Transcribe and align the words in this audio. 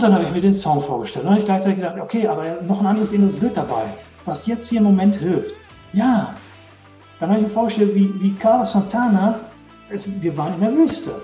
Und 0.00 0.04
dann 0.04 0.14
habe 0.14 0.24
ich 0.24 0.32
mir 0.32 0.40
den 0.40 0.54
Song 0.54 0.80
vorgestellt. 0.80 1.26
Dann 1.26 1.32
habe 1.32 1.40
ich 1.40 1.44
gleichzeitig 1.44 1.76
gedacht, 1.76 2.00
okay, 2.00 2.26
aber 2.26 2.62
noch 2.66 2.80
ein 2.80 2.86
anderes 2.86 3.12
inneres 3.12 3.36
Bild 3.36 3.54
dabei, 3.54 3.82
was 4.24 4.46
jetzt 4.46 4.66
hier 4.70 4.78
im 4.78 4.84
Moment 4.84 5.16
hilft. 5.16 5.54
Ja, 5.92 6.32
dann 7.18 7.28
habe 7.28 7.40
ich 7.40 7.46
mir 7.46 7.52
vorgestellt, 7.52 7.94
wie, 7.94 8.10
wie 8.18 8.32
Carlos 8.32 8.72
Santana, 8.72 9.40
es, 9.90 10.08
wir 10.22 10.38
waren 10.38 10.54
in 10.54 10.60
der 10.60 10.72
Wüste. 10.74 11.16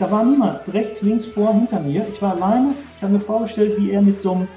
Da 0.00 0.10
war 0.10 0.24
niemand, 0.24 0.62
rechts, 0.74 1.00
links, 1.02 1.26
vor, 1.26 1.52
hinter 1.52 1.78
mir. 1.78 2.04
Ich 2.12 2.20
war 2.20 2.32
alleine. 2.32 2.72
Ich 2.96 3.02
habe 3.04 3.12
mir 3.12 3.20
vorgestellt, 3.20 3.74
wie 3.78 3.92
er 3.92 4.02
mit 4.02 4.20
so 4.20 4.32
einem, 4.32 4.48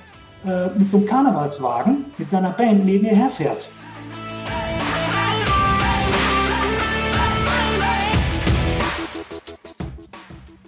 äh, 0.48 0.76
mit 0.76 0.90
so 0.90 0.98
einem 0.98 1.06
Karnevalswagen, 1.06 2.06
mit 2.18 2.32
seiner 2.32 2.50
Band 2.50 2.84
neben 2.84 3.06
mir 3.06 3.16
herfährt. 3.16 3.70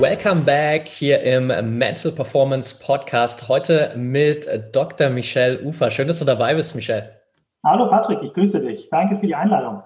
Welcome 0.00 0.42
back 0.42 0.88
hier 0.88 1.22
im 1.22 1.46
Mental 1.78 2.10
Performance 2.10 2.74
Podcast. 2.78 3.48
Heute 3.48 3.92
mit 3.96 4.48
Dr. 4.72 5.08
Michelle 5.08 5.60
Ufer. 5.62 5.90
Schön, 5.90 6.08
dass 6.08 6.18
du 6.18 6.24
dabei 6.24 6.54
bist, 6.54 6.74
Michelle. 6.74 7.20
Hallo 7.64 7.88
Patrick, 7.88 8.18
ich 8.22 8.34
grüße 8.34 8.60
dich. 8.60 8.88
Danke 8.90 9.16
für 9.18 9.26
die 9.26 9.34
Einladung. 9.34 9.82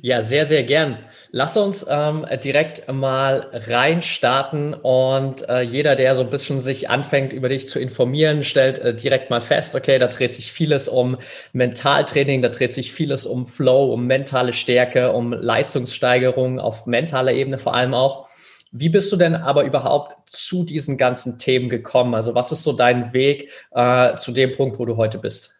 Ja, 0.00 0.20
sehr, 0.20 0.46
sehr 0.46 0.62
gern. 0.62 0.98
Lass 1.30 1.56
uns 1.56 1.86
ähm, 1.88 2.24
direkt 2.42 2.90
mal 2.92 3.48
reinstarten 3.52 4.74
und 4.74 5.48
äh, 5.48 5.62
jeder, 5.62 5.96
der 5.96 6.14
so 6.14 6.22
ein 6.22 6.30
bisschen 6.30 6.60
sich 6.60 6.88
anfängt, 6.88 7.32
über 7.32 7.48
dich 7.48 7.68
zu 7.68 7.78
informieren, 7.80 8.44
stellt 8.44 8.78
äh, 8.78 8.94
direkt 8.94 9.30
mal 9.30 9.40
fest, 9.40 9.74
okay, 9.74 9.98
da 9.98 10.06
dreht 10.06 10.34
sich 10.34 10.52
vieles 10.52 10.88
um 10.88 11.16
Mentaltraining, 11.52 12.42
da 12.42 12.48
dreht 12.48 12.74
sich 12.74 12.92
vieles 12.92 13.26
um 13.26 13.46
Flow, 13.46 13.92
um 13.92 14.06
mentale 14.06 14.52
Stärke, 14.52 15.12
um 15.12 15.32
Leistungssteigerung 15.32 16.60
auf 16.60 16.86
mentaler 16.86 17.32
Ebene 17.32 17.58
vor 17.58 17.74
allem 17.74 17.94
auch. 17.94 18.28
Wie 18.70 18.88
bist 18.88 19.10
du 19.12 19.16
denn 19.16 19.34
aber 19.34 19.64
überhaupt 19.64 20.28
zu 20.28 20.64
diesen 20.64 20.98
ganzen 20.98 21.38
Themen 21.38 21.68
gekommen? 21.68 22.14
Also 22.14 22.34
was 22.34 22.52
ist 22.52 22.64
so 22.64 22.72
dein 22.72 23.12
Weg 23.12 23.50
äh, 23.70 24.14
zu 24.16 24.32
dem 24.32 24.52
Punkt, 24.52 24.78
wo 24.78 24.84
du 24.84 24.96
heute 24.96 25.18
bist? 25.18 25.54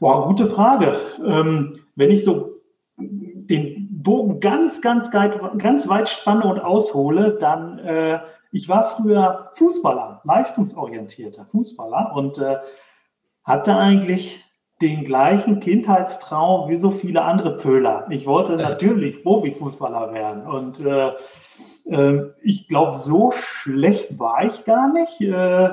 Boah, 0.00 0.26
gute 0.26 0.46
Frage. 0.46 0.98
Ähm, 1.24 1.80
wenn 1.96 2.10
ich 2.10 2.24
so 2.24 2.52
den 2.96 4.02
Bogen 4.02 4.40
ganz, 4.40 4.80
ganz, 4.80 5.10
ganz 5.10 5.88
weit 5.88 6.08
spanne 6.08 6.44
und 6.44 6.60
aushole, 6.60 7.38
dann, 7.38 7.78
äh, 7.78 8.20
ich 8.52 8.68
war 8.68 8.84
früher 8.84 9.50
Fußballer, 9.54 10.22
leistungsorientierter 10.24 11.46
Fußballer 11.46 12.12
und 12.14 12.38
äh, 12.38 12.56
hatte 13.44 13.76
eigentlich 13.76 14.43
den 14.82 15.04
gleichen 15.04 15.60
Kindheitstraum 15.60 16.68
wie 16.68 16.76
so 16.76 16.90
viele 16.90 17.22
andere 17.22 17.56
Pöler. 17.56 18.06
Ich 18.10 18.26
wollte 18.26 18.56
natürlich 18.56 19.22
Profifußballer 19.22 20.12
werden 20.12 20.46
und 20.46 20.80
äh, 20.80 21.12
äh, 21.84 22.30
ich 22.42 22.68
glaube, 22.68 22.96
so 22.96 23.30
schlecht 23.32 24.18
war 24.18 24.44
ich 24.44 24.64
gar 24.64 24.92
nicht. 24.92 25.20
Äh, 25.20 25.70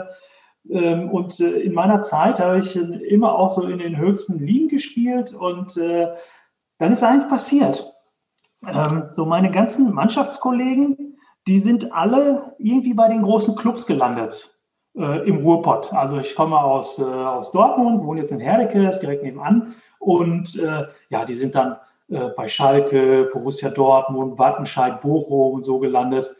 ähm, 0.70 1.09
und 1.09 1.40
äh, 1.40 1.59
in 1.62 1.74
meiner 1.74 2.03
Zeit 2.03 2.40
habe 2.40 2.59
ich 2.59 2.76
immer 2.76 3.38
auch 3.38 3.50
so 3.50 3.64
in 3.64 3.80
den 3.80 3.98
höchsten 3.98 4.38
Ligen 4.38 4.68
gespielt 4.68 5.34
und 5.34 5.76
äh, 5.78 6.08
dann 6.78 6.92
ist 6.92 7.03
eins 7.03 7.28
passiert. 7.28 7.92
Ähm, 8.68 9.09
so 9.14 9.26
meine 9.26 9.50
ganzen 9.50 9.94
Mannschaftskollegen, 9.94 11.18
die 11.47 11.58
sind 11.58 11.92
alle 11.92 12.53
irgendwie 12.59 12.94
bei 12.94 13.08
den 13.08 13.24
großen 13.24 13.56
Clubs 13.56 13.88
gelandet 13.88 14.51
äh, 14.96 15.28
im 15.28 15.38
Ruhrpott. 15.38 15.94
Also 15.94 16.19
ich 16.19 16.35
komme 16.35 16.59
aus, 16.59 17.00
äh, 17.00 17.03
aus 17.03 17.52
Dortmund, 17.52 18.03
wohne 18.03 18.22
jetzt 18.22 18.31
in 18.31 18.40
Herdecke, 18.40 18.90
ist 18.90 19.00
direkt 19.00 19.24
nebenan. 19.24 19.75
Und 20.00 20.57
äh, 20.59 20.85
ja, 21.09 21.25
die 21.25 21.34
sind 21.34 21.56
dann 21.56 21.78
äh, 22.09 22.29
bei 22.35 22.47
Schalke, 22.47 23.29
Borussia 23.31 23.69
Dortmund, 23.69 24.38
Wattenscheid, 24.38 25.02
Bochum 25.02 25.53
und 25.56 25.62
so 25.62 25.79
gelandet. 25.79 26.35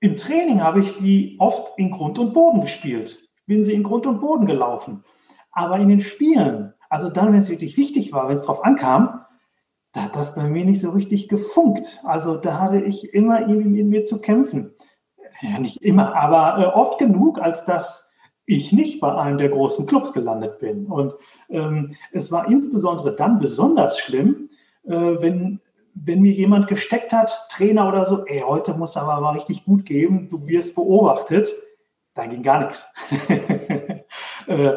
Im 0.00 0.16
Training 0.16 0.62
habe 0.62 0.80
ich 0.80 0.96
die 0.98 1.36
oft 1.38 1.78
in 1.78 1.90
Grund 1.90 2.18
und 2.18 2.34
Boden 2.34 2.60
gespielt. 2.60 3.26
Bin 3.46 3.64
sie 3.64 3.72
in 3.72 3.82
Grund 3.82 4.06
und 4.06 4.20
Boden 4.20 4.46
gelaufen. 4.46 5.04
Aber 5.52 5.78
in 5.78 5.88
den 5.88 6.00
Spielen, 6.00 6.74
also 6.90 7.08
dann, 7.08 7.32
wenn 7.32 7.40
es 7.40 7.50
wirklich 7.50 7.76
wichtig 7.76 8.12
war, 8.12 8.28
wenn 8.28 8.36
es 8.36 8.44
drauf 8.44 8.64
ankam, 8.64 9.20
da 9.92 10.02
hat 10.02 10.16
das 10.16 10.34
bei 10.34 10.42
mir 10.42 10.64
nicht 10.64 10.80
so 10.80 10.90
richtig 10.90 11.28
gefunkt. 11.28 12.00
Also 12.04 12.36
da 12.36 12.58
hatte 12.58 12.80
ich 12.80 13.14
immer 13.14 13.48
irgendwie 13.48 13.68
mit 13.68 13.86
mir 13.86 14.02
zu 14.02 14.20
kämpfen 14.20 14.74
ja 15.40 15.58
nicht 15.58 15.82
immer, 15.82 16.14
aber 16.14 16.62
äh, 16.62 16.66
oft 16.66 16.98
genug, 16.98 17.40
als 17.40 17.64
dass 17.64 18.12
ich 18.46 18.72
nicht 18.72 19.00
bei 19.00 19.14
einem 19.14 19.38
der 19.38 19.48
großen 19.48 19.86
Clubs 19.86 20.12
gelandet 20.12 20.58
bin. 20.58 20.86
Und 20.86 21.14
ähm, 21.48 21.96
es 22.12 22.30
war 22.30 22.48
insbesondere 22.48 23.16
dann 23.16 23.38
besonders 23.38 23.98
schlimm, 23.98 24.50
äh, 24.84 24.90
wenn, 24.90 25.60
wenn 25.94 26.20
mir 26.20 26.32
jemand 26.32 26.66
gesteckt 26.66 27.12
hat, 27.12 27.48
Trainer 27.50 27.88
oder 27.88 28.04
so, 28.04 28.24
ey, 28.26 28.40
heute 28.40 28.74
muss 28.74 28.96
aber 28.96 29.20
mal 29.20 29.34
richtig 29.34 29.64
gut 29.64 29.86
geben, 29.86 30.28
du 30.28 30.46
wirst 30.46 30.74
beobachtet. 30.74 31.50
Da 32.14 32.26
ging 32.26 32.42
gar 32.42 32.60
nichts. 32.60 32.92
äh, 34.46 34.72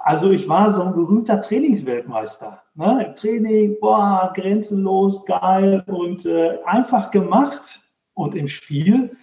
also 0.00 0.30
ich 0.30 0.48
war 0.48 0.72
so 0.72 0.82
ein 0.82 0.94
berühmter 0.94 1.40
Trainingsweltmeister. 1.40 2.62
Ne? 2.74 3.06
Im 3.06 3.14
Training, 3.14 3.76
boah, 3.80 4.32
grenzenlos, 4.34 5.24
geil 5.26 5.84
und 5.86 6.24
äh, 6.24 6.58
einfach 6.64 7.10
gemacht. 7.10 7.80
Und 8.14 8.34
im 8.34 8.48
Spiel 8.48 9.16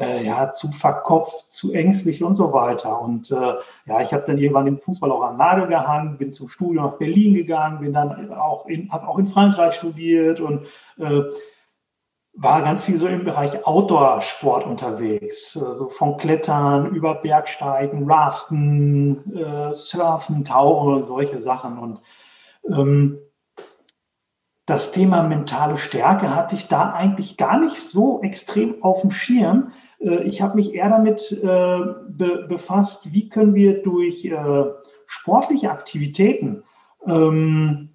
äh, 0.00 0.24
ja, 0.24 0.50
zu 0.50 0.72
verkopft, 0.72 1.50
zu 1.50 1.72
ängstlich 1.72 2.24
und 2.24 2.34
so 2.34 2.52
weiter. 2.52 3.00
Und 3.00 3.30
äh, 3.30 3.54
ja, 3.86 4.00
ich 4.00 4.12
habe 4.12 4.24
dann 4.26 4.38
irgendwann 4.38 4.64
den 4.64 4.78
Fußball 4.78 5.10
auch 5.12 5.22
am 5.22 5.36
Nagel 5.36 5.68
gehangen, 5.68 6.16
bin 6.16 6.32
zum 6.32 6.48
Studium 6.48 6.86
nach 6.86 6.98
Berlin 6.98 7.34
gegangen, 7.34 7.80
bin 7.80 7.92
dann 7.92 8.32
auch 8.32 8.66
in, 8.66 8.90
habe 8.90 9.06
auch 9.06 9.18
in 9.18 9.26
Frankreich 9.26 9.74
studiert 9.74 10.40
und 10.40 10.66
äh, 10.98 11.22
war 12.32 12.62
ganz 12.62 12.84
viel 12.84 12.96
so 12.96 13.06
im 13.06 13.24
Bereich 13.24 13.66
Outdoor-Sport 13.66 14.64
unterwegs, 14.64 15.52
so 15.52 15.66
also 15.66 15.88
von 15.90 16.16
Klettern 16.16 16.94
über 16.94 17.16
Bergsteigen, 17.16 18.10
Raften, 18.10 19.36
äh, 19.36 19.74
Surfen, 19.74 20.44
Tauchen 20.44 20.94
und 20.94 21.02
solche 21.02 21.40
Sachen. 21.40 21.78
Und 21.78 22.00
ähm, 22.66 23.18
das 24.70 24.92
Thema 24.92 25.24
mentale 25.24 25.78
Stärke 25.78 26.34
hatte 26.34 26.54
ich 26.54 26.68
da 26.68 26.92
eigentlich 26.92 27.36
gar 27.36 27.58
nicht 27.58 27.78
so 27.82 28.22
extrem 28.22 28.82
auf 28.84 29.00
dem 29.00 29.10
Schirm. 29.10 29.72
Äh, 30.00 30.22
ich 30.24 30.42
habe 30.42 30.56
mich 30.56 30.74
eher 30.74 30.88
damit 30.88 31.30
äh, 31.32 31.80
be 32.08 32.46
befasst, 32.48 33.12
wie 33.12 33.28
können 33.28 33.54
wir 33.54 33.82
durch 33.82 34.24
äh, 34.24 34.64
sportliche 35.06 35.70
Aktivitäten, 35.70 36.64
ähm, 37.06 37.90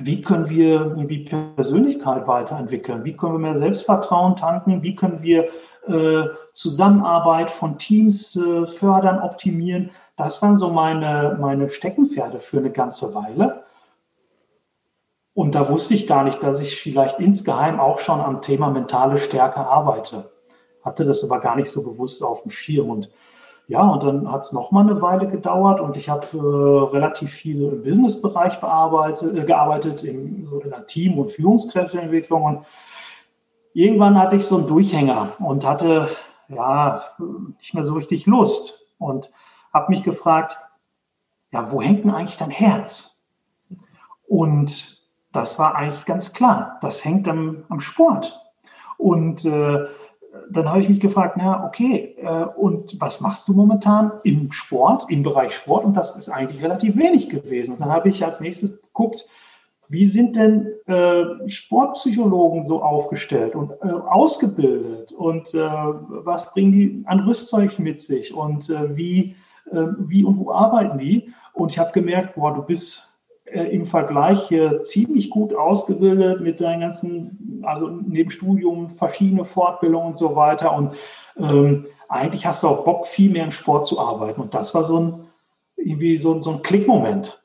wie 0.00 0.22
können 0.22 0.48
wir 0.48 0.80
irgendwie 0.96 1.24
Persönlichkeit 1.56 2.26
weiterentwickeln, 2.26 3.04
wie 3.04 3.16
können 3.16 3.34
wir 3.34 3.38
mehr 3.50 3.58
Selbstvertrauen 3.58 4.36
tanken, 4.36 4.82
wie 4.82 4.94
können 4.94 5.22
wir 5.22 5.48
Zusammenarbeit 6.52 7.50
von 7.50 7.78
Teams 7.78 8.38
fördern, 8.66 9.20
optimieren. 9.20 9.90
Das 10.16 10.42
waren 10.42 10.58
so 10.58 10.68
meine, 10.68 11.38
meine 11.40 11.70
Steckenpferde 11.70 12.40
für 12.40 12.58
eine 12.58 12.70
ganze 12.70 13.14
Weile. 13.14 13.64
Und 15.32 15.54
da 15.54 15.70
wusste 15.70 15.94
ich 15.94 16.06
gar 16.06 16.24
nicht, 16.24 16.42
dass 16.42 16.60
ich 16.60 16.76
vielleicht 16.76 17.20
insgeheim 17.20 17.80
auch 17.80 18.00
schon 18.00 18.20
am 18.20 18.42
Thema 18.42 18.68
mentale 18.68 19.16
Stärke 19.16 19.60
arbeite 19.60 20.30
hatte 20.82 21.04
das 21.04 21.24
aber 21.24 21.40
gar 21.40 21.56
nicht 21.56 21.70
so 21.70 21.82
bewusst 21.82 22.22
auf 22.22 22.42
dem 22.42 22.50
Schirm. 22.50 22.90
Und 22.90 23.10
ja, 23.68 23.82
und 23.82 24.02
dann 24.02 24.32
hat 24.32 24.42
es 24.42 24.52
nochmal 24.52 24.88
eine 24.88 25.02
Weile 25.02 25.28
gedauert 25.28 25.78
und 25.80 25.96
ich 25.96 26.08
habe 26.08 26.26
äh, 26.32 26.94
relativ 26.94 27.32
viel 27.32 27.62
im 27.64 27.82
Businessbereich 27.82 28.60
bearbeitet, 28.60 29.36
äh, 29.36 29.44
gearbeitet, 29.44 30.02
in 30.04 30.46
so 30.46 30.62
einer 30.62 30.86
Team- 30.86 31.18
und 31.18 31.30
Führungskräfteentwicklung. 31.30 32.42
Und 32.42 32.66
irgendwann 33.74 34.18
hatte 34.18 34.36
ich 34.36 34.46
so 34.46 34.56
einen 34.56 34.66
Durchhänger 34.66 35.32
und 35.38 35.66
hatte 35.66 36.08
ja 36.48 37.02
nicht 37.58 37.74
mehr 37.74 37.84
so 37.84 37.94
richtig 37.94 38.24
Lust 38.24 38.86
und 38.98 39.30
habe 39.74 39.90
mich 39.90 40.02
gefragt, 40.02 40.58
ja, 41.52 41.70
wo 41.70 41.82
hängt 41.82 42.04
denn 42.04 42.10
eigentlich 42.10 42.38
dein 42.38 42.50
Herz? 42.50 43.22
Und 44.26 45.02
das 45.32 45.58
war 45.58 45.74
eigentlich 45.74 46.04
ganz 46.06 46.32
klar, 46.32 46.78
das 46.80 47.04
hängt 47.04 47.28
am, 47.28 47.64
am 47.68 47.80
Sport. 47.80 48.38
Und 48.96 49.44
äh, 49.44 49.86
dann 50.50 50.68
habe 50.68 50.80
ich 50.80 50.88
mich 50.88 51.00
gefragt, 51.00 51.36
na 51.36 51.66
okay, 51.66 52.16
äh, 52.20 52.44
und 52.56 53.00
was 53.00 53.20
machst 53.20 53.48
du 53.48 53.52
momentan 53.52 54.12
im 54.24 54.52
Sport, 54.52 55.06
im 55.08 55.22
Bereich 55.22 55.54
Sport? 55.54 55.84
Und 55.84 55.94
das 55.94 56.16
ist 56.16 56.28
eigentlich 56.28 56.62
relativ 56.62 56.96
wenig 56.96 57.28
gewesen. 57.28 57.74
Und 57.74 57.80
dann 57.80 57.90
habe 57.90 58.08
ich 58.08 58.24
als 58.24 58.40
nächstes 58.40 58.80
geguckt, 58.80 59.26
wie 59.90 60.06
sind 60.06 60.36
denn 60.36 60.66
äh, 60.86 61.48
Sportpsychologen 61.48 62.64
so 62.66 62.82
aufgestellt 62.82 63.54
und 63.54 63.72
äh, 63.72 63.86
ausgebildet 63.86 65.12
und 65.12 65.54
was 65.54 66.52
bringen 66.52 66.72
die 66.72 67.02
an 67.06 67.20
Rüstzeug 67.20 67.78
mit 67.78 68.00
sich 68.00 68.34
und 68.34 68.68
wie, 68.68 69.34
wie 69.70 70.24
und 70.24 70.38
wo 70.38 70.50
arbeiten 70.50 70.98
die? 70.98 71.32
Und 71.54 71.72
ich 71.72 71.78
habe 71.78 71.92
gemerkt, 71.92 72.34
boah, 72.34 72.54
du 72.54 72.62
bist 72.62 73.07
im 73.52 73.86
Vergleich 73.86 74.52
ziemlich 74.80 75.30
gut 75.30 75.54
ausgebildet 75.54 76.40
mit 76.40 76.60
deinen 76.60 76.80
ganzen, 76.80 77.62
also 77.64 77.88
neben 77.88 78.30
Studium, 78.30 78.90
verschiedene 78.90 79.44
Fortbildungen 79.44 80.08
und 80.08 80.18
so 80.18 80.36
weiter. 80.36 80.74
Und 80.74 80.94
ähm, 81.38 81.86
eigentlich 82.08 82.46
hast 82.46 82.62
du 82.62 82.68
auch 82.68 82.84
Bock, 82.84 83.06
viel 83.06 83.30
mehr 83.30 83.44
im 83.44 83.50
Sport 83.50 83.86
zu 83.86 84.00
arbeiten. 84.00 84.40
Und 84.40 84.54
das 84.54 84.74
war 84.74 84.84
so 84.84 84.98
ein, 84.98 85.26
irgendwie 85.76 86.16
so, 86.16 86.40
so 86.42 86.52
ein 86.52 86.62
Klickmoment 86.62 87.42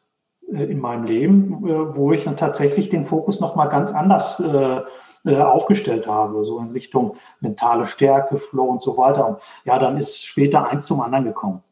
äh, 0.51 0.63
in 0.63 0.79
meinem 0.79 1.05
Leben, 1.05 1.67
äh, 1.67 1.95
wo 1.95 2.11
ich 2.11 2.23
dann 2.23 2.37
tatsächlich 2.37 2.89
den 2.89 3.05
Fokus 3.05 3.39
nochmal 3.39 3.69
ganz 3.69 3.93
anders 3.93 4.39
äh, 4.39 4.81
aufgestellt 5.25 6.05
habe, 6.05 6.43
so 6.43 6.59
in 6.59 6.71
Richtung 6.71 7.15
mentale 7.39 7.85
Stärke, 7.85 8.37
Flow 8.37 8.65
und 8.65 8.81
so 8.81 8.97
weiter. 8.97 9.25
Und 9.25 9.37
ja, 9.63 9.79
dann 9.79 9.97
ist 9.97 10.25
später 10.25 10.67
eins 10.67 10.85
zum 10.85 10.99
anderen 10.99 11.23
gekommen. 11.23 11.63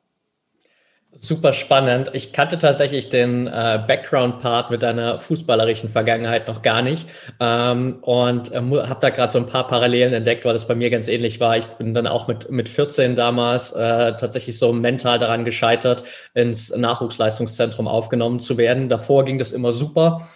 Super 1.13 1.51
spannend. 1.51 2.09
Ich 2.13 2.31
kannte 2.31 2.57
tatsächlich 2.57 3.09
den 3.09 3.45
äh, 3.45 3.83
Background-Part 3.85 4.71
mit 4.71 4.81
deiner 4.81 5.19
fußballerischen 5.19 5.89
Vergangenheit 5.89 6.47
noch 6.47 6.61
gar 6.61 6.81
nicht 6.81 7.09
ähm, 7.41 7.97
und 8.01 8.49
äh, 8.53 8.61
habe 8.61 8.99
da 9.01 9.09
gerade 9.09 9.31
so 9.31 9.37
ein 9.37 9.45
paar 9.45 9.67
Parallelen 9.67 10.13
entdeckt, 10.13 10.45
weil 10.45 10.53
das 10.53 10.65
bei 10.65 10.73
mir 10.73 10.89
ganz 10.89 11.09
ähnlich 11.09 11.41
war. 11.41 11.57
Ich 11.57 11.65
bin 11.65 11.93
dann 11.93 12.07
auch 12.07 12.29
mit, 12.29 12.49
mit 12.49 12.69
14 12.69 13.17
damals 13.17 13.73
äh, 13.73 14.15
tatsächlich 14.15 14.57
so 14.57 14.71
mental 14.71 15.19
daran 15.19 15.43
gescheitert, 15.43 16.05
ins 16.33 16.73
Nachwuchsleistungszentrum 16.73 17.89
aufgenommen 17.89 18.39
zu 18.39 18.57
werden. 18.57 18.87
Davor 18.87 19.25
ging 19.25 19.37
das 19.37 19.51
immer 19.51 19.73
super. 19.73 20.29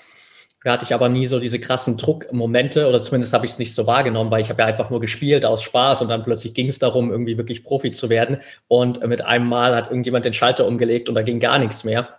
Da 0.65 0.71
hatte 0.71 0.83
ich 0.83 0.95
aber 0.95 1.09
nie 1.09 1.27
so 1.27 1.39
diese 1.39 1.59
krassen 1.59 1.95
Druckmomente 1.95 2.87
oder 2.87 2.99
zumindest 2.99 3.33
habe 3.33 3.45
ich 3.45 3.51
es 3.51 3.59
nicht 3.59 3.75
so 3.75 3.85
wahrgenommen, 3.85 4.31
weil 4.31 4.41
ich 4.41 4.49
habe 4.49 4.63
ja 4.63 4.67
einfach 4.67 4.89
nur 4.89 4.99
gespielt 4.99 5.45
aus 5.45 5.61
Spaß 5.61 6.01
und 6.01 6.07
dann 6.07 6.23
plötzlich 6.23 6.55
ging 6.55 6.69
es 6.69 6.79
darum, 6.79 7.11
irgendwie 7.11 7.37
wirklich 7.37 7.63
Profi 7.63 7.91
zu 7.91 8.09
werden. 8.09 8.37
Und 8.67 9.05
mit 9.05 9.21
einem 9.21 9.45
Mal 9.47 9.75
hat 9.75 9.89
irgendjemand 9.89 10.25
den 10.25 10.33
Schalter 10.33 10.65
umgelegt 10.65 11.07
und 11.07 11.13
da 11.13 11.21
ging 11.21 11.39
gar 11.39 11.59
nichts 11.59 11.83
mehr. 11.83 12.09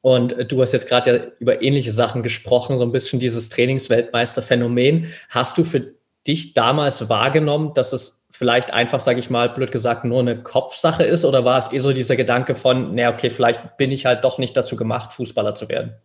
Und 0.00 0.50
du 0.50 0.62
hast 0.62 0.72
jetzt 0.72 0.88
gerade 0.88 1.14
ja 1.14 1.24
über 1.40 1.60
ähnliche 1.60 1.92
Sachen 1.92 2.22
gesprochen, 2.22 2.78
so 2.78 2.84
ein 2.84 2.92
bisschen 2.92 3.20
dieses 3.20 3.50
Trainingsweltmeisterphänomen. 3.50 5.12
Hast 5.28 5.58
du 5.58 5.64
für 5.64 5.92
dich 6.26 6.54
damals 6.54 7.10
wahrgenommen, 7.10 7.74
dass 7.74 7.92
es 7.92 8.24
vielleicht 8.30 8.72
einfach, 8.72 9.00
sage 9.00 9.18
ich 9.18 9.28
mal, 9.28 9.50
blöd 9.50 9.72
gesagt, 9.72 10.06
nur 10.06 10.20
eine 10.20 10.42
Kopfsache 10.42 11.04
ist? 11.04 11.26
Oder 11.26 11.44
war 11.44 11.58
es 11.58 11.70
eh 11.70 11.80
so 11.80 11.92
dieser 11.92 12.16
Gedanke 12.16 12.54
von, 12.54 12.94
naja, 12.94 13.12
okay, 13.12 13.28
vielleicht 13.28 13.76
bin 13.76 13.92
ich 13.92 14.06
halt 14.06 14.24
doch 14.24 14.38
nicht 14.38 14.56
dazu 14.56 14.74
gemacht, 14.74 15.12
Fußballer 15.12 15.54
zu 15.54 15.68
werden? 15.68 15.96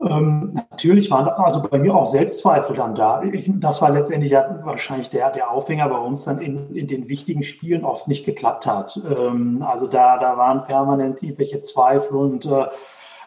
Ähm, 0.00 0.60
natürlich 0.70 1.10
waren 1.10 1.28
also 1.28 1.62
bei 1.62 1.78
mir 1.78 1.94
auch 1.94 2.04
Selbstzweifel 2.04 2.76
dann 2.76 2.94
da. 2.94 3.22
Ich, 3.22 3.50
das 3.54 3.80
war 3.80 3.90
letztendlich 3.90 4.32
ja 4.32 4.58
wahrscheinlich 4.62 5.08
der, 5.10 5.30
der 5.30 5.50
Aufhänger 5.50 5.88
bei 5.88 5.98
uns 5.98 6.24
dann 6.24 6.40
in, 6.40 6.74
in 6.74 6.86
den 6.86 7.08
wichtigen 7.08 7.42
Spielen 7.42 7.84
oft 7.84 8.06
nicht 8.06 8.26
geklappt 8.26 8.66
hat. 8.66 9.00
Ähm, 9.08 9.64
also 9.66 9.86
da, 9.86 10.18
da 10.18 10.36
waren 10.36 10.64
permanent 10.64 11.22
irgendwelche 11.22 11.62
Zweifel 11.62 12.16
und, 12.16 12.44
äh, 12.44 12.66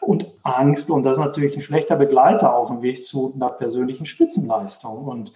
und 0.01 0.27
Angst 0.43 0.91
und 0.91 1.03
das 1.03 1.17
ist 1.17 1.23
natürlich 1.23 1.55
ein 1.55 1.61
schlechter 1.61 1.95
Begleiter 1.95 2.55
auf 2.55 2.69
dem 2.69 2.81
Weg 2.81 3.03
zu 3.03 3.33
einer 3.35 3.49
persönlichen 3.49 4.05
Spitzenleistung. 4.05 5.05
Und 5.05 5.33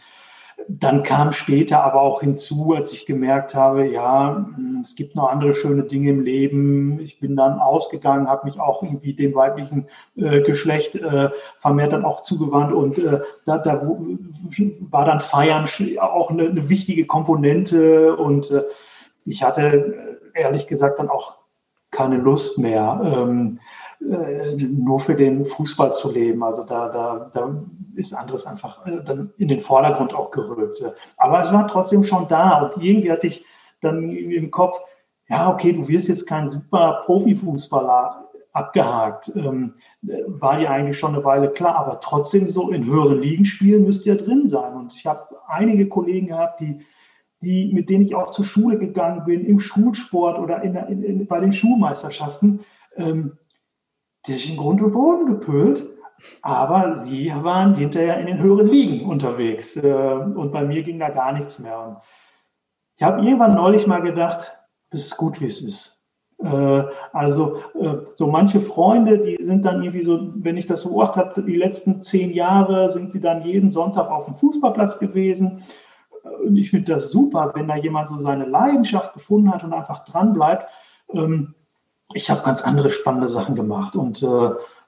dann 0.67 1.03
kam 1.03 1.31
später 1.31 1.83
aber 1.83 2.01
auch 2.01 2.21
hinzu, 2.21 2.73
als 2.75 2.93
ich 2.93 3.05
gemerkt 3.05 3.55
habe, 3.55 3.85
ja, 3.87 4.45
es 4.81 4.95
gibt 4.95 5.15
noch 5.15 5.29
andere 5.29 5.53
schöne 5.53 5.83
Dinge 5.83 6.09
im 6.09 6.21
Leben. 6.21 6.99
Ich 6.99 7.19
bin 7.19 7.35
dann 7.35 7.59
ausgegangen, 7.59 8.29
habe 8.29 8.45
mich 8.45 8.59
auch 8.59 8.83
irgendwie 8.83 9.13
dem 9.13 9.35
weiblichen 9.35 9.87
äh, 10.15 10.41
Geschlecht 10.41 10.95
äh, 10.95 11.29
vermehrt 11.57 11.93
dann 11.93 12.05
auch 12.05 12.21
zugewandt 12.21 12.73
und 12.73 12.97
äh, 12.97 13.21
da, 13.45 13.57
da 13.57 13.81
war 13.81 15.05
dann 15.05 15.19
Feiern 15.19 15.65
auch 15.99 16.29
eine, 16.29 16.49
eine 16.49 16.69
wichtige 16.69 17.05
Komponente 17.05 18.15
und 18.15 18.51
äh, 18.51 18.63
ich 19.25 19.43
hatte 19.43 20.19
äh, 20.33 20.41
ehrlich 20.41 20.67
gesagt 20.67 20.99
dann 20.99 21.09
auch 21.09 21.37
keine 21.91 22.17
Lust 22.17 22.57
mehr. 22.57 23.01
Ähm, 23.03 23.59
äh, 24.09 24.55
nur 24.55 24.99
für 24.99 25.15
den 25.15 25.45
Fußball 25.45 25.93
zu 25.93 26.11
leben. 26.11 26.43
Also 26.43 26.63
da, 26.63 26.89
da, 26.89 27.31
da 27.33 27.63
ist 27.95 28.13
anderes 28.13 28.45
einfach 28.45 28.85
äh, 28.85 29.03
dann 29.03 29.31
in 29.37 29.47
den 29.47 29.59
Vordergrund 29.59 30.13
auch 30.13 30.31
gerückt. 30.31 30.83
Aber 31.17 31.41
es 31.41 31.53
war 31.53 31.67
trotzdem 31.67 32.03
schon 32.03 32.27
da 32.27 32.61
und 32.61 32.83
irgendwie 32.83 33.11
hatte 33.11 33.27
ich 33.27 33.45
dann 33.81 34.09
im 34.09 34.51
Kopf, 34.51 34.79
ja, 35.29 35.49
okay, 35.49 35.73
du 35.73 35.87
wirst 35.87 36.07
jetzt 36.07 36.27
kein 36.27 36.49
super 36.49 37.01
Profifußballer 37.05 38.29
abgehakt. 38.51 39.31
Ähm, 39.35 39.73
war 40.01 40.59
ja 40.59 40.69
eigentlich 40.69 40.99
schon 40.99 41.15
eine 41.15 41.23
Weile 41.23 41.49
klar, 41.49 41.75
aber 41.75 41.99
trotzdem 41.99 42.49
so 42.49 42.71
in 42.71 42.85
höheren 42.85 43.19
Ligen 43.19 43.45
spielen 43.45 43.83
müsst 43.83 44.05
ihr 44.05 44.15
drin 44.15 44.47
sein. 44.47 44.73
Und 44.73 44.93
ich 44.93 45.05
habe 45.05 45.27
einige 45.47 45.87
Kollegen 45.87 46.27
gehabt, 46.27 46.61
die, 46.61 46.85
die, 47.41 47.71
mit 47.73 47.89
denen 47.89 48.05
ich 48.05 48.15
auch 48.15 48.29
zur 48.29 48.45
Schule 48.45 48.77
gegangen 48.77 49.25
bin, 49.25 49.45
im 49.45 49.59
Schulsport 49.59 50.39
oder 50.39 50.61
in, 50.61 50.75
in, 50.75 51.03
in 51.03 51.27
bei 51.27 51.39
den 51.39 51.53
Schulmeisterschaften. 51.53 52.61
Ähm, 52.95 53.37
ist 54.27 54.49
in 54.49 54.57
Grund 54.57 54.81
und 54.81 54.91
Boden 54.91 55.25
gepölt. 55.25 55.83
Aber 56.41 56.95
sie 56.95 57.33
waren 57.35 57.75
hinterher 57.75 58.19
in 58.19 58.27
den 58.27 58.39
höheren 58.39 58.67
Ligen 58.67 59.09
unterwegs. 59.09 59.75
Äh, 59.75 59.93
und 59.93 60.51
bei 60.51 60.63
mir 60.63 60.83
ging 60.83 60.99
da 60.99 61.09
gar 61.09 61.33
nichts 61.33 61.59
mehr. 61.59 61.79
Und 61.79 61.97
ich 62.95 63.03
habe 63.03 63.21
irgendwann 63.23 63.55
neulich 63.55 63.87
mal 63.87 64.01
gedacht, 64.01 64.51
es 64.91 65.07
ist 65.07 65.17
gut, 65.17 65.41
wie 65.41 65.47
es 65.47 65.61
ist. 65.61 66.07
Äh, 66.43 66.83
also 67.11 67.57
äh, 67.79 67.97
so 68.15 68.27
manche 68.27 68.61
Freunde, 68.61 69.19
die 69.19 69.43
sind 69.43 69.65
dann 69.65 69.81
irgendwie 69.83 70.03
so, 70.03 70.31
wenn 70.35 70.57
ich 70.57 70.67
das 70.67 70.83
beobachtet 70.83 71.25
habe, 71.25 71.43
die 71.43 71.55
letzten 71.55 72.01
zehn 72.01 72.31
Jahre 72.31 72.91
sind 72.91 73.09
sie 73.09 73.21
dann 73.21 73.43
jeden 73.43 73.69
Sonntag 73.69 74.09
auf 74.09 74.25
dem 74.25 74.35
Fußballplatz 74.35 74.99
gewesen. 74.99 75.63
Und 76.45 76.57
ich 76.57 76.69
finde 76.69 76.93
das 76.93 77.11
super, 77.11 77.51
wenn 77.55 77.67
da 77.67 77.75
jemand 77.75 78.07
so 78.07 78.17
seine 78.17 78.45
Leidenschaft 78.45 79.13
gefunden 79.13 79.53
hat 79.53 79.63
und 79.63 79.73
einfach 79.73 80.05
dran 80.05 80.33
bleibt. 80.33 80.69
Ähm, 81.11 81.55
ich 82.13 82.29
habe 82.29 82.43
ganz 82.43 82.61
andere 82.61 82.89
spannende 82.89 83.27
Sachen 83.27 83.55
gemacht 83.55 83.95
und 83.95 84.21
äh, 84.23 84.27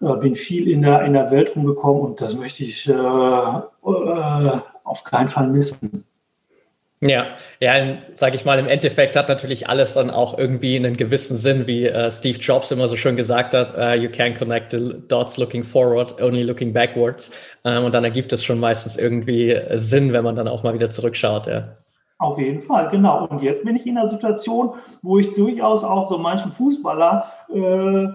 äh, 0.06 0.16
bin 0.18 0.36
viel 0.36 0.70
in 0.70 0.82
der, 0.82 1.04
in 1.04 1.14
der 1.14 1.32
Welt 1.32 1.56
rumgekommen 1.56 2.02
und 2.02 2.22
das 2.22 2.36
möchte 2.36 2.64
ich 2.64 2.88
äh, 2.88 2.92
äh, 2.92 4.60
auf 4.84 5.04
keinen 5.04 5.30
Fall 5.30 5.48
missen. 5.48 6.06
Ja, 7.02 7.36
ja, 7.60 7.98
sage 8.16 8.36
ich 8.36 8.46
mal, 8.46 8.58
im 8.58 8.68
Endeffekt 8.68 9.16
hat 9.16 9.28
natürlich 9.28 9.68
alles 9.70 9.94
dann 9.94 10.10
auch 10.10 10.38
irgendwie 10.38 10.76
einen 10.78 10.98
gewissen 10.98 11.36
Sinn, 11.38 11.68
wie 11.68 11.86
äh, 11.86 12.10
Steve 12.10 12.40
Jobs 12.40 12.72
immer 12.72 12.88
so 12.88 12.96
schön 12.96 13.16
gesagt 13.16 13.54
hat, 13.54 13.78
uh, 13.78 14.00
you 14.00 14.10
can 14.10 14.34
connect 14.34 14.72
the 14.72 14.96
dots 15.08 15.38
looking 15.38 15.64
forward, 15.64 16.20
only 16.22 16.42
looking 16.44 16.74
backwards. 16.74 17.32
Ähm, 17.64 17.84
und 17.84 17.94
dann 17.94 18.06
ergibt 18.06 18.32
es 18.34 18.44
schon 18.44 18.60
meistens 18.60 18.98
irgendwie 18.98 19.60
Sinn, 19.74 20.14
wenn 20.14 20.24
man 20.24 20.36
dann 20.36 20.48
auch 20.48 20.64
mal 20.64 20.74
wieder 20.74 20.90
zurückschaut, 20.90 21.48
ja. 21.48 21.76
Auf 22.18 22.40
jeden 22.40 22.62
Fall, 22.62 22.90
genau. 22.90 23.26
Und 23.28 23.42
jetzt 23.42 23.66
bin 23.66 23.76
ich 23.76 23.86
in 23.86 23.98
einer 23.98 24.08
Situation, 24.08 24.76
wo 25.02 25.20
ich 25.20 25.34
durchaus 25.34 25.84
auch 25.84 26.08
so 26.08 26.18
manchen 26.18 26.52
Fußballer 26.54 27.30
äh, 27.54 28.08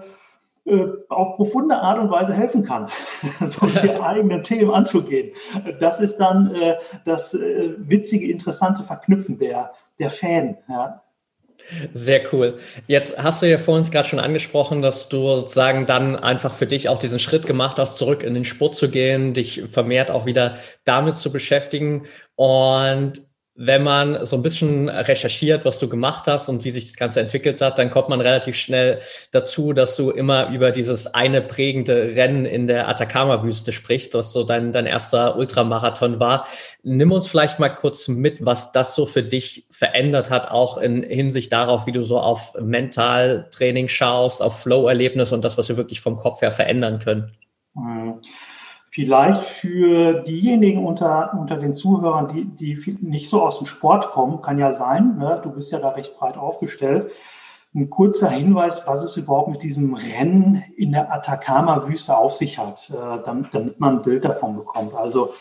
äh, 0.63 0.87
auf 1.09 1.37
profunde 1.37 1.75
Art 1.75 1.99
und 1.99 2.11
Weise 2.11 2.33
helfen 2.33 2.63
kann, 2.63 2.89
solche 3.45 4.03
eigenen 4.03 4.43
Themen 4.43 4.71
anzugehen. 4.71 5.33
Das 5.79 5.99
ist 5.99 6.17
dann 6.17 6.53
äh, 6.53 6.75
das 7.03 7.33
äh, 7.33 7.73
witzige, 7.77 8.31
interessante 8.31 8.83
Verknüpfen 8.83 9.39
der, 9.39 9.71
der 9.97 10.09
Fan. 10.09 10.57
Ja. 10.69 11.01
Sehr 11.93 12.21
cool. 12.31 12.57
Jetzt 12.87 13.17
hast 13.17 13.41
du 13.41 13.49
ja 13.49 13.57
vor 13.57 13.75
uns 13.75 13.91
gerade 13.91 14.07
schon 14.07 14.19
angesprochen, 14.19 14.81
dass 14.81 15.09
du 15.09 15.37
sozusagen 15.37 15.85
dann 15.85 16.15
einfach 16.15 16.53
für 16.53 16.67
dich 16.67 16.89
auch 16.89 16.99
diesen 16.99 17.19
Schritt 17.19 17.45
gemacht 17.45 17.77
hast, 17.77 17.97
zurück 17.97 18.23
in 18.23 18.33
den 18.33 18.45
Sport 18.45 18.75
zu 18.75 18.89
gehen, 18.89 19.33
dich 19.33 19.63
vermehrt 19.69 20.11
auch 20.11 20.25
wieder 20.25 20.57
damit 20.85 21.15
zu 21.15 21.31
beschäftigen. 21.31 22.03
Und 22.35 23.30
wenn 23.55 23.83
man 23.83 24.25
so 24.25 24.37
ein 24.37 24.41
bisschen 24.41 24.87
recherchiert, 24.87 25.65
was 25.65 25.77
du 25.77 25.89
gemacht 25.89 26.25
hast 26.27 26.47
und 26.47 26.63
wie 26.63 26.71
sich 26.71 26.87
das 26.87 26.95
Ganze 26.95 27.19
entwickelt 27.19 27.61
hat, 27.61 27.77
dann 27.77 27.91
kommt 27.91 28.07
man 28.07 28.21
relativ 28.21 28.55
schnell 28.55 28.99
dazu, 29.31 29.73
dass 29.73 29.97
du 29.97 30.09
immer 30.09 30.49
über 30.49 30.71
dieses 30.71 31.13
eine 31.13 31.41
prägende 31.41 32.15
Rennen 32.15 32.45
in 32.45 32.67
der 32.67 32.87
Atacama-Wüste 32.87 33.73
sprichst, 33.73 34.13
was 34.13 34.31
so 34.31 34.43
dein, 34.43 34.71
dein 34.71 34.85
erster 34.85 35.35
Ultramarathon 35.35 36.19
war. 36.19 36.47
Nimm 36.83 37.11
uns 37.11 37.27
vielleicht 37.27 37.59
mal 37.59 37.69
kurz 37.69 38.07
mit, 38.07 38.45
was 38.45 38.71
das 38.71 38.95
so 38.95 39.05
für 39.05 39.23
dich 39.23 39.67
verändert 39.69 40.29
hat, 40.29 40.49
auch 40.49 40.77
in 40.77 41.03
Hinsicht 41.03 41.51
darauf, 41.51 41.85
wie 41.85 41.91
du 41.91 42.03
so 42.03 42.19
auf 42.19 42.55
Mentaltraining 42.59 43.89
schaust, 43.89 44.41
auf 44.41 44.61
Flow-Erlebnis 44.61 45.33
und 45.33 45.43
das, 45.43 45.57
was 45.57 45.67
wir 45.67 45.75
wirklich 45.75 45.99
vom 45.99 46.15
Kopf 46.15 46.41
her 46.41 46.53
verändern 46.53 46.99
können. 46.99 47.33
Mhm. 47.73 48.21
Vielleicht 48.93 49.43
für 49.43 50.21
diejenigen 50.23 50.85
unter, 50.85 51.33
unter 51.39 51.55
den 51.55 51.73
Zuhörern, 51.73 52.27
die, 52.27 52.43
die 52.43 52.97
nicht 52.99 53.29
so 53.29 53.41
aus 53.41 53.57
dem 53.57 53.65
Sport 53.65 54.11
kommen, 54.11 54.41
kann 54.41 54.59
ja 54.59 54.73
sein, 54.73 55.17
ne? 55.17 55.39
du 55.41 55.49
bist 55.49 55.71
ja 55.71 55.79
da 55.79 55.89
recht 55.89 56.17
breit 56.17 56.37
aufgestellt. 56.37 57.09
Ein 57.73 57.89
kurzer 57.89 58.29
Hinweis, 58.29 58.85
was 58.85 59.01
es 59.01 59.15
überhaupt 59.15 59.47
mit 59.47 59.63
diesem 59.63 59.93
Rennen 59.93 60.61
in 60.75 60.91
der 60.91 61.09
Atacama-Wüste 61.09 62.17
auf 62.17 62.33
sich 62.33 62.57
hat, 62.57 62.89
äh, 62.89 63.23
damit, 63.23 63.53
damit 63.53 63.79
man 63.79 63.99
ein 63.99 64.01
Bild 64.01 64.25
davon 64.25 64.57
bekommt. 64.57 64.93
Also 64.93 65.35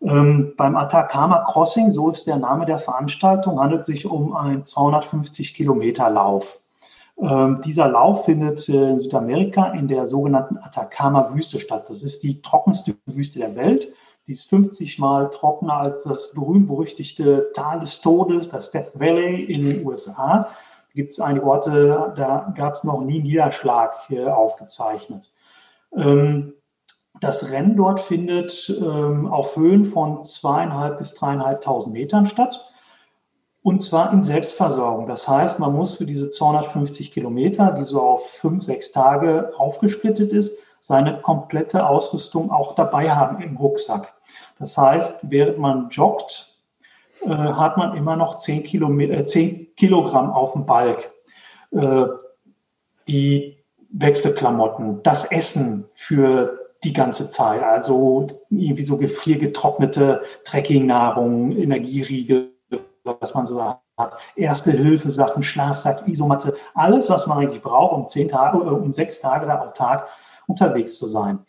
ähm, 0.00 0.54
beim 0.56 0.74
Atacama 0.74 1.44
Crossing, 1.44 1.92
so 1.92 2.08
ist 2.08 2.26
der 2.26 2.38
Name 2.38 2.64
der 2.64 2.78
Veranstaltung, 2.78 3.60
handelt 3.60 3.82
es 3.82 3.88
sich 3.88 4.06
um 4.06 4.34
einen 4.34 4.64
250 4.64 5.52
Kilometer 5.52 6.08
Lauf. 6.08 6.59
Ähm, 7.22 7.60
dieser 7.64 7.88
Lauf 7.88 8.24
findet 8.24 8.68
äh, 8.68 8.90
in 8.90 9.00
Südamerika 9.00 9.72
in 9.72 9.88
der 9.88 10.06
sogenannten 10.06 10.56
Atacama-Wüste 10.58 11.60
statt. 11.60 11.86
Das 11.88 12.02
ist 12.02 12.22
die 12.22 12.40
trockenste 12.40 12.96
Wüste 13.06 13.38
der 13.38 13.56
Welt. 13.56 13.92
Die 14.26 14.32
ist 14.32 14.48
50 14.48 14.98
Mal 14.98 15.28
trockener 15.30 15.74
als 15.74 16.04
das 16.04 16.32
berühmt-berüchtigte 16.32 17.50
Tal 17.52 17.80
des 17.80 18.00
Todes, 18.00 18.48
das 18.48 18.70
Death 18.70 18.92
Valley 18.94 19.44
in 19.44 19.68
den 19.68 19.86
USA. 19.86 20.44
Da 20.44 20.94
gibt 20.94 21.10
es 21.10 21.20
einige 21.20 21.46
Orte, 21.46 22.12
da 22.16 22.52
gab 22.56 22.74
es 22.74 22.84
noch 22.84 23.00
nie 23.00 23.20
Niederschlag 23.20 23.92
aufgezeichnet. 24.10 25.30
Ähm, 25.96 26.54
das 27.20 27.50
Rennen 27.50 27.76
dort 27.76 28.00
findet 28.00 28.74
ähm, 28.80 29.26
auf 29.26 29.56
Höhen 29.56 29.84
von 29.84 30.24
zweieinhalb 30.24 30.98
bis 30.98 31.14
dreieinhalbtausend 31.14 31.92
Metern 31.92 32.26
statt. 32.26 32.64
Und 33.62 33.80
zwar 33.80 34.12
in 34.12 34.22
Selbstversorgung. 34.22 35.06
Das 35.06 35.28
heißt, 35.28 35.58
man 35.58 35.74
muss 35.74 35.96
für 35.96 36.06
diese 36.06 36.28
250 36.28 37.12
Kilometer, 37.12 37.72
die 37.72 37.84
so 37.84 38.00
auf 38.00 38.30
fünf, 38.30 38.64
sechs 38.64 38.90
Tage 38.90 39.52
aufgesplittet 39.56 40.32
ist, 40.32 40.58
seine 40.80 41.20
komplette 41.20 41.86
Ausrüstung 41.86 42.50
auch 42.50 42.74
dabei 42.74 43.10
haben 43.10 43.42
im 43.42 43.58
Rucksack. 43.58 44.14
Das 44.58 44.78
heißt, 44.78 45.20
während 45.22 45.58
man 45.58 45.90
joggt, 45.90 46.56
äh, 47.22 47.28
hat 47.28 47.76
man 47.76 47.96
immer 47.96 48.16
noch 48.16 48.38
10, 48.38 48.62
Kilometer, 48.62 49.14
äh, 49.14 49.24
10 49.26 49.74
Kilogramm 49.76 50.30
auf 50.30 50.52
dem 50.52 50.64
Balk. 50.64 51.12
Äh, 51.72 52.06
die 53.08 53.58
Wechselklamotten, 53.90 55.02
das 55.02 55.30
Essen 55.30 55.88
für 55.94 56.58
die 56.84 56.92
ganze 56.92 57.30
Zeit, 57.30 57.62
also 57.62 58.28
irgendwie 58.48 58.84
so 58.84 58.96
gefriergetrocknete 58.96 60.22
Trekkingnahrung, 60.44 61.52
Energieriegel, 61.52 62.49
was 63.04 63.34
man 63.34 63.46
so 63.46 63.62
hat, 63.62 64.16
erste 64.36 64.72
Hilfe 64.72 65.10
Sachen, 65.10 65.42
Schlafsack, 65.42 66.06
Isomatte, 66.06 66.54
alles, 66.74 67.08
was 67.10 67.26
man 67.26 67.38
eigentlich 67.38 67.62
braucht, 67.62 67.94
um 67.94 68.08
zehn 68.08 68.28
Tage, 68.28 68.58
äh, 68.58 68.70
um 68.70 68.92
sechs 68.92 69.20
Tage 69.20 69.46
da 69.46 69.60
am 69.60 69.74
Tag 69.74 70.08
unterwegs 70.46 70.98
zu 70.98 71.06
sein. 71.06 71.40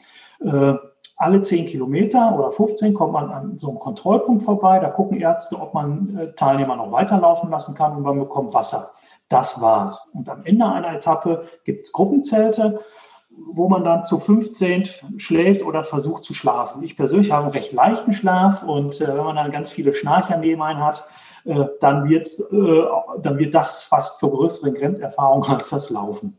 Äh, 0.43 0.74
alle 1.17 1.41
zehn 1.41 1.67
Kilometer 1.67 2.34
oder 2.36 2.51
15 2.51 2.93
kommt 2.93 3.13
man 3.13 3.29
an 3.29 3.58
so 3.60 3.70
einem 3.70 3.79
Kontrollpunkt 3.79 4.43
vorbei. 4.43 4.79
Da 4.79 4.89
gucken 4.89 5.20
Ärzte, 5.20 5.55
ob 5.60 5.74
man 5.74 6.17
äh, 6.17 6.34
Teilnehmer 6.34 6.75
noch 6.75 6.91
weiterlaufen 6.91 7.50
lassen 7.50 7.75
kann 7.75 7.96
und 7.96 8.03
man 8.03 8.20
bekommt 8.20 8.53
Wasser. 8.53 8.91
Das 9.29 9.62
war's. 9.62 10.10
Und 10.13 10.27
am 10.29 10.43
Ende 10.43 10.65
einer 10.65 10.96
Etappe 10.96 11.46
gibt 11.63 11.84
es 11.84 11.91
Gruppenzelte, 11.91 12.81
wo 13.29 13.70
man 13.70 13.84
dann 13.84 14.03
zu 14.03 14.20
15 14.20 14.89
schläft 15.17 15.63
oder 15.63 15.84
versucht 15.84 16.24
zu 16.24 16.34
schlafen. 16.34 16.84
Ich 16.84 16.98
persönlich 16.98 17.31
habe 17.31 17.43
einen 17.43 17.53
recht 17.53 17.72
leichten 17.72 18.13
Schlaf 18.13 18.63
und 18.63 19.00
äh, 19.00 19.08
wenn 19.08 19.24
man 19.24 19.36
dann 19.36 19.51
ganz 19.51 19.72
viele 19.72 19.93
Schnarcher 19.93 20.38
neben 20.38 20.62
einen 20.62 20.84
hat, 20.84 21.08
äh, 21.45 21.65
dann, 21.79 22.10
wird's, 22.10 22.39
äh, 22.39 22.83
dann 23.21 23.38
wird 23.38 23.53
das 23.53 23.83
fast 23.83 24.19
zur 24.19 24.31
größeren 24.31 24.74
Grenzerfahrung 24.74 25.43
als 25.45 25.69
das 25.69 25.89
Laufen. 25.89 26.38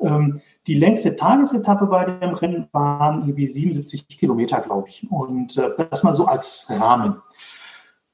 Ähm, 0.00 0.40
die 0.66 0.74
längste 0.74 1.16
Tagesetappe 1.16 1.86
bei 1.86 2.04
dem 2.04 2.34
Rennen 2.34 2.68
waren 2.72 3.26
irgendwie 3.26 3.48
77 3.48 4.06
Kilometer, 4.08 4.60
glaube 4.60 4.88
ich. 4.88 5.10
Und 5.10 5.56
äh, 5.56 5.70
das 5.90 6.02
mal 6.02 6.14
so 6.14 6.26
als 6.26 6.66
Rahmen. 6.70 7.22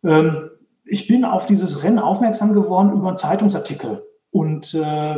Ähm, 0.03 0.51
ich 0.85 1.07
bin 1.09 1.25
auf 1.25 1.47
dieses 1.47 1.83
Rennen 1.83 1.99
aufmerksam 1.99 2.53
geworden 2.53 2.93
über 2.93 3.09
einen 3.09 3.17
Zeitungsartikel. 3.17 4.05
Und 4.31 4.75
äh, 4.75 5.17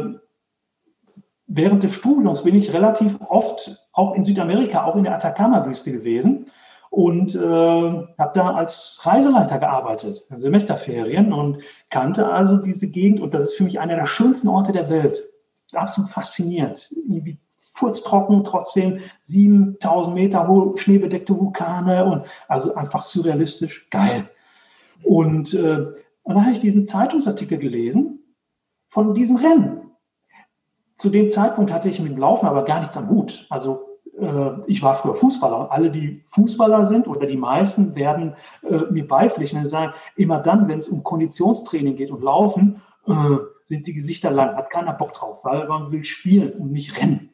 während 1.46 1.82
des 1.82 1.94
Studiums 1.94 2.44
bin 2.44 2.56
ich 2.56 2.72
relativ 2.72 3.18
oft 3.28 3.86
auch 3.92 4.14
in 4.14 4.25
Südamerika, 4.25 4.84
auch 4.84 4.96
in 4.96 5.04
der 5.04 5.14
Atacama-Wüste 5.14 5.92
gewesen 5.92 6.50
und 6.90 7.35
äh, 7.35 7.38
habe 7.40 8.31
da 8.35 8.55
als 8.55 9.00
Reiseleiter 9.02 9.59
gearbeitet 9.59 10.26
in 10.31 10.40
Semesterferien 10.40 11.33
und 11.33 11.59
kannte 11.90 12.33
also 12.33 12.57
diese 12.57 12.90
Gegend 12.90 13.21
und 13.21 13.35
das 13.35 13.45
ist 13.45 13.55
für 13.55 13.64
mich 13.64 13.81
einer 13.81 13.97
der 13.97 14.07
schönsten 14.07 14.49
Orte 14.49 14.73
der 14.73 14.88
Welt. 14.88 15.23
Absolut 15.73 16.11
fasziniert. 16.11 16.90
Irgendwie 16.93 17.38
furztrocken, 17.75 18.43
trotzdem 18.45 19.00
7000 19.23 20.14
Meter 20.14 20.49
hohe 20.49 20.76
schneebedeckte 20.78 21.38
Vulkane 21.38 22.05
und 22.07 22.25
also 22.49 22.75
einfach 22.75 23.02
surrealistisch 23.02 23.90
geil. 23.90 24.31
Und, 25.02 25.52
äh, 25.55 25.87
und 26.23 26.35
dann 26.35 26.43
habe 26.43 26.52
ich 26.52 26.61
diesen 26.61 26.87
Zeitungsartikel 26.87 27.59
gelesen 27.59 28.21
von 28.88 29.14
diesem 29.14 29.37
Rennen. 29.37 29.90
Zu 30.97 31.11
dem 31.11 31.28
Zeitpunkt 31.28 31.71
hatte 31.71 31.90
ich 31.90 32.00
mit 32.00 32.12
dem 32.12 32.19
Laufen 32.19 32.47
aber 32.47 32.64
gar 32.64 32.81
nichts 32.81 32.97
am 32.97 33.11
Hut. 33.11 33.47
Also 33.50 33.95
ich 34.66 34.82
war 34.82 34.94
früher 34.94 35.14
Fußballer. 35.14 35.70
Alle, 35.70 35.90
die 35.90 36.25
Fußballer 36.28 36.87
sind 36.87 37.06
oder 37.06 37.26
die 37.26 37.37
meisten 37.37 37.94
werden 37.94 38.35
äh, 38.62 38.90
mir 38.90 39.06
beipflichten 39.06 39.58
und 39.58 39.66
sagen, 39.66 39.92
immer 40.16 40.38
dann, 40.38 40.68
wenn 40.68 40.78
es 40.78 40.88
um 40.88 41.02
Konditionstraining 41.02 41.96
geht 41.96 42.11
und 42.11 42.23
Laufen, 42.23 42.80
äh, 43.06 43.12
sind 43.66 43.87
die 43.87 43.94
Gesichter 43.94 44.30
lang, 44.30 44.56
hat 44.56 44.70
keiner 44.70 44.92
Bock 44.92 45.12
drauf, 45.12 45.44
weil 45.44 45.68
man 45.68 45.92
will 45.92 46.04
spielen 46.04 46.52
und 46.52 46.73
nicht 46.73 47.00
rennen. 47.00 47.30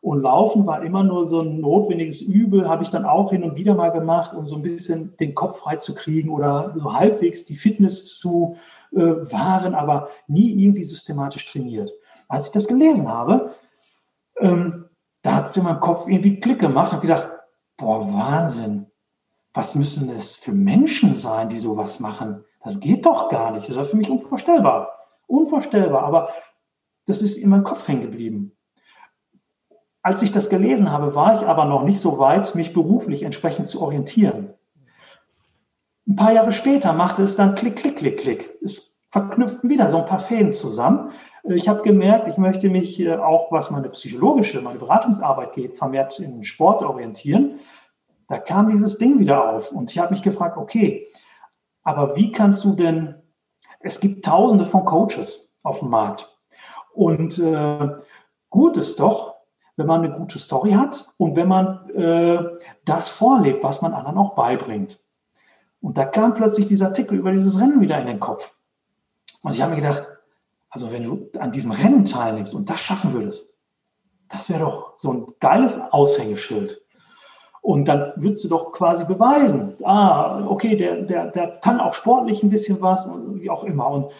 Und 0.00 0.22
Laufen 0.22 0.66
war 0.66 0.82
immer 0.82 1.02
nur 1.02 1.26
so 1.26 1.40
ein 1.40 1.60
notwendiges 1.60 2.20
Übel, 2.20 2.68
habe 2.68 2.84
ich 2.84 2.90
dann 2.90 3.04
auch 3.04 3.32
hin 3.32 3.42
und 3.42 3.56
wieder 3.56 3.74
mal 3.74 3.90
gemacht, 3.90 4.34
um 4.34 4.46
so 4.46 4.56
ein 4.56 4.62
bisschen 4.62 5.16
den 5.18 5.34
Kopf 5.34 5.58
frei 5.58 5.76
zu 5.76 5.94
kriegen 5.94 6.30
oder 6.30 6.74
so 6.76 6.94
halbwegs 6.94 7.44
die 7.46 7.56
Fitness 7.56 8.16
zu 8.16 8.56
äh, 8.92 9.00
wahren, 9.00 9.74
aber 9.74 10.10
nie 10.28 10.62
irgendwie 10.62 10.84
systematisch 10.84 11.50
trainiert. 11.50 11.92
Als 12.28 12.46
ich 12.46 12.52
das 12.52 12.68
gelesen 12.68 13.08
habe, 13.08 13.54
ähm, 14.38 14.85
da 15.26 15.34
hat 15.34 15.46
es 15.46 15.56
in 15.56 15.64
meinem 15.64 15.80
Kopf 15.80 16.06
irgendwie 16.06 16.38
Klick 16.38 16.60
gemacht 16.60 16.92
und 16.92 17.00
gedacht, 17.00 17.28
boah, 17.76 18.12
Wahnsinn. 18.12 18.86
Was 19.52 19.74
müssen 19.74 20.14
das 20.14 20.36
für 20.36 20.52
Menschen 20.52 21.14
sein, 21.14 21.48
die 21.48 21.56
sowas 21.56 21.98
machen? 21.98 22.44
Das 22.62 22.78
geht 22.78 23.06
doch 23.06 23.28
gar 23.28 23.50
nicht. 23.50 23.68
Das 23.68 23.76
war 23.76 23.86
für 23.86 23.96
mich 23.96 24.08
unvorstellbar. 24.08 24.92
Unvorstellbar. 25.26 26.04
Aber 26.04 26.28
das 27.06 27.22
ist 27.22 27.36
in 27.38 27.48
meinem 27.48 27.64
Kopf 27.64 27.88
hängen 27.88 28.02
geblieben. 28.02 28.56
Als 30.00 30.22
ich 30.22 30.30
das 30.30 30.48
gelesen 30.48 30.92
habe, 30.92 31.16
war 31.16 31.34
ich 31.34 31.48
aber 31.48 31.64
noch 31.64 31.82
nicht 31.82 31.98
so 31.98 32.20
weit, 32.20 32.54
mich 32.54 32.72
beruflich 32.72 33.24
entsprechend 33.24 33.66
zu 33.66 33.82
orientieren. 33.82 34.54
Ein 36.06 36.14
paar 36.14 36.32
Jahre 36.34 36.52
später 36.52 36.92
machte 36.92 37.24
es 37.24 37.34
dann 37.34 37.56
Klick, 37.56 37.74
Klick, 37.74 37.96
Klick, 37.96 38.18
Klick. 38.18 38.56
Es 38.62 38.94
verknüpften 39.10 39.68
wieder 39.70 39.90
so 39.90 39.98
ein 39.98 40.06
paar 40.06 40.20
Fäden 40.20 40.52
zusammen. 40.52 41.10
Ich 41.48 41.68
habe 41.68 41.82
gemerkt, 41.82 42.28
ich 42.28 42.38
möchte 42.38 42.68
mich 42.68 42.98
äh, 43.00 43.16
auch, 43.16 43.52
was 43.52 43.70
meine 43.70 43.88
psychologische, 43.90 44.60
meine 44.60 44.78
Beratungsarbeit 44.78 45.52
geht, 45.52 45.76
vermehrt 45.76 46.18
in 46.18 46.42
Sport 46.44 46.82
orientieren. 46.82 47.60
Da 48.28 48.38
kam 48.38 48.70
dieses 48.70 48.98
Ding 48.98 49.20
wieder 49.20 49.54
auf 49.54 49.70
und 49.70 49.90
ich 49.90 49.98
habe 49.98 50.12
mich 50.12 50.22
gefragt, 50.22 50.56
okay, 50.56 51.06
aber 51.84 52.16
wie 52.16 52.32
kannst 52.32 52.64
du 52.64 52.74
denn, 52.74 53.14
es 53.78 54.00
gibt 54.00 54.24
tausende 54.24 54.64
von 54.64 54.84
Coaches 54.84 55.56
auf 55.62 55.78
dem 55.78 55.90
Markt 55.90 56.36
und 56.92 57.38
äh, 57.38 57.88
gut 58.50 58.76
ist 58.76 58.98
doch, 58.98 59.36
wenn 59.76 59.86
man 59.86 60.02
eine 60.02 60.16
gute 60.16 60.38
Story 60.38 60.72
hat 60.72 61.12
und 61.18 61.36
wenn 61.36 61.46
man 61.46 61.88
äh, 61.90 62.42
das 62.84 63.08
vorlebt, 63.08 63.62
was 63.62 63.82
man 63.82 63.92
anderen 63.92 64.18
auch 64.18 64.34
beibringt. 64.34 64.98
Und 65.80 65.98
da 65.98 66.06
kam 66.06 66.34
plötzlich 66.34 66.66
dieser 66.66 66.86
Artikel 66.86 67.18
über 67.18 67.30
dieses 67.30 67.60
Rennen 67.60 67.80
wieder 67.80 68.00
in 68.00 68.06
den 68.06 68.18
Kopf. 68.18 68.54
Und 69.42 69.54
ich 69.54 69.60
habe 69.60 69.74
mir 69.74 69.82
gedacht, 69.82 70.04
also 70.70 70.92
wenn 70.92 71.04
du 71.04 71.30
an 71.38 71.52
diesem 71.52 71.70
Rennen 71.70 72.04
teilnimmst 72.04 72.54
und 72.54 72.68
das 72.68 72.80
schaffen 72.80 73.12
würdest, 73.12 73.48
das 74.28 74.50
wäre 74.50 74.60
doch 74.60 74.96
so 74.96 75.12
ein 75.12 75.26
geiles 75.40 75.78
Aushängeschild. 75.78 76.82
Und 77.62 77.86
dann 77.86 78.12
würdest 78.16 78.44
du 78.44 78.48
doch 78.48 78.72
quasi 78.72 79.04
beweisen, 79.04 79.74
ah, 79.84 80.46
okay, 80.46 80.76
der, 80.76 81.02
der, 81.02 81.30
der 81.32 81.48
kann 81.58 81.80
auch 81.80 81.94
sportlich 81.94 82.42
ein 82.42 82.50
bisschen 82.50 82.80
was 82.80 83.06
und 83.06 83.40
wie 83.40 83.50
auch 83.50 83.64
immer. 83.64 83.88
Und 83.88 84.12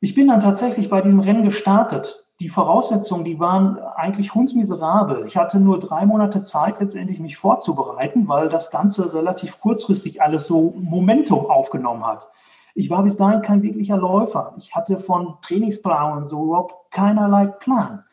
ich 0.00 0.14
bin 0.14 0.28
dann 0.28 0.40
tatsächlich 0.40 0.88
bei 0.88 1.00
diesem 1.00 1.20
Rennen 1.20 1.44
gestartet 1.44 2.26
die 2.40 2.48
Voraussetzungen, 2.50 3.24
die 3.24 3.40
waren 3.40 3.78
eigentlich 3.78 4.34
hundsmiserabel. 4.34 5.26
Ich 5.26 5.36
hatte 5.36 5.58
nur 5.58 5.80
drei 5.80 6.04
Monate 6.04 6.42
Zeit, 6.42 6.80
letztendlich 6.80 7.18
mich 7.18 7.36
vorzubereiten, 7.36 8.28
weil 8.28 8.48
das 8.50 8.70
Ganze 8.70 9.14
relativ 9.14 9.60
kurzfristig 9.60 10.20
alles 10.20 10.46
so 10.46 10.74
Momentum 10.76 11.46
aufgenommen 11.46 12.04
hat. 12.06 12.28
Ich 12.76 12.90
war 12.90 13.02
bis 13.02 13.16
dahin 13.16 13.40
kein 13.40 13.62
wirklicher 13.62 13.96
Läufer. 13.96 14.52
Ich 14.58 14.74
hatte 14.74 14.98
von 14.98 15.38
Trainingsplan 15.40 16.18
und 16.18 16.26
so 16.26 16.44
überhaupt 16.44 16.90
keinerlei 16.90 17.46
Plan. 17.46 18.04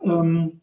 Ähm, 0.00 0.60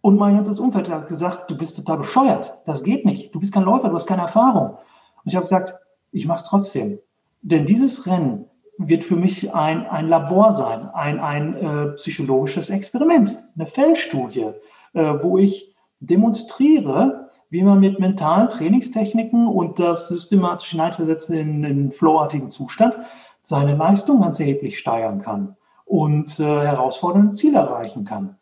und 0.00 0.16
mein 0.18 0.34
ganzes 0.34 0.58
Umfeld 0.58 0.88
hat 0.88 1.06
gesagt, 1.06 1.50
du 1.50 1.58
bist 1.58 1.76
total 1.76 1.98
bescheuert. 1.98 2.56
Das 2.64 2.82
geht 2.82 3.04
nicht. 3.04 3.34
Du 3.34 3.38
bist 3.38 3.52
kein 3.52 3.64
Läufer, 3.64 3.90
du 3.90 3.94
hast 3.94 4.06
keine 4.06 4.22
Erfahrung. 4.22 4.70
Und 4.70 5.26
ich 5.26 5.36
habe 5.36 5.44
gesagt, 5.44 5.74
ich 6.10 6.26
mache 6.26 6.38
es 6.38 6.44
trotzdem. 6.44 6.98
Denn 7.42 7.66
dieses 7.66 8.06
Rennen 8.06 8.46
wird 8.78 9.04
für 9.04 9.16
mich 9.16 9.52
ein, 9.54 9.86
ein 9.86 10.08
Labor 10.08 10.54
sein, 10.54 10.88
ein, 10.94 11.20
ein 11.20 11.54
äh, 11.56 11.86
psychologisches 11.96 12.70
Experiment, 12.70 13.42
eine 13.56 13.66
Feldstudie, 13.66 14.52
äh, 14.94 15.14
wo 15.20 15.36
ich 15.36 15.74
demonstriere, 16.00 17.29
wie 17.50 17.62
man 17.62 17.80
mit 17.80 17.98
mentalen 17.98 18.48
Trainingstechniken 18.48 19.46
und 19.46 19.78
das 19.78 20.08
systematisch 20.08 20.70
Hineinversetzen 20.70 21.36
in 21.36 21.64
einen 21.64 21.92
flowartigen 21.92 22.48
Zustand 22.48 22.94
seine 23.42 23.76
Leistung 23.76 24.20
ganz 24.20 24.38
erheblich 24.38 24.78
steigern 24.78 25.20
kann 25.20 25.56
und 25.84 26.38
äh, 26.38 26.44
herausfordernde 26.44 27.32
Ziele 27.32 27.58
erreichen 27.58 28.04
kann. 28.04 28.36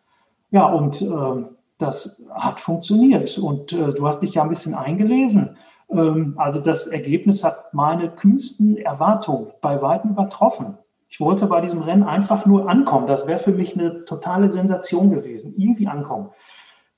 Ja, 0.50 0.67
und 0.67 1.00
äh, 1.00 1.45
das 1.79 2.29
hat 2.35 2.61
funktioniert. 2.61 3.38
Und 3.38 3.73
äh, 3.73 3.95
du 3.95 4.07
hast 4.07 4.21
dich 4.21 4.35
ja 4.35 4.43
ein 4.43 4.49
bisschen 4.49 4.75
eingelesen. 4.75 5.57
Ähm, 5.91 6.35
also 6.37 6.61
das 6.61 6.88
Ergebnis 6.88 7.45
hat 7.45 7.73
meine 7.73 8.11
kühnsten 8.11 8.77
Erwartungen 8.77 9.49
bei 9.62 9.81
weitem 9.81 10.11
übertroffen. 10.11 10.77
Ich 11.09 11.21
wollte 11.21 11.47
bei 11.47 11.62
diesem 11.62 11.81
Rennen 11.81 12.03
einfach 12.03 12.45
nur 12.45 12.69
ankommen. 12.69 13.07
Das 13.07 13.27
wäre 13.27 13.38
für 13.38 13.53
mich 13.53 13.75
eine 13.75 14.05
totale 14.05 14.50
Sensation 14.50 15.11
gewesen. 15.11 15.55
Irgendwie 15.57 15.88
ankommen. 15.88 16.31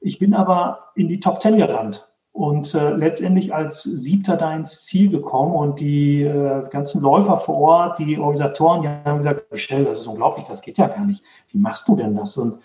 Ich 0.01 0.19
bin 0.19 0.35
aber 0.35 0.91
in 0.95 1.09
die 1.09 1.21
Top 1.21 1.41
Ten 1.41 1.59
gerannt 1.59 2.11
und 2.33 2.75
äh, 2.75 2.91
letztendlich 2.91 3.55
als 3.55 3.83
Siebter 3.83 4.37
da 4.37 4.55
ins 4.55 4.85
Ziel 4.85 5.11
gekommen 5.11 5.53
und 5.53 5.81
die 5.81 6.23
äh, 6.23 6.69
ganzen 6.71 7.03
Läufer 7.03 7.39
vor 7.39 7.57
Ort, 7.57 7.99
die 7.99 8.19
Organisatoren, 8.19 8.83
die 8.83 8.89
haben 8.89 9.19
gesagt, 9.19 9.53
Michelle, 9.53 9.85
das 9.85 10.01
ist 10.01 10.07
unglaublich, 10.07 10.47
das 10.47 10.63
geht 10.63 10.79
ja 10.79 10.89
gar 10.89 11.05
nicht. 11.05 11.23
Wie 11.49 11.59
machst 11.59 11.87
du 11.89 11.97
denn 11.97 12.17
das? 12.17 12.37
Und 12.37 12.61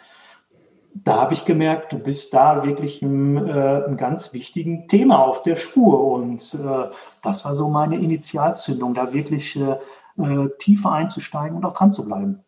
da 0.94 1.18
habe 1.18 1.34
ich 1.34 1.44
gemerkt, 1.44 1.92
du 1.92 2.00
bist 2.00 2.34
da 2.34 2.63
wirklich 2.63 3.01
im, 3.01 3.36
äh, 3.38 3.51
einem 3.51 3.98
ganz 3.98 4.34
wichtigen 4.34 4.88
Thema 4.88 5.20
auf 5.25 5.44
der 5.44 5.58
Spur. 5.58 6.06
Und 6.13 6.54
äh, 6.54 6.89
das 7.22 7.44
war 7.44 7.54
so 7.54 7.68
meine 7.68 7.98
Initialzündung, 7.98 8.94
da 8.94 9.12
wirklich 9.12 9.60
äh, 9.60 9.77
äh 10.18 10.50
tiefer 10.58 10.92
einzusteigen 10.92 11.58
und 11.58 11.65
auch 11.65 11.74
dran 11.74 11.92
zu 11.92 12.06
bleiben. 12.06 12.45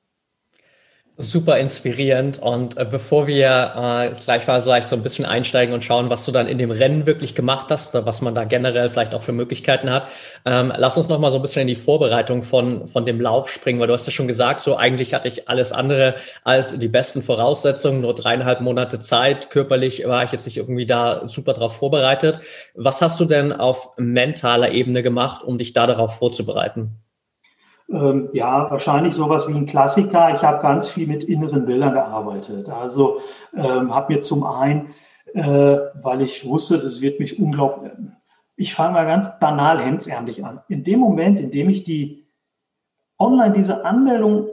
Super 1.19 1.57
inspirierend. 1.57 2.37
Und 2.37 2.77
äh, 2.77 2.85
bevor 2.85 3.25
wir 3.25 3.73
äh, 3.75 4.15
gleich 4.23 4.45
mal 4.45 4.61
vielleicht 4.61 4.87
so 4.87 4.95
ein 4.95 5.01
bisschen 5.01 5.25
einsteigen 5.25 5.73
und 5.73 5.83
schauen, 5.83 6.11
was 6.11 6.23
du 6.25 6.31
dann 6.31 6.47
in 6.47 6.59
dem 6.59 6.69
Rennen 6.69 7.07
wirklich 7.07 7.33
gemacht 7.33 7.71
hast 7.71 7.95
oder 7.95 8.05
was 8.05 8.21
man 8.21 8.35
da 8.35 8.43
generell 8.43 8.91
vielleicht 8.91 9.15
auch 9.15 9.23
für 9.23 9.31
Möglichkeiten 9.31 9.89
hat, 9.89 10.09
ähm, 10.45 10.71
lass 10.77 10.95
uns 10.95 11.09
noch 11.09 11.17
mal 11.17 11.31
so 11.31 11.37
ein 11.37 11.41
bisschen 11.41 11.63
in 11.63 11.69
die 11.69 11.75
Vorbereitung 11.75 12.43
von, 12.43 12.87
von 12.87 13.07
dem 13.07 13.19
Lauf 13.19 13.49
springen, 13.49 13.79
weil 13.79 13.87
du 13.87 13.93
hast 13.93 14.05
ja 14.05 14.11
schon 14.11 14.27
gesagt, 14.27 14.59
so 14.59 14.77
eigentlich 14.77 15.15
hatte 15.15 15.27
ich 15.27 15.49
alles 15.49 15.71
andere 15.71 16.13
als 16.43 16.77
die 16.77 16.87
besten 16.87 17.23
Voraussetzungen, 17.23 18.01
nur 18.01 18.13
dreieinhalb 18.13 18.61
Monate 18.61 18.99
Zeit. 18.99 19.49
Körperlich 19.49 20.07
war 20.07 20.23
ich 20.23 20.31
jetzt 20.31 20.45
nicht 20.45 20.57
irgendwie 20.57 20.85
da 20.85 21.27
super 21.27 21.53
drauf 21.53 21.77
vorbereitet. 21.77 22.41
Was 22.75 23.01
hast 23.01 23.19
du 23.19 23.25
denn 23.25 23.51
auf 23.53 23.89
mentaler 23.97 24.71
Ebene 24.71 25.01
gemacht, 25.01 25.43
um 25.43 25.57
dich 25.57 25.73
da 25.73 25.87
darauf 25.87 26.19
vorzubereiten? 26.19 27.06
Ähm, 27.89 28.29
ja, 28.33 28.69
wahrscheinlich 28.69 29.13
sowas 29.13 29.47
wie 29.47 29.53
ein 29.53 29.65
Klassiker. 29.65 30.33
Ich 30.33 30.43
habe 30.43 30.61
ganz 30.61 30.89
viel 30.89 31.07
mit 31.07 31.23
inneren 31.23 31.65
Bildern 31.65 31.93
gearbeitet. 31.93 32.69
Also 32.69 33.21
ähm, 33.55 33.93
habe 33.95 34.13
mir 34.13 34.19
zum 34.19 34.43
einen, 34.43 34.93
äh, 35.33 35.77
weil 36.01 36.21
ich 36.21 36.45
wusste, 36.45 36.77
das 36.77 37.01
wird 37.01 37.19
mich 37.19 37.39
unglaublich. 37.39 37.93
Ich 38.57 38.75
fange 38.75 38.93
mal 38.93 39.05
ganz 39.05 39.39
banal 39.39 39.79
hemdsärmlich 39.79 40.43
an. 40.43 40.61
In 40.67 40.83
dem 40.83 40.99
Moment, 40.99 41.39
in 41.39 41.51
dem 41.51 41.69
ich 41.69 41.83
die 41.83 42.27
online 43.19 43.53
diese 43.53 43.85
Anmeldung 43.85 44.49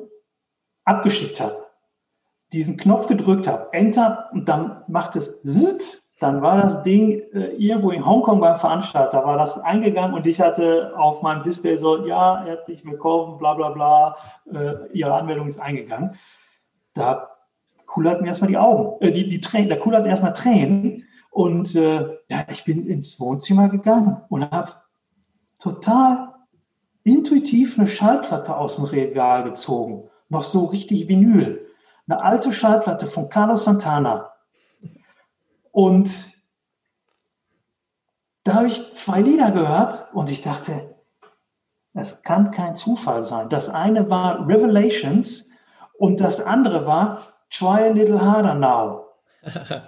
abgeschickt 0.84 1.40
habe, 1.40 1.64
diesen 2.52 2.76
Knopf 2.76 3.06
gedrückt 3.06 3.48
habe, 3.48 3.72
Enter, 3.72 4.30
und 4.32 4.48
dann 4.48 4.82
macht 4.86 5.16
es 5.16 5.42
Sitz, 5.42 6.03
dann 6.24 6.40
war 6.40 6.62
das 6.62 6.82
Ding 6.82 7.20
äh, 7.34 7.54
irgendwo 7.58 7.90
in 7.90 8.06
Hongkong 8.06 8.40
beim 8.40 8.58
Veranstalter, 8.58 9.26
war 9.26 9.36
das 9.36 9.58
eingegangen 9.58 10.14
und 10.14 10.26
ich 10.26 10.40
hatte 10.40 10.94
auf 10.96 11.20
meinem 11.20 11.42
Display 11.42 11.76
so, 11.76 12.06
ja, 12.06 12.42
herzlich 12.46 12.82
willkommen, 12.82 13.36
bla 13.36 13.52
bla 13.52 13.68
bla, 13.68 14.16
äh, 14.50 14.90
Ihre 14.94 15.12
Anmeldung 15.12 15.46
ist 15.48 15.60
eingegangen. 15.60 16.16
Da 16.94 17.28
kullerten 17.84 18.26
erstmal 18.26 18.48
die 18.48 18.56
Augen, 18.56 19.04
äh, 19.04 19.12
die, 19.12 19.28
die 19.28 19.42
Tränen, 19.42 19.68
da 19.68 19.76
kullerten 19.76 20.08
erstmal 20.08 20.32
Tränen 20.32 21.04
und 21.30 21.76
äh, 21.76 22.16
ja, 22.28 22.46
ich 22.50 22.64
bin 22.64 22.86
ins 22.86 23.20
Wohnzimmer 23.20 23.68
gegangen 23.68 24.22
und 24.30 24.50
habe 24.50 24.72
total 25.60 26.32
intuitiv 27.02 27.78
eine 27.78 27.86
Schallplatte 27.86 28.56
aus 28.56 28.76
dem 28.76 28.86
Regal 28.86 29.44
gezogen, 29.44 30.08
noch 30.30 30.42
so 30.42 30.64
richtig 30.64 31.06
Vinyl. 31.06 31.66
Eine 32.08 32.22
alte 32.22 32.50
Schallplatte 32.50 33.08
von 33.08 33.28
Carlos 33.28 33.64
Santana, 33.64 34.30
und 35.74 36.08
da 38.44 38.54
habe 38.54 38.68
ich 38.68 38.92
zwei 38.92 39.22
Lieder 39.22 39.50
gehört 39.50 40.06
und 40.14 40.30
ich 40.30 40.40
dachte, 40.40 40.94
es 41.94 42.22
kann 42.22 42.52
kein 42.52 42.76
Zufall 42.76 43.24
sein. 43.24 43.48
Das 43.48 43.70
eine 43.70 44.08
war 44.08 44.46
Revelations 44.46 45.50
und 45.98 46.20
das 46.20 46.40
andere 46.40 46.86
war 46.86 47.22
Try 47.50 47.88
a 47.88 47.88
Little 47.88 48.20
Harder 48.20 48.54
Now. 48.54 49.06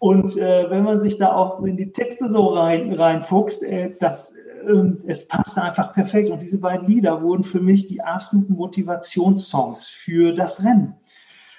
und 0.00 0.36
äh, 0.36 0.68
wenn 0.68 0.82
man 0.82 1.00
sich 1.00 1.16
da 1.16 1.32
auch 1.32 1.62
in 1.62 1.76
die 1.76 1.92
Texte 1.92 2.28
so 2.28 2.48
rein, 2.48 2.92
reinfuchst, 2.92 3.62
äh, 3.62 3.94
das, 4.00 4.34
äh, 4.34 5.06
es 5.06 5.28
passte 5.28 5.62
einfach 5.62 5.92
perfekt. 5.92 6.30
Und 6.30 6.42
diese 6.42 6.58
beiden 6.58 6.88
Lieder 6.88 7.22
wurden 7.22 7.44
für 7.44 7.60
mich 7.60 7.86
die 7.86 8.02
absoluten 8.02 8.54
Motivationssongs 8.54 9.86
für 9.86 10.32
das 10.32 10.64
Rennen. 10.64 10.96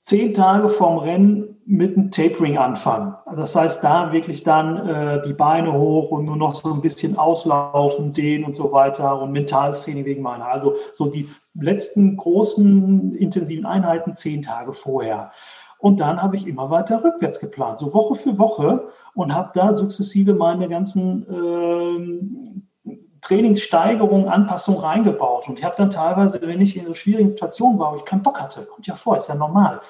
zehn 0.00 0.34
Tage 0.34 0.68
vorm 0.68 0.98
Rennen 0.98 1.52
mit 1.64 1.96
einem 1.96 2.10
Tapering 2.10 2.58
anfangen. 2.58 3.14
Das 3.36 3.54
heißt, 3.54 3.84
da 3.84 4.12
wirklich 4.12 4.42
dann 4.42 4.88
äh, 4.88 5.22
die 5.26 5.32
Beine 5.32 5.72
hoch 5.72 6.10
und 6.10 6.24
nur 6.24 6.36
noch 6.36 6.54
so 6.54 6.72
ein 6.72 6.80
bisschen 6.80 7.16
auslaufen, 7.16 8.12
dehnen 8.12 8.44
und 8.44 8.54
so 8.54 8.72
weiter 8.72 9.22
und 9.22 9.30
mentales 9.30 9.86
wegen 9.86 10.22
meiner. 10.22 10.46
Also 10.46 10.74
so 10.92 11.06
die 11.06 11.28
letzten 11.54 12.16
großen 12.16 13.14
intensiven 13.14 13.64
Einheiten 13.64 14.16
zehn 14.16 14.42
Tage 14.42 14.72
vorher. 14.72 15.30
Und 15.78 16.00
dann 16.00 16.20
habe 16.20 16.36
ich 16.36 16.46
immer 16.46 16.70
weiter 16.70 17.02
rückwärts 17.02 17.40
geplant, 17.40 17.78
so 17.78 17.92
Woche 17.94 18.14
für 18.14 18.38
Woche 18.38 18.88
und 19.14 19.34
habe 19.34 19.50
da 19.54 19.72
sukzessive 19.72 20.34
meine 20.34 20.68
ganzen 20.68 21.26
äh, 21.28 22.61
Trainingssteigerung, 23.22 24.28
Anpassung 24.28 24.78
reingebaut. 24.78 25.48
Und 25.48 25.58
ich 25.58 25.64
habe 25.64 25.76
dann 25.78 25.90
teilweise, 25.90 26.40
wenn 26.42 26.60
ich 26.60 26.76
in 26.76 26.86
so 26.86 26.94
schwierigen 26.94 27.28
Situationen 27.28 27.78
war, 27.78 27.92
wo 27.92 27.96
ich 27.96 28.04
keinen 28.04 28.22
Bock 28.22 28.40
hatte, 28.40 28.64
kommt 28.64 28.86
ja 28.86 28.96
vor, 28.96 29.16
ist 29.16 29.28
ja 29.28 29.34
normal, 29.34 29.80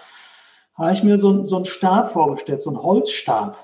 habe 0.75 0.92
ich 0.92 1.03
mir 1.03 1.18
so, 1.18 1.45
so 1.47 1.57
einen 1.57 1.64
Stab 1.64 2.11
vorgestellt, 2.11 2.62
so 2.62 2.71
einen 2.71 2.83
Holzstab, 2.83 3.57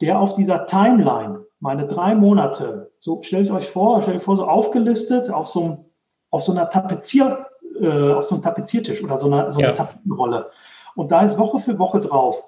der 0.00 0.18
auf 0.18 0.34
dieser 0.34 0.66
Timeline, 0.66 1.44
meine 1.60 1.86
drei 1.86 2.14
Monate, 2.14 2.92
so 2.98 3.22
stellt 3.22 3.50
euch 3.50 3.70
vor, 3.70 4.02
stellt 4.02 4.18
euch 4.18 4.22
vor, 4.22 4.36
so 4.36 4.46
aufgelistet 4.46 5.30
auf 5.30 5.46
so, 5.46 5.90
auf 6.30 6.42
so 6.42 6.52
einer 6.52 6.68
Tapezier, 6.68 7.46
äh, 7.80 8.12
auf 8.12 8.24
so 8.24 8.34
einem 8.34 8.42
Tapeziertisch 8.42 9.02
oder 9.02 9.18
so 9.18 9.26
einer, 9.26 9.52
so 9.52 9.58
einer 9.58 9.68
ja. 9.68 9.74
Tapetenrolle. 9.74 10.50
Und 10.94 11.12
da 11.12 11.22
ist 11.22 11.38
Woche 11.38 11.58
für 11.58 11.78
Woche 11.78 12.00
drauf. 12.00 12.42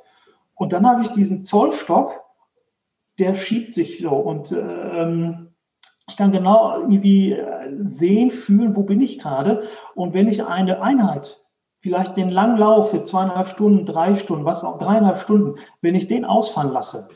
Und 0.54 0.72
dann 0.72 0.86
habe 0.86 1.02
ich 1.02 1.08
diesen 1.08 1.44
Zollstock, 1.44 2.22
der 3.18 3.34
schiebt 3.34 3.72
sich 3.72 3.98
so 3.98 4.10
und 4.10 4.52
ähm, 4.52 5.54
Ich 6.08 6.16
kann 6.16 6.32
genau 6.32 6.78
irgendwie 6.80 7.32
äh, 7.32 7.76
sehen, 7.80 8.30
fühlen, 8.30 8.76
wo 8.76 8.82
bin 8.82 9.00
ich 9.00 9.18
gerade. 9.18 9.64
Und 9.94 10.14
wenn 10.14 10.28
ich 10.28 10.44
eine 10.44 10.80
Einheit, 10.80 11.40
vielleicht 11.80 12.16
den 12.16 12.30
langen 12.30 12.58
Lauf 12.58 12.90
für 12.90 13.02
zweieinhalb 13.02 13.48
Stunden, 13.48 13.86
drei 13.86 14.14
Stunden, 14.14 14.44
was 14.44 14.64
auch 14.64 14.78
dreieinhalb 14.78 15.18
Stunden, 15.18 15.58
wenn 15.80 15.94
ich 15.94 16.06
den 16.06 16.24
ausfallen 16.24 16.72
lasse 16.72 17.08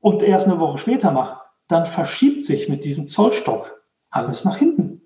und 0.00 0.22
erst 0.22 0.46
eine 0.46 0.60
Woche 0.60 0.78
später 0.78 1.10
mache, 1.10 1.40
dann 1.68 1.86
verschiebt 1.86 2.42
sich 2.42 2.68
mit 2.68 2.84
diesem 2.84 3.06
Zollstock 3.06 3.84
alles 4.10 4.44
nach 4.44 4.56
hinten. 4.56 5.02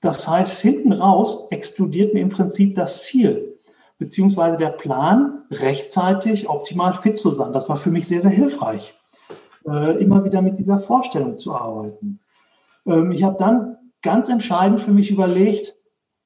Das 0.00 0.28
heißt, 0.28 0.60
hinten 0.60 0.92
raus 0.92 1.48
explodiert 1.50 2.14
mir 2.14 2.20
im 2.20 2.28
Prinzip 2.28 2.74
das 2.76 3.04
Ziel, 3.04 3.58
beziehungsweise 3.98 4.56
der 4.56 4.70
Plan, 4.70 5.44
rechtzeitig 5.50 6.48
optimal 6.48 6.94
fit 6.94 7.16
zu 7.16 7.30
sein. 7.30 7.52
Das 7.52 7.68
war 7.68 7.76
für 7.76 7.90
mich 7.90 8.06
sehr, 8.06 8.22
sehr 8.22 8.30
hilfreich, 8.30 8.97
äh, 9.70 9.92
immer 9.98 10.24
wieder 10.24 10.42
mit 10.42 10.58
dieser 10.58 10.78
Vorstellung 10.78 11.36
zu 11.36 11.54
arbeiten. 11.54 12.20
Ähm, 12.86 13.12
ich 13.12 13.22
habe 13.22 13.36
dann 13.38 13.76
ganz 14.02 14.28
entscheidend 14.28 14.80
für 14.80 14.92
mich 14.92 15.10
überlegt, 15.10 15.74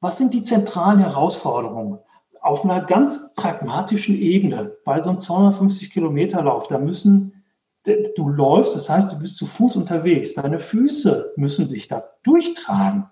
was 0.01 0.19
sind 0.19 0.35
die 0.35 0.43
zentralen 0.43 0.99
Herausforderungen? 0.99 1.99
Auf 2.41 2.65
einer 2.65 2.81
ganz 2.81 3.33
pragmatischen 3.37 4.17
Ebene, 4.17 4.73
bei 4.85 4.99
so 4.99 5.11
einem 5.11 5.21
250 5.21 5.93
Kilometer 5.93 6.43
Lauf, 6.43 6.67
da 6.67 6.79
müssen 6.79 7.43
du 7.85 8.29
läufst, 8.29 8.77
das 8.77 8.89
heißt, 8.89 9.13
du 9.13 9.19
bist 9.19 9.37
zu 9.37 9.47
Fuß 9.47 9.77
unterwegs. 9.77 10.35
Deine 10.35 10.59
Füße 10.59 11.33
müssen 11.37 11.69
dich 11.69 11.89
da 11.89 12.05
durchtragen. 12.23 13.07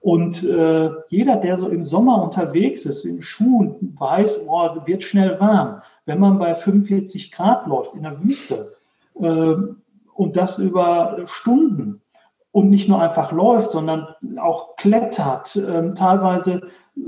Und 0.00 0.44
äh, 0.44 0.90
jeder, 1.08 1.36
der 1.36 1.56
so 1.56 1.68
im 1.68 1.84
Sommer 1.84 2.22
unterwegs 2.22 2.84
ist, 2.86 3.04
in 3.04 3.22
Schuhen, 3.22 3.96
weiß, 3.98 4.46
oh, 4.46 4.68
wird 4.86 5.02
schnell 5.02 5.38
warm. 5.40 5.82
Wenn 6.04 6.20
man 6.20 6.38
bei 6.38 6.54
45 6.54 7.32
Grad 7.32 7.66
läuft 7.66 7.94
in 7.94 8.02
der 8.02 8.22
Wüste 8.22 8.76
und 9.14 10.36
das 10.36 10.58
über 10.58 11.18
Stunden 11.26 12.02
und 12.50 12.70
nicht 12.70 12.88
nur 12.88 13.00
einfach 13.00 13.32
läuft, 13.32 13.70
sondern 13.70 14.08
auch 14.38 14.76
klettert, 14.76 15.56
äh, 15.56 15.90
teilweise 15.94 16.62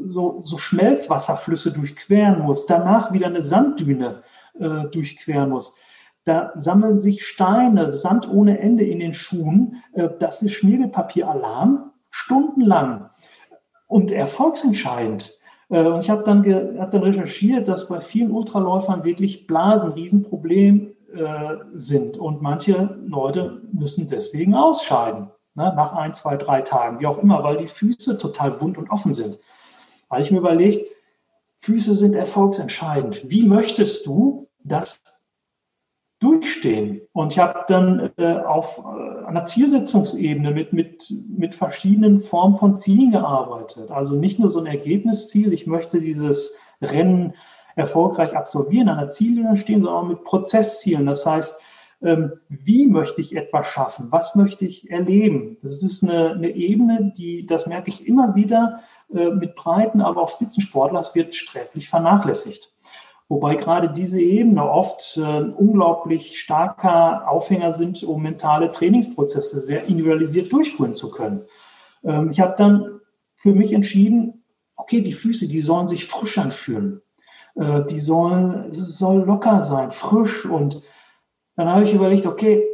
so, 0.06 0.40
so 0.44 0.56
Schmelzwasserflüsse 0.56 1.72
durchqueren 1.72 2.42
muss, 2.42 2.66
danach 2.66 3.12
wieder 3.12 3.26
eine 3.26 3.42
Sanddüne 3.42 4.22
äh, 4.58 4.84
durchqueren 4.90 5.50
muss 5.50 5.76
da 6.26 6.50
sammeln 6.56 6.98
sich 6.98 7.24
Steine, 7.24 7.92
Sand 7.92 8.28
ohne 8.28 8.58
Ende 8.58 8.84
in 8.84 8.98
den 8.98 9.14
Schuhen. 9.14 9.82
Äh, 9.94 10.10
das 10.18 10.42
ist 10.42 10.52
Schmiergelpapieralarm, 10.52 11.92
stundenlang 12.10 13.08
und 13.86 14.10
erfolgsentscheidend. 14.10 15.38
Äh, 15.70 15.84
und 15.84 16.00
ich 16.00 16.10
habe 16.10 16.24
dann, 16.24 16.44
hab 16.80 16.90
dann 16.90 17.02
recherchiert, 17.02 17.68
dass 17.68 17.88
bei 17.88 18.00
vielen 18.00 18.32
Ultraläufern 18.32 19.04
wirklich 19.04 19.46
Blasen 19.46 19.90
ein 19.90 19.94
Riesenproblem 19.94 20.95
äh, 21.16 21.58
sind. 21.74 22.16
Und 22.16 22.42
manche 22.42 22.98
Leute 23.06 23.62
müssen 23.72 24.08
deswegen 24.08 24.54
ausscheiden. 24.54 25.30
Ne, 25.54 25.72
nach 25.74 25.94
ein, 25.94 26.12
zwei, 26.12 26.36
drei 26.36 26.60
Tagen, 26.60 27.00
wie 27.00 27.06
auch 27.06 27.16
immer, 27.16 27.42
weil 27.42 27.56
die 27.56 27.68
Füße 27.68 28.18
total 28.18 28.60
wund 28.60 28.76
und 28.76 28.90
offen 28.90 29.14
sind. 29.14 29.38
Weil 30.10 30.20
ich 30.20 30.30
mir 30.30 30.38
überlegt, 30.38 30.84
Füße 31.60 31.94
sind 31.94 32.14
erfolgsentscheidend. 32.14 33.22
Wie 33.30 33.42
möchtest 33.42 34.06
du, 34.06 34.48
dass 34.62 35.24
durchstehen. 36.18 37.02
Und 37.12 37.32
ich 37.32 37.38
habe 37.38 37.64
dann 37.68 38.10
äh, 38.16 38.38
auf 38.38 38.78
äh, 38.78 39.26
einer 39.26 39.44
Zielsetzungsebene 39.44 40.50
mit, 40.50 40.72
mit, 40.72 41.12
mit 41.28 41.54
verschiedenen 41.54 42.20
Formen 42.20 42.56
von 42.56 42.74
Zielen 42.74 43.12
gearbeitet. 43.12 43.90
Also 43.90 44.14
nicht 44.14 44.38
nur 44.38 44.48
so 44.48 44.60
ein 44.60 44.66
Ergebnisziel, 44.66 45.52
ich 45.52 45.66
möchte 45.66 46.00
dieses 46.00 46.58
Rennen 46.80 47.34
erfolgreich 47.76 48.34
absolvieren, 48.36 48.88
an 48.88 48.98
der 48.98 49.08
Ziellinie 49.08 49.56
stehen, 49.56 49.82
sondern 49.82 50.08
mit 50.08 50.24
Prozesszielen. 50.24 51.06
Das 51.06 51.24
heißt, 51.24 51.60
ähm, 52.02 52.32
wie 52.48 52.86
möchte 52.88 53.20
ich 53.20 53.36
etwas 53.36 53.68
schaffen? 53.68 54.08
Was 54.10 54.34
möchte 54.34 54.64
ich 54.64 54.90
erleben? 54.90 55.58
Das 55.62 55.82
ist 55.82 56.02
eine, 56.02 56.32
eine 56.32 56.50
Ebene, 56.50 57.12
die, 57.16 57.46
das 57.46 57.66
merke 57.66 57.90
ich 57.90 58.06
immer 58.06 58.34
wieder, 58.34 58.80
äh, 59.14 59.30
mit 59.30 59.54
Breiten, 59.54 60.00
aber 60.00 60.22
auch 60.22 60.28
Spitzensportlers 60.28 61.14
wird 61.14 61.34
sträflich 61.34 61.88
vernachlässigt. 61.88 62.72
Wobei 63.28 63.56
gerade 63.56 63.90
diese 63.92 64.20
Ebene 64.20 64.70
oft 64.70 65.16
äh, 65.16 65.40
unglaublich 65.40 66.38
starker 66.38 67.28
Aufhänger 67.28 67.72
sind, 67.72 68.02
um 68.04 68.22
mentale 68.22 68.70
Trainingsprozesse 68.70 69.60
sehr 69.60 69.84
individualisiert 69.84 70.52
durchführen 70.52 70.94
zu 70.94 71.10
können. 71.10 71.42
Ähm, 72.04 72.30
ich 72.30 72.40
habe 72.40 72.54
dann 72.56 73.00
für 73.34 73.52
mich 73.52 73.72
entschieden, 73.72 74.44
okay, 74.76 75.00
die 75.00 75.12
Füße, 75.12 75.48
die 75.48 75.60
sollen 75.60 75.88
sich 75.88 76.04
frisch 76.04 76.38
anfühlen. 76.38 77.02
Äh, 77.56 77.84
die 77.86 78.00
sollen, 78.00 78.72
soll 78.72 79.24
locker 79.24 79.60
sein, 79.60 79.90
frisch. 79.90 80.46
Und 80.46 80.82
dann 81.56 81.68
habe 81.68 81.84
ich 81.84 81.92
überlegt, 81.92 82.26
okay, 82.26 82.64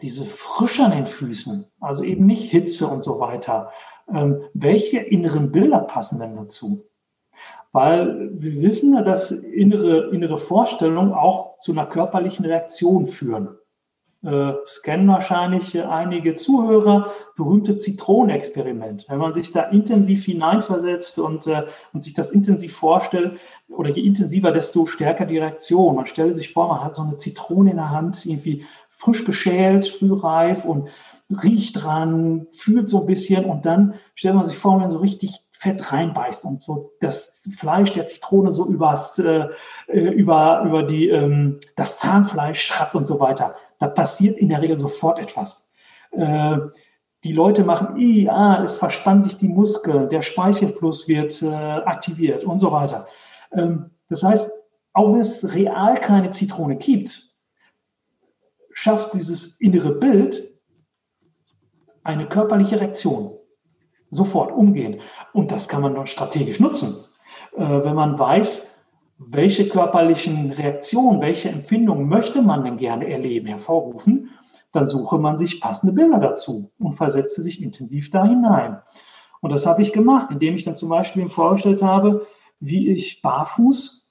diese 0.00 0.24
frisch 0.26 0.80
an 0.80 0.90
den 0.90 1.06
Füßen, 1.06 1.66
also 1.80 2.04
eben 2.04 2.26
nicht 2.26 2.50
Hitze 2.50 2.86
und 2.86 3.02
so 3.02 3.20
weiter, 3.20 3.70
ähm, 4.12 4.42
welche 4.52 4.98
inneren 4.98 5.50
Bilder 5.52 5.80
passen 5.80 6.18
denn 6.18 6.36
dazu? 6.36 6.84
weil 7.74 8.30
wir 8.40 8.62
wissen, 8.62 8.94
dass 9.04 9.32
innere, 9.32 10.10
innere 10.14 10.38
Vorstellungen 10.38 11.12
auch 11.12 11.58
zu 11.58 11.72
einer 11.72 11.86
körperlichen 11.86 12.44
Reaktion 12.44 13.04
führen. 13.04 13.48
Äh, 14.24 14.54
scannen 14.66 15.08
wahrscheinlich 15.08 15.78
einige 15.84 16.32
Zuhörer, 16.32 17.12
berühmte 17.36 17.76
Zitronenexperiment. 17.76 19.04
Wenn 19.08 19.18
man 19.18 19.34
sich 19.34 19.52
da 19.52 19.64
intensiv 19.64 20.24
hineinversetzt 20.24 21.18
und, 21.18 21.46
äh, 21.46 21.64
und 21.92 22.02
sich 22.02 22.14
das 22.14 22.32
intensiv 22.32 22.74
vorstellt, 22.74 23.38
oder 23.68 23.90
je 23.90 24.02
intensiver, 24.02 24.52
desto 24.52 24.86
stärker 24.86 25.26
die 25.26 25.38
Reaktion. 25.38 25.96
Man 25.96 26.06
stellt 26.06 26.36
sich 26.36 26.52
vor, 26.52 26.68
man 26.68 26.84
hat 26.84 26.94
so 26.94 27.02
eine 27.02 27.16
Zitrone 27.16 27.70
in 27.70 27.76
der 27.76 27.90
Hand, 27.90 28.24
irgendwie 28.24 28.64
frisch 28.90 29.24
geschält, 29.24 29.86
frühreif 29.86 30.64
und 30.64 30.88
riecht 31.42 31.82
dran, 31.82 32.46
fühlt 32.52 32.88
so 32.88 33.00
ein 33.00 33.06
bisschen 33.06 33.44
und 33.44 33.66
dann 33.66 33.94
stellt 34.14 34.34
man 34.34 34.44
sich 34.44 34.56
vor, 34.56 34.80
wenn 34.80 34.90
so 34.90 34.98
richtig 34.98 35.40
Fett 35.52 35.92
reinbeißt 35.92 36.44
und 36.44 36.62
so 36.62 36.92
das 37.00 37.48
Fleisch 37.56 37.92
der 37.92 38.06
Zitrone 38.06 38.52
so 38.52 38.66
übers, 38.66 39.18
äh, 39.18 39.46
äh, 39.86 40.00
über, 40.00 40.62
über 40.66 40.82
die, 40.82 41.08
ähm, 41.08 41.60
das 41.76 41.98
Zahnfleisch 42.00 42.62
schrappt 42.62 42.94
und 42.94 43.06
so 43.06 43.18
weiter. 43.20 43.54
Da 43.78 43.88
passiert 43.88 44.38
in 44.38 44.48
der 44.48 44.62
Regel 44.62 44.78
sofort 44.78 45.18
etwas. 45.18 45.70
Äh, 46.12 46.58
die 47.24 47.32
Leute 47.32 47.64
machen, 47.64 47.96
i, 47.96 48.28
ah, 48.28 48.62
es 48.64 48.76
verspannen 48.76 49.22
sich 49.22 49.38
die 49.38 49.48
Muskeln, 49.48 50.10
der 50.10 50.22
Speichelfluss 50.22 51.08
wird 51.08 51.42
äh, 51.42 51.46
aktiviert 51.46 52.44
und 52.44 52.58
so 52.58 52.70
weiter. 52.70 53.08
Ähm, 53.52 53.90
das 54.08 54.22
heißt, 54.22 54.52
auch 54.92 55.12
wenn 55.12 55.20
es 55.20 55.54
real 55.54 55.98
keine 56.00 56.30
Zitrone 56.30 56.76
gibt, 56.76 57.30
schafft 58.72 59.14
dieses 59.14 59.58
innere 59.60 59.92
Bild 59.92 60.54
eine 62.02 62.28
körperliche 62.28 62.80
Reaktion 62.80 63.32
sofort 64.10 64.52
umgehen. 64.52 65.00
Und 65.32 65.50
das 65.50 65.68
kann 65.68 65.82
man 65.82 65.94
dann 65.94 66.06
strategisch 66.06 66.60
nutzen. 66.60 67.06
Äh, 67.56 67.62
wenn 67.62 67.94
man 67.94 68.18
weiß, 68.18 68.73
welche 69.26 69.68
körperlichen 69.68 70.52
Reaktionen, 70.52 71.20
welche 71.20 71.48
Empfindungen 71.48 72.08
möchte 72.08 72.42
man 72.42 72.64
denn 72.64 72.76
gerne 72.76 73.08
erleben, 73.08 73.46
hervorrufen, 73.46 74.30
dann 74.72 74.86
suche 74.86 75.18
man 75.18 75.36
sich 75.36 75.60
passende 75.60 75.92
Bilder 75.92 76.18
dazu 76.18 76.72
und 76.78 76.94
versetze 76.94 77.42
sich 77.42 77.62
intensiv 77.62 78.10
da 78.10 78.24
hinein. 78.24 78.80
Und 79.40 79.50
das 79.50 79.66
habe 79.66 79.82
ich 79.82 79.92
gemacht, 79.92 80.30
indem 80.30 80.56
ich 80.56 80.64
dann 80.64 80.76
zum 80.76 80.88
Beispiel 80.88 81.28
vorgestellt 81.28 81.82
habe, 81.82 82.26
wie 82.60 82.90
ich 82.90 83.22
barfuß 83.22 84.08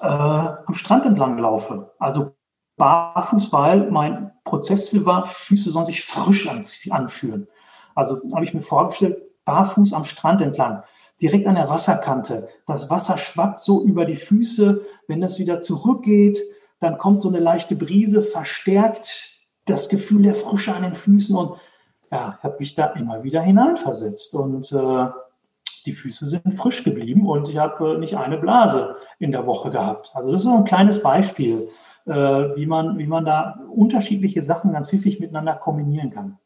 äh, 0.00 0.06
am 0.06 0.74
Strand 0.74 1.06
entlang 1.06 1.38
laufe. 1.38 1.92
Also 1.98 2.36
barfuß, 2.76 3.52
weil 3.52 3.90
mein 3.90 4.32
Prozessziel 4.44 5.04
war, 5.06 5.24
Füße 5.24 5.70
sollen 5.70 5.86
sich 5.86 6.04
frisch 6.04 6.48
anfühlen. 6.48 7.48
Also 7.94 8.20
habe 8.34 8.44
ich 8.44 8.54
mir 8.54 8.62
vorgestellt, 8.62 9.18
barfuß 9.44 9.92
am 9.92 10.04
Strand 10.04 10.40
entlang, 10.40 10.82
direkt 11.20 11.46
an 11.46 11.54
der 11.54 11.68
Wasserkante. 11.68 12.48
Das 12.66 12.90
Wasser 12.90 13.18
schwappt 13.18 13.58
so 13.58 13.84
über 13.84 14.04
die 14.04 14.16
Füße. 14.16 14.82
Wenn 15.06 15.20
das 15.20 15.38
wieder 15.38 15.60
zurückgeht, 15.60 16.38
dann 16.80 16.96
kommt 16.96 17.20
so 17.20 17.28
eine 17.28 17.40
leichte 17.40 17.76
Brise, 17.76 18.22
verstärkt 18.22 19.38
das 19.66 19.88
Gefühl 19.88 20.22
der 20.22 20.34
Frische 20.34 20.74
an 20.74 20.82
den 20.82 20.94
Füßen 20.94 21.36
und 21.36 21.56
ja, 22.10 22.38
habe 22.42 22.56
mich 22.58 22.74
da 22.74 22.86
immer 22.86 23.22
wieder 23.22 23.42
hineinversetzt 23.42 24.34
und 24.34 24.72
äh, 24.72 25.06
die 25.86 25.92
Füße 25.92 26.28
sind 26.28 26.54
frisch 26.54 26.82
geblieben 26.82 27.26
und 27.26 27.48
ich 27.48 27.56
habe 27.56 27.94
äh, 27.94 27.98
nicht 27.98 28.16
eine 28.16 28.38
Blase 28.38 28.96
in 29.18 29.32
der 29.32 29.46
Woche 29.46 29.70
gehabt. 29.70 30.10
Also 30.14 30.30
das 30.30 30.40
ist 30.40 30.46
so 30.46 30.56
ein 30.56 30.64
kleines 30.64 31.02
Beispiel, 31.02 31.68
äh, 32.06 32.12
wie, 32.12 32.66
man, 32.66 32.98
wie 32.98 33.06
man 33.06 33.24
da 33.24 33.60
unterschiedliche 33.70 34.42
Sachen 34.42 34.72
ganz 34.72 34.88
pfiffig 34.88 35.20
miteinander 35.20 35.54
kombinieren 35.54 36.10
kann. 36.10 36.38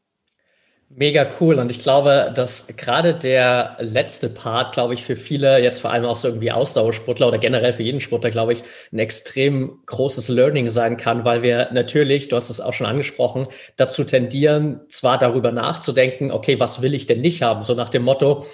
Mega 0.90 1.26
cool. 1.40 1.58
Und 1.58 1.72
ich 1.72 1.80
glaube, 1.80 2.32
dass 2.36 2.68
gerade 2.76 3.14
der 3.14 3.76
letzte 3.80 4.28
Part, 4.28 4.74
glaube 4.74 4.94
ich, 4.94 5.02
für 5.02 5.16
viele, 5.16 5.60
jetzt 5.60 5.80
vor 5.80 5.90
allem 5.90 6.04
auch 6.04 6.14
so 6.14 6.28
irgendwie 6.28 6.52
Ausdauersportler 6.52 7.26
oder 7.26 7.38
generell 7.38 7.72
für 7.72 7.82
jeden 7.82 8.00
Sportler, 8.00 8.30
glaube 8.30 8.52
ich, 8.52 8.62
ein 8.92 9.00
extrem 9.00 9.80
großes 9.86 10.28
Learning 10.28 10.68
sein 10.68 10.96
kann, 10.96 11.24
weil 11.24 11.42
wir 11.42 11.70
natürlich, 11.72 12.28
du 12.28 12.36
hast 12.36 12.48
es 12.48 12.60
auch 12.60 12.72
schon 12.72 12.86
angesprochen, 12.86 13.48
dazu 13.76 14.04
tendieren, 14.04 14.82
zwar 14.88 15.18
darüber 15.18 15.50
nachzudenken, 15.50 16.30
okay, 16.30 16.60
was 16.60 16.80
will 16.80 16.94
ich 16.94 17.06
denn 17.06 17.22
nicht 17.22 17.42
haben? 17.42 17.64
So 17.64 17.74
nach 17.74 17.88
dem 17.88 18.02
Motto, 18.04 18.46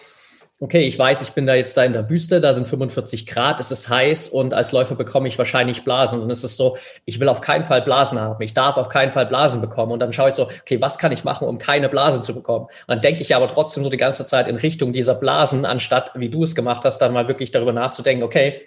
okay, 0.60 0.82
ich 0.82 0.98
weiß, 0.98 1.22
ich 1.22 1.32
bin 1.32 1.46
da 1.46 1.54
jetzt 1.54 1.74
da 1.76 1.84
in 1.84 1.94
der 1.94 2.10
Wüste, 2.10 2.38
da 2.40 2.52
sind 2.52 2.68
45 2.68 3.26
Grad, 3.26 3.60
es 3.60 3.70
ist 3.70 3.88
heiß 3.88 4.28
und 4.28 4.52
als 4.52 4.72
Läufer 4.72 4.94
bekomme 4.94 5.26
ich 5.26 5.38
wahrscheinlich 5.38 5.84
Blasen. 5.84 6.20
Und 6.20 6.30
es 6.30 6.44
ist 6.44 6.58
so, 6.58 6.76
ich 7.06 7.18
will 7.18 7.28
auf 7.28 7.40
keinen 7.40 7.64
Fall 7.64 7.80
Blasen 7.80 8.20
haben. 8.20 8.42
Ich 8.42 8.52
darf 8.52 8.76
auf 8.76 8.90
keinen 8.90 9.10
Fall 9.10 9.24
Blasen 9.24 9.62
bekommen. 9.62 9.90
Und 9.92 10.00
dann 10.00 10.12
schaue 10.12 10.28
ich 10.28 10.34
so, 10.34 10.44
okay, 10.44 10.78
was 10.80 10.98
kann 10.98 11.12
ich 11.12 11.24
machen, 11.24 11.48
um 11.48 11.56
keine 11.58 11.88
Blasen 11.88 12.20
zu 12.20 12.34
bekommen? 12.34 12.66
Und 12.66 12.88
dann 12.88 13.00
denke 13.00 13.22
ich 13.22 13.34
aber 13.34 13.48
trotzdem 13.48 13.84
so 13.84 13.90
die 13.90 13.96
ganze 13.96 14.24
Zeit 14.26 14.48
in 14.48 14.56
Richtung 14.56 14.92
dieser 14.92 15.14
Blasen, 15.14 15.64
anstatt, 15.64 16.12
wie 16.14 16.28
du 16.28 16.44
es 16.44 16.54
gemacht 16.54 16.84
hast, 16.84 16.98
dann 16.98 17.14
mal 17.14 17.26
wirklich 17.26 17.50
darüber 17.50 17.72
nachzudenken, 17.72 18.22
okay, 18.22 18.60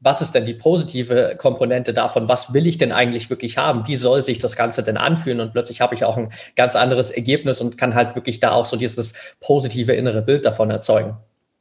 was 0.00 0.20
ist 0.20 0.34
denn 0.34 0.44
die 0.44 0.54
positive 0.54 1.36
Komponente 1.38 1.92
davon? 1.92 2.28
Was 2.28 2.52
will 2.52 2.66
ich 2.66 2.78
denn 2.78 2.92
eigentlich 2.92 3.30
wirklich 3.30 3.58
haben? 3.58 3.86
Wie 3.86 3.96
soll 3.96 4.22
sich 4.22 4.38
das 4.38 4.56
Ganze 4.56 4.82
denn 4.82 4.96
anfühlen? 4.96 5.40
Und 5.40 5.52
plötzlich 5.52 5.80
habe 5.80 5.94
ich 5.94 6.04
auch 6.04 6.16
ein 6.16 6.32
ganz 6.54 6.76
anderes 6.76 7.10
Ergebnis 7.10 7.60
und 7.60 7.78
kann 7.78 7.94
halt 7.94 8.14
wirklich 8.14 8.40
da 8.40 8.52
auch 8.52 8.64
so 8.64 8.76
dieses 8.76 9.14
positive 9.40 9.92
innere 9.92 10.22
Bild 10.22 10.44
davon 10.44 10.70
erzeugen. 10.70 11.16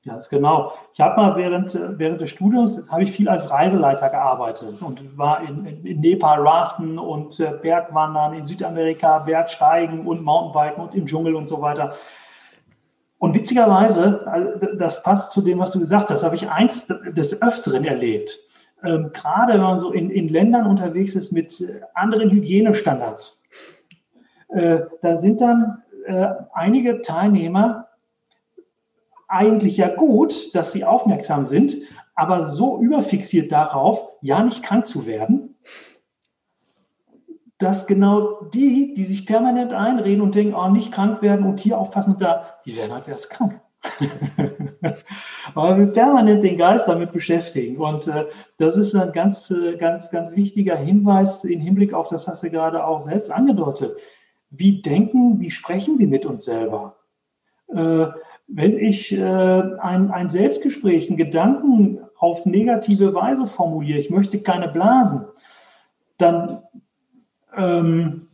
Ganz 0.06 0.30
genau. 0.30 0.74
Ich 0.94 1.00
habe 1.00 1.20
mal 1.20 1.36
während, 1.36 1.74
während 1.98 2.22
des 2.22 2.30
Studiums 2.30 2.80
habe 2.90 3.04
ich 3.04 3.12
viel 3.12 3.28
als 3.28 3.50
Reiseleiter 3.50 4.10
gearbeitet 4.10 4.80
und 4.82 5.18
war 5.18 5.42
in, 5.42 5.66
in 5.84 6.00
Nepal 6.00 6.48
raften 6.48 7.00
und 7.00 7.40
äh, 7.40 7.54
Bergwandern, 7.60 8.34
in 8.34 8.44
Südamerika 8.44 9.20
Bergsteigen 9.20 10.06
und 10.06 10.22
Mountainbiken 10.22 10.84
und 10.84 10.94
im 10.94 11.08
Dschungel 11.08 11.36
und 11.36 11.48
so 11.48 11.60
weiter. 11.60 11.96
Und 13.18 13.34
witzigerweise, 13.34 14.74
das 14.78 15.04
passt 15.04 15.32
zu 15.32 15.42
dem, 15.42 15.60
was 15.60 15.72
du 15.72 15.80
gesagt 15.80 16.10
hast, 16.10 16.24
habe 16.24 16.36
ich 16.36 16.50
eins 16.50 16.88
des 16.88 17.42
Öfteren 17.42 17.86
erlebt. 17.86 18.40
Ähm, 18.84 19.12
gerade 19.14 19.54
wenn 19.54 19.62
man 19.62 19.80
so 19.80 19.92
in, 19.92 20.10
in 20.10 20.28
Ländern 20.28 20.68
unterwegs 20.68 21.16
ist 21.16 21.32
mit 21.32 21.64
anderen 21.94 22.30
Hygienestandards, 22.30 23.42
äh, 24.50 24.82
da 25.02 25.18
sind 25.18 25.42
dann 25.42 25.84
äh, 26.06 26.28
einige 26.54 27.02
Teilnehmer 27.02 27.88
eigentlich 29.28 29.78
ja 29.78 29.94
gut, 29.94 30.54
dass 30.54 30.72
sie 30.72 30.86
aufmerksam 30.86 31.46
sind, 31.46 31.76
aber 32.14 32.44
so 32.44 32.80
überfixiert 32.80 33.52
darauf, 33.52 34.08
ja 34.22 34.44
nicht 34.44 34.64
krank 34.64 34.86
zu 34.86 35.06
werden, 35.06 35.56
dass 37.66 37.88
genau 37.88 38.42
die, 38.54 38.94
die 38.94 39.06
sich 39.06 39.26
permanent 39.26 39.74
einreden 39.74 40.22
und 40.22 40.36
denken, 40.36 40.54
oh, 40.54 40.70
nicht 40.70 40.92
krank 40.92 41.24
werden 41.24 41.48
und 41.48 41.60
hier 41.60 41.80
aufpassen 41.80 42.16
da, 42.20 42.46
die 42.64 42.76
werden 42.76 42.92
als 42.92 43.08
erstes 43.08 43.28
krank. 43.28 43.60
Aber 45.56 45.80
wir 45.80 45.88
permanent 45.88 46.44
den 46.44 46.60
Geist 46.60 46.88
damit 46.88 47.12
beschäftigen. 47.12 47.78
Und 47.78 48.06
äh, 48.06 48.26
das 48.60 48.78
ist 48.78 48.94
ein 48.94 49.12
ganz, 49.14 49.50
äh, 49.50 49.78
ganz, 49.78 50.12
ganz 50.12 50.36
wichtiger 50.36 50.76
Hinweis 50.76 51.44
im 51.44 51.60
Hinblick 51.60 51.96
auf, 51.96 52.08
das 52.08 52.28
hast 52.28 52.44
du 52.44 52.52
gerade 52.52 52.86
auch 52.86 53.02
selbst 53.02 53.32
angedeutet. 53.32 53.98
Wie 54.52 54.84
denken, 54.84 55.40
wie 55.40 55.50
sprechen 55.50 55.98
wir 55.98 56.08
mit 56.08 56.28
uns 56.28 56.46
selber? 56.46 56.98
Äh, 57.70 58.06
wenn 58.48 58.78
ich 58.78 59.12
äh, 59.12 59.24
ein, 59.24 60.12
ein 60.12 60.30
Selbstgespräch, 60.30 61.08
einen 61.08 61.18
Gedanken 61.18 61.98
auf 62.16 62.46
negative 62.46 63.16
Weise 63.16 63.48
formuliere, 63.48 63.98
ich 63.98 64.12
möchte 64.12 64.40
keine 64.40 64.68
Blasen, 64.68 65.26
dann 66.20 66.62
ähm, 67.58 68.28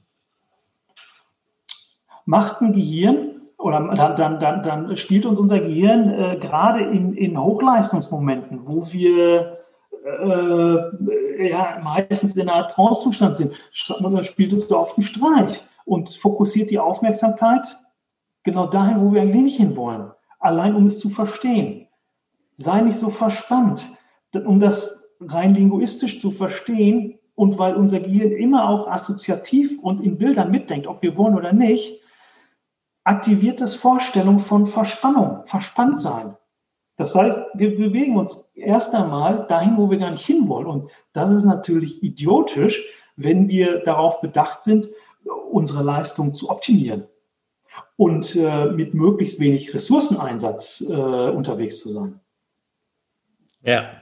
macht 2.26 2.62
ein 2.62 2.74
Gehirn 2.74 3.42
oder 3.58 3.80
dann, 3.96 4.16
dann, 4.16 4.40
dann, 4.40 4.64
dann 4.64 4.98
spielt 4.98 5.26
uns 5.26 5.40
unser 5.40 5.60
Gehirn 5.60 6.10
äh, 6.10 6.38
gerade 6.38 6.84
in, 6.84 7.14
in 7.14 7.42
Hochleistungsmomenten, 7.42 8.68
wo 8.68 8.92
wir 8.92 9.60
äh, 10.04 11.50
ja, 11.50 11.80
meistens 11.84 12.36
in 12.36 12.50
einer 12.50 12.68
Trance-Zustand 12.68 13.36
sind, 13.36 13.54
spielt 13.72 14.54
uns 14.54 14.68
da 14.68 14.78
oft 14.78 14.98
einen 14.98 15.06
Streich 15.06 15.64
und 15.86 16.10
fokussiert 16.10 16.72
die 16.72 16.80
Aufmerksamkeit 16.80 17.78
genau 18.44 18.68
dahin, 18.68 19.02
wo 19.02 19.14
wir 19.14 19.22
eigentlich 19.22 19.44
nicht 19.44 19.58
hinwollen. 19.58 20.12
Allein 20.40 20.76
um 20.76 20.86
es 20.86 21.00
zu 21.00 21.10
verstehen. 21.10 21.88
Sei 22.56 22.82
nicht 22.82 22.98
so 22.98 23.10
verspannt. 23.10 23.88
Um 24.46 24.60
das 24.60 25.04
rein 25.20 25.54
linguistisch 25.54 26.20
zu 26.20 26.32
verstehen, 26.32 27.20
und 27.42 27.58
weil 27.58 27.74
unser 27.74 28.00
Gehirn 28.00 28.34
immer 28.34 28.70
auch 28.70 28.88
assoziativ 28.88 29.80
und 29.80 30.00
in 30.00 30.20
Bildern 30.20 30.52
mitdenkt, 30.52 30.86
ob 30.86 31.02
wir 31.02 31.18
wollen 31.18 31.34
oder 31.34 31.54
nicht, 31.54 32.00
aktiviert 33.04 33.62
es 33.62 33.74
Vorstellung 33.74 34.38
von 34.38 34.68
Verspannung, 34.68 35.42
verspannt 35.48 36.00
sein. 36.00 36.38
Das 36.98 37.16
heißt, 37.16 37.42
wir 37.56 37.76
bewegen 37.76 38.16
uns 38.16 38.52
erst 38.54 38.94
einmal 38.94 39.48
dahin, 39.50 39.76
wo 39.76 39.90
wir 39.90 39.98
gar 39.98 40.12
nicht 40.12 40.24
hinwollen. 40.24 40.68
Und 40.68 40.92
das 41.14 41.32
ist 41.32 41.46
natürlich 41.46 42.04
idiotisch, 42.04 42.86
wenn 43.16 43.48
wir 43.48 43.80
darauf 43.86 44.22
bedacht 44.22 44.62
sind, 44.62 44.90
unsere 45.50 45.82
Leistung 45.82 46.36
zu 46.36 46.48
optimieren 46.52 47.08
und 47.98 48.36
äh, 48.36 48.68
mit 48.68 48.94
möglichst 48.94 49.40
wenig 49.40 49.74
Ressourceneinsatz 49.74 50.86
äh, 50.88 50.94
unterwegs 50.94 51.80
zu 51.80 51.90
sein. 51.90 52.20
Ja, 53.64 54.01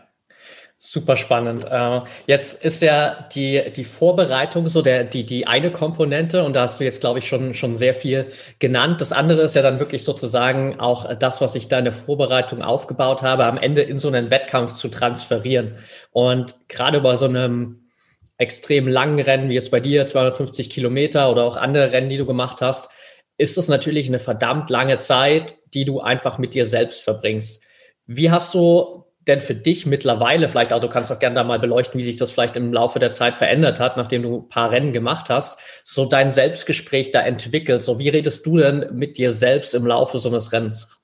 Super 0.82 1.18
spannend. 1.18 1.66
Äh, 1.70 2.02
jetzt 2.26 2.64
ist 2.64 2.82
ja 2.82 3.28
die, 3.34 3.62
die 3.76 3.84
Vorbereitung 3.84 4.70
so 4.70 4.82
der, 4.82 5.04
die, 5.04 5.26
die 5.26 5.46
eine 5.46 5.72
Komponente 5.72 6.42
und 6.46 6.56
da 6.56 6.62
hast 6.62 6.80
du 6.80 6.86
jetzt, 6.86 7.02
glaube 7.02 7.20
ich, 7.20 7.28
schon, 7.28 7.54
schon 7.54 7.76
sehr 7.76 7.94
viel 7.94 8.28
genannt. 8.60 9.02
Das 9.02 9.12
andere 9.12 9.42
ist 9.42 9.56
ja 9.56 9.62
dann 9.62 9.80
wirklich 9.80 10.06
sozusagen 10.06 10.80
auch 10.80 11.14
das, 11.16 11.42
was 11.42 11.56
ich 11.56 11.68
da 11.68 11.80
in 11.80 11.84
der 11.84 11.94
Vorbereitung 11.94 12.62
aufgebaut 12.62 13.24
habe, 13.24 13.44
am 13.44 13.58
Ende 13.58 13.82
in 13.82 13.98
so 13.98 14.08
einen 14.08 14.30
Wettkampf 14.30 14.72
zu 14.72 14.88
transferieren. 14.88 15.76
Und 16.12 16.56
gerade 16.70 17.02
bei 17.02 17.18
so 17.18 17.26
einem 17.26 17.90
extrem 18.38 18.88
langen 18.88 19.20
Rennen, 19.20 19.50
wie 19.50 19.56
jetzt 19.56 19.72
bei 19.72 19.82
dir, 19.82 20.08
250 20.08 20.70
Kilometer 20.70 21.30
oder 21.30 21.44
auch 21.44 21.58
andere 21.58 21.92
Rennen, 21.92 22.08
die 22.08 22.18
du 22.18 22.26
gemacht 22.26 22.62
hast, 22.62 22.90
ist 23.38 23.58
es 23.58 23.68
natürlich 23.68 24.08
eine 24.08 24.20
verdammt 24.20 24.70
lange 24.70 24.98
Zeit, 24.98 25.56
die 25.74 25.84
du 25.84 26.00
einfach 26.00 26.38
mit 26.38 26.54
dir 26.54 26.66
selbst 26.66 27.02
verbringst. 27.02 27.64
Wie 28.06 28.32
hast 28.32 28.54
du 28.54 29.09
denn 29.30 29.42
für 29.42 29.56
dich 29.56 29.86
mittlerweile, 29.86 30.50
vielleicht 30.50 30.74
auch, 30.74 30.82
du 30.82 30.90
kannst 30.90 31.12
auch 31.12 31.20
gerne 31.20 31.36
da 31.36 31.44
mal 31.44 31.60
beleuchten, 31.60 31.98
wie 32.00 32.04
sich 32.04 32.18
das 32.18 32.32
vielleicht 32.32 32.56
im 32.56 32.74
Laufe 32.74 33.00
der 33.00 33.12
Zeit 33.12 33.38
verändert 33.38 33.80
hat, 33.80 33.96
nachdem 33.96 34.24
du 34.24 34.38
ein 34.40 34.50
paar 34.50 34.72
Rennen 34.72 34.92
gemacht 34.92 35.30
hast, 35.30 35.60
so 35.84 36.06
dein 36.06 36.30
Selbstgespräch 36.30 37.12
da 37.12 37.22
entwickelt? 37.22 37.82
So, 37.82 38.00
wie 38.00 38.10
redest 38.10 38.46
du 38.46 38.58
denn 38.58 38.90
mit 38.94 39.18
dir 39.18 39.32
selbst 39.32 39.74
im 39.74 39.86
Laufe 39.86 40.18
so 40.18 40.30
eines 40.30 40.52
Rennens? 40.52 41.02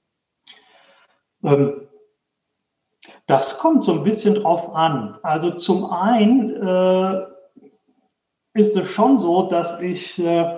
Ähm, 1.43 1.87
das 3.27 3.57
kommt 3.57 3.83
so 3.83 3.93
ein 3.93 4.03
bisschen 4.03 4.35
drauf 4.35 4.75
an. 4.75 5.17
Also 5.23 5.51
zum 5.51 5.85
einen 5.85 6.55
äh, 6.61 7.21
ist 8.59 8.75
es 8.75 8.87
schon 8.89 9.17
so, 9.17 9.49
dass 9.49 9.79
ich 9.81 10.19
äh, 10.19 10.57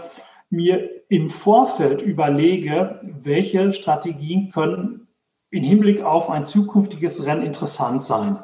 mir 0.50 0.90
im 1.10 1.30
Vorfeld 1.30 2.02
überlege, 2.02 3.00
welche 3.04 3.72
Strategien 3.74 4.52
können 4.52 5.07
im 5.50 5.64
Hinblick 5.64 6.02
auf 6.02 6.30
ein 6.30 6.44
zukünftiges 6.44 7.26
Rennen 7.26 7.46
interessant 7.46 8.04
sein. 8.04 8.40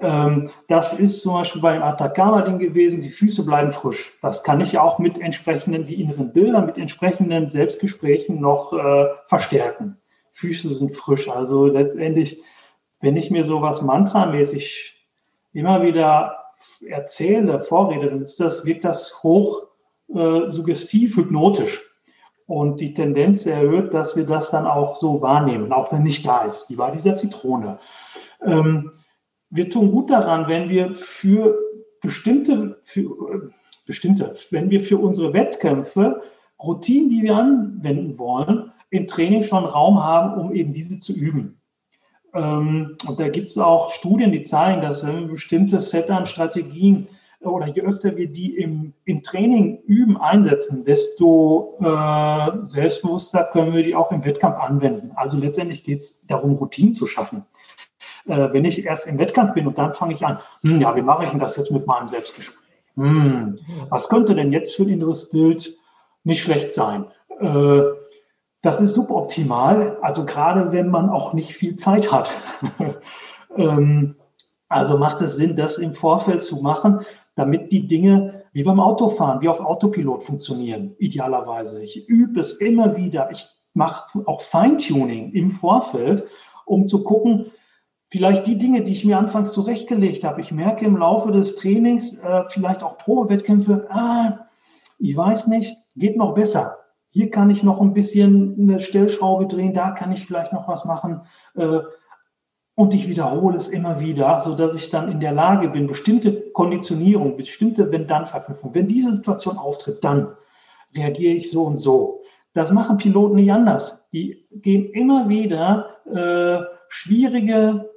Ähm, 0.00 0.50
das 0.68 0.92
ist 0.98 1.22
zum 1.22 1.34
Beispiel 1.34 1.62
beim 1.62 1.82
Atacama-Ding 1.82 2.58
gewesen, 2.58 3.00
die 3.00 3.10
Füße 3.10 3.44
bleiben 3.46 3.70
frisch. 3.70 4.18
Das 4.22 4.42
kann 4.42 4.60
ich 4.60 4.78
auch 4.78 4.98
mit 4.98 5.18
entsprechenden, 5.18 5.86
die 5.86 6.00
inneren 6.00 6.32
Bilder, 6.32 6.62
mit 6.62 6.78
entsprechenden 6.78 7.48
Selbstgesprächen 7.48 8.40
noch 8.40 8.72
äh, 8.72 9.06
verstärken. 9.26 9.98
Füße 10.32 10.68
sind 10.68 10.96
frisch. 10.96 11.28
Also 11.28 11.66
letztendlich, 11.66 12.42
wenn 13.00 13.16
ich 13.16 13.30
mir 13.30 13.44
sowas 13.44 13.82
mantramäßig 13.82 14.96
immer 15.52 15.82
wieder 15.82 16.36
erzähle, 16.86 17.62
vorrede, 17.62 18.10
dann 18.10 18.20
ist 18.20 18.40
das, 18.40 18.64
wirkt 18.64 18.84
das 18.84 19.22
hoch 19.22 19.68
äh, 20.12 20.50
suggestiv, 20.50 21.16
hypnotisch 21.16 21.83
und 22.46 22.80
die 22.80 22.94
Tendenz 22.94 23.46
erhöht, 23.46 23.94
dass 23.94 24.16
wir 24.16 24.26
das 24.26 24.50
dann 24.50 24.66
auch 24.66 24.96
so 24.96 25.22
wahrnehmen, 25.22 25.72
auch 25.72 25.92
wenn 25.92 26.02
nicht 26.02 26.26
da 26.26 26.44
ist, 26.44 26.68
wie 26.70 26.76
bei 26.76 26.90
dieser 26.90 27.16
Zitrone. 27.16 27.78
Ähm, 28.44 28.92
wir 29.50 29.70
tun 29.70 29.90
gut 29.90 30.10
daran, 30.10 30.48
wenn 30.48 30.68
wir 30.68 30.92
für 30.92 31.58
bestimmte, 32.02 32.80
für, 32.82 33.00
äh, 33.00 33.50
bestimmte, 33.86 34.34
wenn 34.50 34.70
wir 34.70 34.82
für 34.82 34.98
unsere 34.98 35.32
Wettkämpfe 35.32 36.22
Routinen, 36.62 37.08
die 37.08 37.22
wir 37.22 37.36
anwenden 37.36 38.18
wollen, 38.18 38.72
im 38.90 39.06
Training 39.06 39.42
schon 39.42 39.64
Raum 39.64 40.02
haben, 40.02 40.40
um 40.40 40.54
eben 40.54 40.72
diese 40.72 40.98
zu 40.98 41.12
üben. 41.12 41.60
Ähm, 42.34 42.96
und 43.06 43.18
da 43.18 43.28
gibt 43.28 43.48
es 43.48 43.58
auch 43.58 43.90
Studien, 43.90 44.32
die 44.32 44.42
zeigen, 44.42 44.82
dass 44.82 45.06
wenn 45.06 45.20
wir 45.20 45.28
bestimmte 45.28 45.80
Set 45.80 46.10
an 46.10 46.26
Strategien 46.26 47.08
oder 47.50 47.66
je 47.66 47.82
öfter 47.82 48.16
wir 48.16 48.28
die 48.28 48.56
im, 48.56 48.92
im 49.04 49.22
Training 49.22 49.80
üben, 49.86 50.16
einsetzen, 50.16 50.84
desto 50.84 51.78
äh, 51.80 52.64
selbstbewusster 52.64 53.44
können 53.52 53.74
wir 53.74 53.82
die 53.82 53.94
auch 53.94 54.12
im 54.12 54.24
Wettkampf 54.24 54.58
anwenden. 54.58 55.12
Also 55.14 55.38
letztendlich 55.38 55.84
geht 55.84 55.98
es 55.98 56.26
darum, 56.26 56.54
Routinen 56.54 56.92
zu 56.92 57.06
schaffen. 57.06 57.44
Äh, 58.26 58.52
wenn 58.52 58.64
ich 58.64 58.84
erst 58.84 59.06
im 59.06 59.18
Wettkampf 59.18 59.54
bin 59.54 59.66
und 59.66 59.78
dann 59.78 59.92
fange 59.92 60.14
ich 60.14 60.24
an, 60.24 60.38
hm, 60.62 60.80
ja, 60.80 60.94
wie 60.96 61.02
mache 61.02 61.24
ich 61.24 61.30
denn 61.30 61.40
das 61.40 61.56
jetzt 61.56 61.70
mit 61.70 61.86
meinem 61.86 62.08
Selbstgespräch? 62.08 62.58
Hm, 62.96 63.58
was 63.88 64.08
könnte 64.08 64.34
denn 64.34 64.52
jetzt 64.52 64.76
für 64.76 64.84
ein 64.84 64.88
inneres 64.88 65.30
Bild 65.30 65.76
nicht 66.22 66.42
schlecht 66.42 66.72
sein? 66.72 67.06
Äh, 67.40 67.82
das 68.62 68.80
ist 68.80 68.94
suboptimal, 68.94 69.98
also 70.00 70.24
gerade 70.24 70.72
wenn 70.72 70.88
man 70.88 71.10
auch 71.10 71.34
nicht 71.34 71.54
viel 71.54 71.74
Zeit 71.74 72.10
hat. 72.12 72.30
ähm, 73.56 74.16
also 74.68 74.96
macht 74.96 75.20
es 75.20 75.36
Sinn, 75.36 75.56
das 75.56 75.78
im 75.78 75.94
Vorfeld 75.94 76.42
zu 76.42 76.62
machen 76.62 77.04
damit 77.34 77.72
die 77.72 77.86
Dinge 77.86 78.44
wie 78.52 78.62
beim 78.62 78.80
Autofahren, 78.80 79.40
wie 79.40 79.48
auf 79.48 79.60
Autopilot 79.60 80.22
funktionieren, 80.22 80.94
idealerweise. 80.98 81.82
Ich 81.82 82.08
übe 82.08 82.40
es 82.40 82.54
immer 82.54 82.96
wieder. 82.96 83.30
Ich 83.32 83.46
mache 83.72 84.26
auch 84.26 84.40
Feintuning 84.40 85.32
im 85.32 85.50
Vorfeld 85.50 86.24
um 86.64 86.86
zu 86.86 87.04
gucken, 87.04 87.50
vielleicht 88.10 88.46
die 88.46 88.58
Dinge, 88.58 88.82
die 88.82 88.92
ich 88.92 89.04
mir 89.04 89.18
anfangs 89.18 89.52
zurechtgelegt 89.52 90.24
habe. 90.24 90.40
Ich 90.40 90.52
merke 90.52 90.84
im 90.84 90.96
Laufe 90.96 91.32
des 91.32 91.56
Trainings, 91.56 92.18
äh, 92.18 92.44
vielleicht 92.48 92.82
auch 92.82 92.98
Probewettkämpfe, 92.98 93.86
ah, 93.90 94.46
ich 94.98 95.16
weiß 95.16 95.48
nicht, 95.48 95.76
geht 95.96 96.16
noch 96.16 96.34
besser. 96.34 96.78
Hier 97.10 97.30
kann 97.30 97.50
ich 97.50 97.62
noch 97.62 97.80
ein 97.80 97.94
bisschen 97.94 98.56
eine 98.58 98.80
Stellschraube 98.80 99.46
drehen, 99.46 99.72
da 99.72 99.92
kann 99.92 100.12
ich 100.12 100.26
vielleicht 100.26 100.52
noch 100.52 100.68
was 100.68 100.84
machen. 100.84 101.22
Äh, 101.54 101.80
und 102.76 102.92
ich 102.92 103.08
wiederhole 103.08 103.56
es 103.56 103.68
immer 103.68 104.00
wieder, 104.00 104.40
so 104.40 104.56
dass 104.56 104.74
ich 104.74 104.90
dann 104.90 105.10
in 105.10 105.20
der 105.20 105.32
Lage 105.32 105.68
bin, 105.68 105.86
bestimmte 105.86 106.50
Konditionierung, 106.50 107.36
bestimmte 107.36 107.92
Wenn-Dann-Verknüpfung, 107.92 108.74
wenn 108.74 108.88
diese 108.88 109.12
Situation 109.12 109.58
auftritt, 109.58 110.02
dann 110.02 110.36
reagiere 110.94 111.34
ich 111.34 111.50
so 111.50 111.64
und 111.64 111.78
so. 111.78 112.22
Das 112.52 112.72
machen 112.72 112.96
Piloten 112.98 113.36
nicht 113.36 113.52
anders. 113.52 114.08
Die 114.12 114.46
gehen 114.50 114.90
immer 114.90 115.28
wieder 115.28 115.88
äh, 116.06 116.64
schwierige 116.88 117.90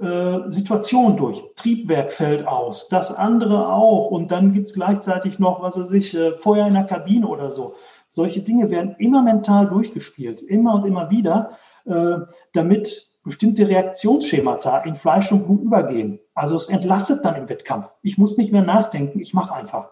äh, 0.00 0.50
Situationen 0.50 1.16
durch. 1.16 1.42
Triebwerk 1.56 2.12
fällt 2.12 2.46
aus, 2.46 2.88
das 2.88 3.14
andere 3.14 3.68
auch. 3.72 4.10
Und 4.10 4.30
dann 4.30 4.52
gibt 4.52 4.66
es 4.66 4.74
gleichzeitig 4.74 5.38
noch, 5.38 5.62
was 5.62 5.76
weiß 5.76 5.90
ich, 5.92 6.14
äh, 6.14 6.36
Feuer 6.36 6.66
in 6.66 6.74
der 6.74 6.84
Kabine 6.84 7.26
oder 7.26 7.50
so. 7.50 7.74
Solche 8.08 8.40
Dinge 8.40 8.70
werden 8.70 8.94
immer 8.98 9.22
mental 9.22 9.66
durchgespielt, 9.68 10.42
immer 10.42 10.74
und 10.74 10.86
immer 10.86 11.10
wieder, 11.10 11.58
äh, 11.86 12.18
damit 12.52 13.10
bestimmte 13.26 13.68
Reaktionsschemata 13.68 14.78
in 14.84 14.94
Fleisch 14.94 15.32
und 15.32 15.46
Blut 15.46 15.62
übergehen. 15.62 16.20
Also 16.32 16.54
es 16.54 16.68
entlastet 16.68 17.24
dann 17.24 17.34
im 17.34 17.48
Wettkampf. 17.48 17.92
Ich 18.02 18.18
muss 18.18 18.38
nicht 18.38 18.52
mehr 18.52 18.62
nachdenken, 18.62 19.20
ich 19.20 19.34
mache 19.34 19.52
einfach. 19.52 19.90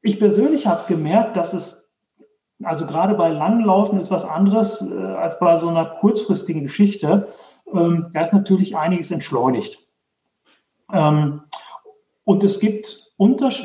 Ich 0.00 0.18
persönlich 0.18 0.66
habe 0.68 0.86
gemerkt, 0.86 1.36
dass 1.36 1.52
es, 1.52 1.92
also 2.62 2.86
gerade 2.86 3.14
bei 3.14 3.30
Langlaufen 3.30 3.98
ist 3.98 4.12
was 4.12 4.24
anderes 4.24 4.80
äh, 4.80 4.94
als 4.94 5.40
bei 5.40 5.56
so 5.56 5.68
einer 5.68 5.84
kurzfristigen 5.84 6.62
Geschichte. 6.62 7.28
Ähm, 7.72 8.10
da 8.14 8.22
ist 8.22 8.32
natürlich 8.32 8.76
einiges 8.76 9.10
entschleunigt. 9.10 9.78
Ähm, 10.92 11.42
und 12.22 12.44
es 12.44 12.60
gibt, 12.60 13.12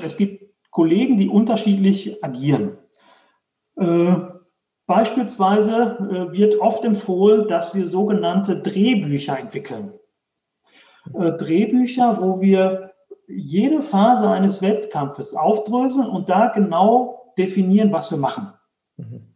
es 0.04 0.18
gibt 0.18 0.56
Kollegen, 0.72 1.18
die 1.18 1.30
unterschiedlich 1.30 2.24
agieren. 2.24 2.78
Äh, 3.78 4.35
Beispielsweise 4.88 5.98
äh, 6.00 6.32
wird 6.32 6.60
oft 6.62 6.84
empfohlen, 6.84 7.48
dass 7.48 7.74
wir 7.74 7.88
sogenannte 7.88 8.62
Drehbücher 8.62 9.38
entwickeln. 9.38 9.94
Äh, 11.14 11.32
Drehbücher, 11.34 12.22
wo 12.22 12.40
wir 12.42 12.94
jede 13.28 13.82
Phase 13.82 14.30
eines 14.30 14.62
Wettkampfes 14.62 15.36
aufdröseln 15.36 16.08
und 16.08 16.30
da 16.30 16.50
genau 16.50 17.34
definieren, 17.38 17.92
was 17.92 18.12
wir 18.12 18.20
machen. 18.20 18.54
Mhm. 18.98 19.34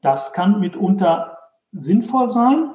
Das 0.00 0.32
kann 0.32 0.58
mitunter 0.58 1.38
sinnvoll 1.70 2.28
sein, 2.30 2.70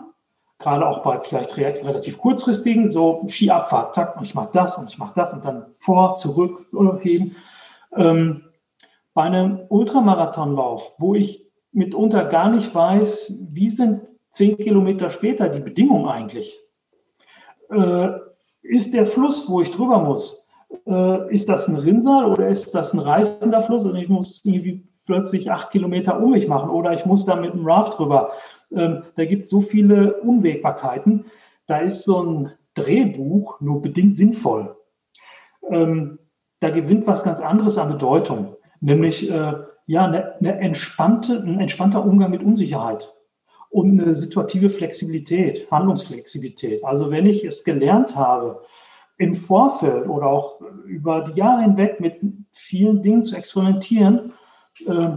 gerade 0.59 0.87
auch 0.87 1.03
bei 1.03 1.19
vielleicht 1.19 1.57
relativ 1.57 2.17
kurzfristigen, 2.17 2.89
so 2.89 3.25
Skiabfahrt, 3.27 3.95
zack, 3.95 4.17
und 4.17 4.23
ich 4.23 4.33
mache 4.33 4.49
das 4.53 4.77
und 4.77 4.89
ich 4.89 4.97
mache 4.97 5.13
das 5.15 5.33
und 5.33 5.43
dann 5.43 5.65
vor, 5.79 6.15
zurück, 6.15 6.67
heben. 7.01 7.35
Ähm, 7.95 8.45
bei 9.13 9.23
einem 9.23 9.61
Ultramarathonlauf, 9.69 10.95
wo 10.99 11.15
ich 11.15 11.46
mitunter 11.77 12.25
gar 12.25 12.49
nicht 12.49 12.73
weiß, 12.73 13.33
wie 13.51 13.69
sind 13.69 14.01
zehn 14.31 14.57
Kilometer 14.57 15.11
später 15.11 15.47
die 15.47 15.59
Bedingungen 15.59 16.07
eigentlich? 16.07 16.59
Äh, 17.69 18.09
ist 18.63 18.93
der 18.93 19.05
Fluss, 19.05 19.47
wo 19.49 19.61
ich 19.61 19.71
drüber 19.71 19.99
muss, 19.99 20.47
äh, 20.87 21.33
ist 21.33 21.47
das 21.47 21.67
ein 21.67 21.75
Rinnsal 21.77 22.25
oder 22.25 22.49
ist 22.49 22.73
das 22.73 22.93
ein 22.93 22.99
reißender 22.99 23.61
Fluss 23.61 23.85
und 23.85 23.95
ich 23.95 24.09
muss 24.09 24.43
irgendwie 24.43 24.87
plötzlich 25.05 25.51
acht 25.51 25.71
Kilometer 25.71 26.19
um 26.19 26.31
mich 26.31 26.47
machen 26.47 26.69
oder 26.69 26.93
ich 26.93 27.05
muss 27.05 27.25
da 27.25 27.35
mit 27.35 27.53
einem 27.53 27.65
Raft 27.65 27.97
drüber? 27.99 28.31
Ähm, 28.75 29.03
da 29.15 29.25
gibt 29.25 29.43
es 29.43 29.49
so 29.49 29.61
viele 29.61 30.15
Unwägbarkeiten. 30.21 31.25
Da 31.67 31.77
ist 31.77 32.03
so 32.03 32.21
ein 32.21 32.51
Drehbuch 32.73 33.61
nur 33.61 33.81
bedingt 33.81 34.17
sinnvoll. 34.17 34.75
Ähm, 35.69 36.17
da 36.59 36.71
gewinnt 36.71 37.05
was 37.05 37.23
ganz 37.23 37.39
anderes 37.39 37.77
an 37.77 37.89
Bedeutung, 37.89 38.55
nämlich 38.81 39.29
äh, 39.29 39.53
ja, 39.87 40.05
eine, 40.05 40.35
eine 40.35 40.59
entspannte, 40.59 41.37
ein 41.37 41.59
entspannter 41.59 42.05
Umgang 42.05 42.29
mit 42.29 42.43
Unsicherheit 42.43 43.13
und 43.69 43.99
eine 43.99 44.15
situative 44.15 44.69
Flexibilität, 44.69 45.69
Handlungsflexibilität. 45.71 46.83
Also 46.83 47.09
wenn 47.09 47.25
ich 47.25 47.43
es 47.43 47.63
gelernt 47.63 48.15
habe, 48.15 48.61
im 49.17 49.33
Vorfeld 49.33 50.07
oder 50.07 50.27
auch 50.27 50.61
über 50.85 51.21
die 51.21 51.39
Jahre 51.39 51.63
hinweg 51.63 51.99
mit 51.99 52.19
vielen 52.51 53.01
Dingen 53.01 53.23
zu 53.23 53.35
experimentieren, 53.35 54.33
äh, 54.85 55.09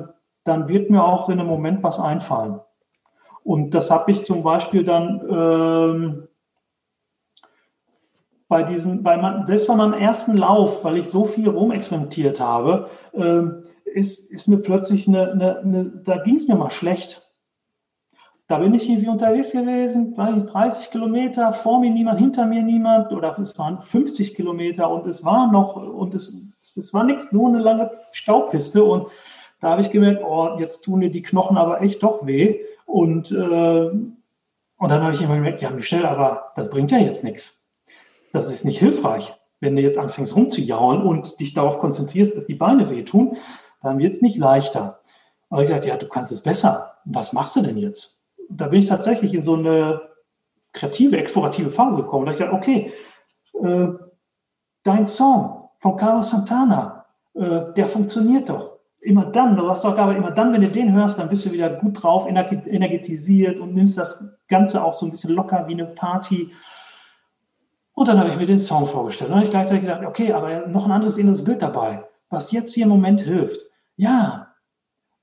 dann 0.44 0.68
wird 0.68 0.88
mir 0.88 1.04
auch 1.04 1.28
in 1.28 1.38
einem 1.38 1.48
Moment 1.48 1.82
was 1.82 2.00
einfallen. 2.00 2.60
Und 3.44 3.74
das 3.74 3.90
habe 3.90 4.10
ich 4.10 4.24
zum 4.24 4.42
Beispiel 4.42 4.84
dann 4.84 5.20
ähm, 5.30 6.28
bei 8.48 8.62
diesem, 8.62 9.02
bei 9.02 9.16
man, 9.16 9.46
selbst 9.46 9.66
bei 9.66 9.76
meinem 9.76 9.94
ersten 9.94 10.36
Lauf, 10.36 10.82
weil 10.82 10.96
ich 10.96 11.08
so 11.08 11.24
viel 11.24 11.48
rumexperimentiert 11.48 12.40
habe, 12.40 12.88
ähm, 13.12 13.64
ist, 13.84 14.30
ist 14.30 14.48
mir 14.48 14.58
plötzlich 14.58 15.08
eine, 15.08 15.32
eine, 15.32 15.58
eine 15.58 15.84
da 16.04 16.18
ging 16.18 16.36
es 16.36 16.48
mir 16.48 16.54
mal 16.54 16.70
schlecht. 16.70 17.30
Da 18.50 18.58
bin 18.58 18.74
ich 18.74 18.88
irgendwie 18.88 19.08
unterwegs 19.08 19.52
gewesen, 19.52 20.16
30 20.16 20.90
Kilometer, 20.90 21.52
vor 21.52 21.78
mir 21.78 21.90
niemand, 21.90 22.18
hinter 22.18 22.46
mir 22.46 22.62
niemand, 22.62 23.12
oder 23.12 23.38
es 23.38 23.56
waren 23.58 23.80
50 23.80 24.34
Kilometer 24.34 24.90
und 24.90 25.06
es 25.06 25.24
war 25.24 25.52
noch, 25.52 25.76
und 25.76 26.14
es, 26.14 26.36
es 26.76 26.92
war 26.92 27.04
nichts, 27.04 27.30
nur 27.30 27.48
eine 27.48 27.60
lange 27.60 27.92
Staubpiste. 28.10 28.82
Und 28.82 29.06
da 29.60 29.70
habe 29.70 29.82
ich 29.82 29.90
gemerkt, 29.90 30.24
oh, 30.24 30.56
jetzt 30.58 30.82
tun 30.82 31.00
dir 31.00 31.10
die 31.10 31.22
Knochen 31.22 31.56
aber 31.56 31.80
echt 31.80 32.02
doch 32.02 32.26
weh. 32.26 32.58
Und, 32.86 33.30
äh, 33.30 33.34
und 33.34 34.18
dann 34.80 35.02
habe 35.02 35.14
ich 35.14 35.22
immer 35.22 35.36
gemerkt, 35.36 35.62
ja, 35.62 35.70
Michelle, 35.70 36.08
aber 36.08 36.50
das 36.56 36.70
bringt 36.70 36.90
ja 36.90 36.98
jetzt 36.98 37.22
nichts. 37.22 37.64
Das 38.32 38.52
ist 38.52 38.64
nicht 38.64 38.80
hilfreich, 38.80 39.32
wenn 39.60 39.76
du 39.76 39.82
jetzt 39.82 39.96
anfängst 39.96 40.34
rumzujaulen 40.34 41.02
und 41.02 41.38
dich 41.38 41.54
darauf 41.54 41.78
konzentrierst, 41.78 42.36
dass 42.36 42.46
die 42.46 42.54
Beine 42.54 42.90
wehtun 42.90 43.36
dann 43.82 43.98
wird 43.98 44.14
es 44.14 44.22
nicht 44.22 44.36
leichter. 44.36 45.00
Aber 45.48 45.62
ich 45.62 45.68
gesagt, 45.68 45.86
ja, 45.86 45.96
du 45.96 46.08
kannst 46.08 46.32
es 46.32 46.42
besser. 46.42 46.96
Was 47.04 47.32
machst 47.32 47.56
du 47.56 47.62
denn 47.62 47.76
jetzt? 47.76 48.24
Da 48.48 48.68
bin 48.68 48.80
ich 48.80 48.86
tatsächlich 48.86 49.34
in 49.34 49.42
so 49.42 49.54
eine 49.54 50.00
kreative, 50.72 51.16
explorative 51.16 51.70
Phase 51.70 51.96
gekommen. 51.96 52.26
Da 52.26 52.32
ich 52.32 52.38
gedacht, 52.38 52.54
okay, 52.54 52.92
äh, 53.62 53.88
dein 54.84 55.06
Song 55.06 55.68
von 55.78 55.96
Carlos 55.96 56.30
Santana, 56.30 57.06
äh, 57.34 57.72
der 57.76 57.86
funktioniert 57.86 58.48
doch. 58.48 58.78
Immer 59.00 59.26
dann, 59.26 59.56
du 59.56 59.66
hast 59.66 59.84
doch 59.84 59.96
aber 59.96 60.14
immer 60.14 60.30
dann, 60.30 60.52
wenn 60.52 60.60
du 60.60 60.70
den 60.70 60.92
hörst, 60.92 61.18
dann 61.18 61.30
bist 61.30 61.46
du 61.46 61.52
wieder 61.52 61.70
gut 61.70 62.02
drauf, 62.02 62.26
energetisiert 62.28 63.58
und 63.58 63.74
nimmst 63.74 63.96
das 63.96 64.22
Ganze 64.46 64.84
auch 64.84 64.92
so 64.92 65.06
ein 65.06 65.10
bisschen 65.10 65.34
locker 65.34 65.66
wie 65.66 65.72
eine 65.72 65.86
Party. 65.86 66.52
Und 67.94 68.08
dann 68.08 68.18
habe 68.18 68.28
ich 68.28 68.36
mir 68.36 68.44
den 68.44 68.58
Song 68.58 68.86
vorgestellt. 68.86 69.28
Und 69.28 69.32
dann 69.32 69.38
habe 69.38 69.46
ich 69.46 69.50
gleichzeitig 69.50 69.84
gesagt, 69.84 70.04
okay, 70.04 70.34
aber 70.34 70.66
noch 70.66 70.84
ein 70.84 70.92
anderes 70.92 71.16
inneres 71.16 71.42
Bild 71.42 71.62
dabei, 71.62 72.04
was 72.28 72.52
jetzt 72.52 72.74
hier 72.74 72.84
im 72.84 72.90
Moment 72.90 73.22
hilft. 73.22 73.69
Ja, 74.00 74.54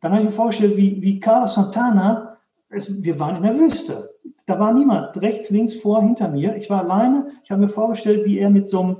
dann 0.01 0.11
habe 0.11 0.21
ich 0.21 0.27
mir 0.27 0.35
vorgestellt, 0.35 0.77
wie, 0.77 1.01
wie 1.01 1.19
Carlos 1.19 1.55
Santana, 1.55 2.37
es, 2.69 3.03
wir 3.03 3.19
waren 3.19 3.37
in 3.37 3.41
der 3.41 3.57
Wüste. 3.57 4.13
Da 4.45 4.59
war 4.59 4.71
niemand, 4.71 5.17
rechts, 5.17 5.49
links, 5.49 5.73
vor, 5.73 6.03
hinter 6.03 6.27
mir. 6.27 6.55
Ich 6.57 6.69
war 6.69 6.83
alleine. 6.83 7.31
Ich 7.43 7.49
habe 7.49 7.61
mir 7.61 7.69
vorgestellt, 7.69 8.23
wie 8.25 8.37
er 8.37 8.51
mit 8.51 8.69
so 8.69 8.81
einem, 8.81 8.97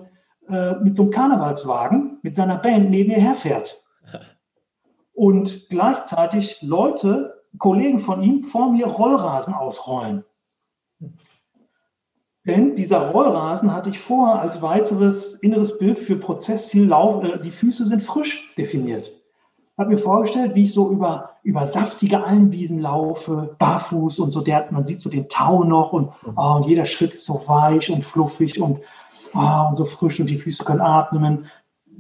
äh, 0.50 0.84
mit 0.84 0.96
so 0.96 1.04
einem 1.04 1.12
Karnevalswagen, 1.12 2.18
mit 2.24 2.36
seiner 2.36 2.58
Band 2.58 2.90
neben 2.90 3.12
mir 3.12 3.20
herfährt. 3.20 3.84
Und 5.14 5.68
gleichzeitig 5.70 6.64
Leute, 6.64 7.44
Kollegen 7.60 8.00
von 8.00 8.24
ihm, 8.24 8.42
vor 8.42 8.72
mir 8.72 8.88
Rollrasen 8.88 9.54
ausrollen. 9.54 10.24
Denn 12.48 12.76
dieser 12.76 13.12
Rollrasen 13.12 13.76
hatte 13.76 13.92
ich 13.92 14.00
vorher 14.00 14.42
als 14.42 14.64
weiteres 14.64 15.36
inneres 15.36 15.78
Bild 15.78 16.00
für 16.00 16.16
Prozessziel, 16.16 16.92
äh, 16.92 17.40
die 17.44 17.52
Füße 17.52 17.86
sind 17.86 18.02
frisch 18.02 18.56
definiert 18.56 19.17
habe 19.78 19.92
mir 19.92 19.98
vorgestellt, 19.98 20.56
wie 20.56 20.64
ich 20.64 20.74
so 20.74 20.90
über, 20.90 21.32
über 21.44 21.68
saftige 21.68 22.24
Almwiesen 22.24 22.80
laufe, 22.80 23.56
barfuß 23.60 24.20
und 24.20 24.32
so. 24.32 24.42
Der, 24.42 24.68
man 24.72 24.86
sieht 24.86 25.02
so 25.02 25.10
den 25.10 25.30
Tau 25.30 25.64
noch 25.64 25.94
und, 25.94 26.12
oh, 26.36 26.56
und 26.56 26.66
jeder 26.66 26.86
Schritt 26.86 27.14
ist 27.14 27.26
so 27.26 27.44
weich 27.48 27.92
und 27.92 28.04
fluffig 28.04 28.60
und, 28.60 28.80
oh, 29.36 29.68
und 29.70 29.76
so 29.76 29.86
frisch 29.86 30.20
und 30.20 30.30
die 30.30 30.36
Füße 30.36 30.66
können 30.66 30.82
atmen. 30.82 31.46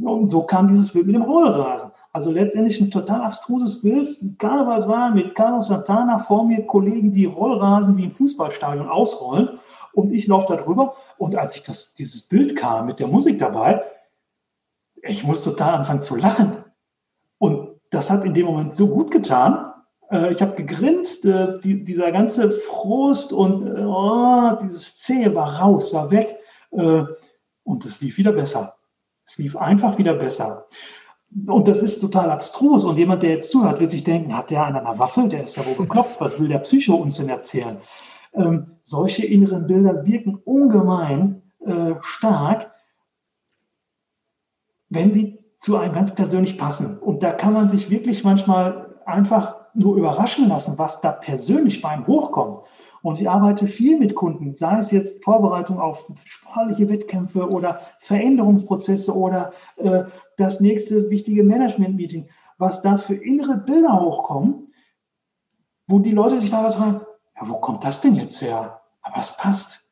Und 0.04 0.28
so 0.28 0.44
kam 0.44 0.68
dieses 0.68 0.92
Bild 0.92 1.06
mit 1.06 1.16
dem 1.16 1.22
Rollrasen. 1.22 1.92
Also 2.14 2.32
letztendlich 2.32 2.82
ein 2.82 2.90
total 2.90 3.22
abstruses 3.22 3.84
Bild. 3.84 4.18
Karnevalswahl 4.40 5.14
mit 5.14 5.36
Carlos 5.36 5.68
Santana 5.68 6.18
vor 6.18 6.46
mir, 6.46 6.66
Kollegen, 6.66 7.14
die 7.14 7.26
Rollrasen 7.26 7.96
wie 7.98 8.06
im 8.06 8.12
Fußballstadion 8.12 8.90
ausrollen. 8.90 9.60
Und 9.94 10.12
ich 10.12 10.26
laufe 10.26 10.56
da 10.56 10.62
drüber. 10.62 10.96
Und 11.20 11.36
als 11.36 11.56
ich 11.56 11.64
das, 11.64 11.94
dieses 11.94 12.24
Bild 12.24 12.56
kam 12.56 12.88
mit 12.88 13.00
der 13.00 13.08
Musik 13.08 13.38
dabei, 13.38 13.84
ich 15.04 15.24
muss 15.24 15.44
total 15.44 15.76
anfangen 15.76 16.02
zu 16.02 16.16
lachen. 16.16 16.57
Das 17.92 18.10
hat 18.10 18.26
in 18.26 18.34
dem 18.34 18.46
Moment 18.46 18.76
so 18.76 18.88
gut 18.88 19.12
getan. 19.12 19.72
Äh, 20.12 20.32
ich 20.32 20.42
habe 20.42 20.56
gegrinst, 20.56 21.26
äh, 21.26 21.60
die, 21.60 21.84
dieser 21.84 22.12
ganze 22.12 22.52
Frust 22.52 23.34
und 23.34 23.68
äh, 23.68 23.86
oh, 23.86 24.58
dieses 24.64 24.98
Zähe 24.98 25.34
war 25.36 25.60
raus, 25.60 25.94
war 25.94 26.12
weg. 26.12 26.38
Und 26.70 27.86
es 27.86 28.02
lief 28.02 28.18
wieder 28.18 28.34
besser. 28.34 28.76
Es 29.26 29.38
lief 29.38 29.56
einfach 29.56 29.98
wieder 29.98 30.14
besser. 30.14 30.68
Und 31.48 31.68
das 31.68 31.82
ist 31.82 32.02
total 32.02 32.30
abstrus. 32.30 32.84
Und 32.84 32.98
jemand, 32.98 33.24
der 33.24 33.32
jetzt 33.32 33.52
zuhört, 33.52 33.80
wird 33.80 33.90
sich 33.90 34.04
denken, 34.04 34.36
hat 34.36 34.52
der 34.52 34.66
an 34.66 34.76
einer 34.76 35.00
Waffe? 35.00 35.28
Der 35.30 35.44
ist 35.44 35.56
ja 35.56 35.66
wohl 35.66 35.76
bekloppt. 35.76 36.20
Was 36.20 36.40
will 36.40 36.50
der 36.50 36.60
Psycho 36.60 36.96
uns 36.96 37.18
denn 37.18 37.30
erzählen? 37.30 37.78
ähm, 38.38 38.78
solche 38.82 39.26
inneren 39.26 39.68
Bilder 39.68 40.06
wirken 40.06 40.36
ungemein 40.36 41.42
äh, 41.66 41.96
stark, 42.02 42.72
wenn 44.90 45.12
sie 45.12 45.40
zu 45.58 45.76
einem 45.76 45.94
ganz 45.94 46.14
persönlich 46.14 46.58
passen. 46.58 47.00
Und 47.00 47.24
da 47.24 47.34
kann 47.34 47.52
man 47.52 47.68
sich 47.68 47.90
wirklich 47.90 48.24
manchmal 48.24 48.96
einfach 49.06 49.56
nur 49.74 49.98
überraschen 49.98 50.48
lassen, 50.48 50.78
was 50.78 51.02
da 51.02 51.12
persönlich 51.12 51.82
bei 51.82 51.90
einem 51.90 52.08
hochkommt. 52.08 52.62
Und 53.02 53.20
ich 53.20 53.30
arbeite 53.30 53.68
viel 53.68 53.98
mit 53.98 54.16
Kunden, 54.16 54.54
sei 54.54 54.78
es 54.78 54.92
jetzt 54.92 55.24
Vorbereitung 55.24 55.80
auf 55.80 56.12
sportliche 56.26 56.90
Wettkämpfe 56.90 57.50
oder 57.50 57.82
Veränderungsprozesse 58.00 59.16
oder 59.16 59.52
äh, 59.78 60.04
das 60.38 60.62
nächste 60.62 61.10
wichtige 61.10 61.44
Management-Meeting, 61.44 62.30
was 62.58 62.82
da 62.82 62.98
für 62.98 63.16
innere 63.16 63.56
Bilder 63.58 64.02
hochkommen, 64.02 64.74
wo 65.88 66.00
die 66.00 66.12
Leute 66.12 66.40
sich 66.40 66.52
da 66.52 66.64
was 66.64 66.76
fragen, 66.76 67.02
ja, 67.36 67.48
wo 67.48 67.60
kommt 67.60 67.84
das 67.84 68.02
denn 68.02 68.16
jetzt 68.16 68.42
her? 68.42 68.82
Aber 69.02 69.20
es 69.20 69.36
passt. 69.38 69.88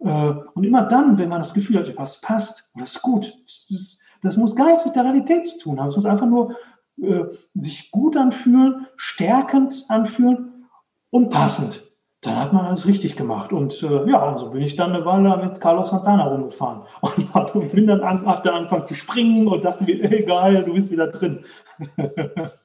Äh, 0.00 0.34
und 0.54 0.64
immer 0.64 0.82
dann, 0.82 1.18
wenn 1.18 1.28
man 1.28 1.40
das 1.40 1.54
Gefühl 1.54 1.78
hat, 1.78 1.96
was 1.96 2.20
passt, 2.20 2.70
das 2.76 2.96
ist 2.96 3.02
gut, 3.02 3.32
das, 3.70 3.98
das 4.24 4.36
muss 4.36 4.56
gar 4.56 4.68
nichts 4.68 4.84
mit 4.84 4.96
der 4.96 5.04
Realität 5.04 5.46
zu 5.46 5.58
tun 5.58 5.80
haben. 5.80 5.88
Es 5.88 5.96
muss 5.96 6.06
einfach 6.06 6.26
nur 6.26 6.56
äh, 7.00 7.24
sich 7.54 7.90
gut 7.90 8.16
anfühlen, 8.16 8.86
stärkend 8.96 9.84
anfühlen 9.88 10.66
und 11.10 11.30
passend. 11.30 11.82
Dann 12.22 12.36
hat 12.36 12.52
man 12.54 12.64
alles 12.64 12.88
richtig 12.88 13.16
gemacht. 13.16 13.52
Und 13.52 13.82
äh, 13.82 14.10
ja, 14.10 14.26
und 14.26 14.38
so 14.38 14.50
bin 14.50 14.62
ich 14.62 14.76
dann 14.76 14.92
eine 14.92 15.04
Weile 15.04 15.36
mit 15.44 15.60
Carlos 15.60 15.90
Santana 15.90 16.26
rumgefahren. 16.26 16.82
Und, 17.02 17.72
bin 17.72 17.86
dann 17.86 18.00
an, 18.00 18.26
angefangen 18.26 18.84
zu 18.86 18.94
springen 18.94 19.46
und 19.46 19.62
dachte 19.62 19.84
mir, 19.84 20.02
ey, 20.02 20.24
geil, 20.24 20.64
du 20.64 20.72
bist 20.72 20.90
wieder 20.90 21.08
drin. 21.08 21.44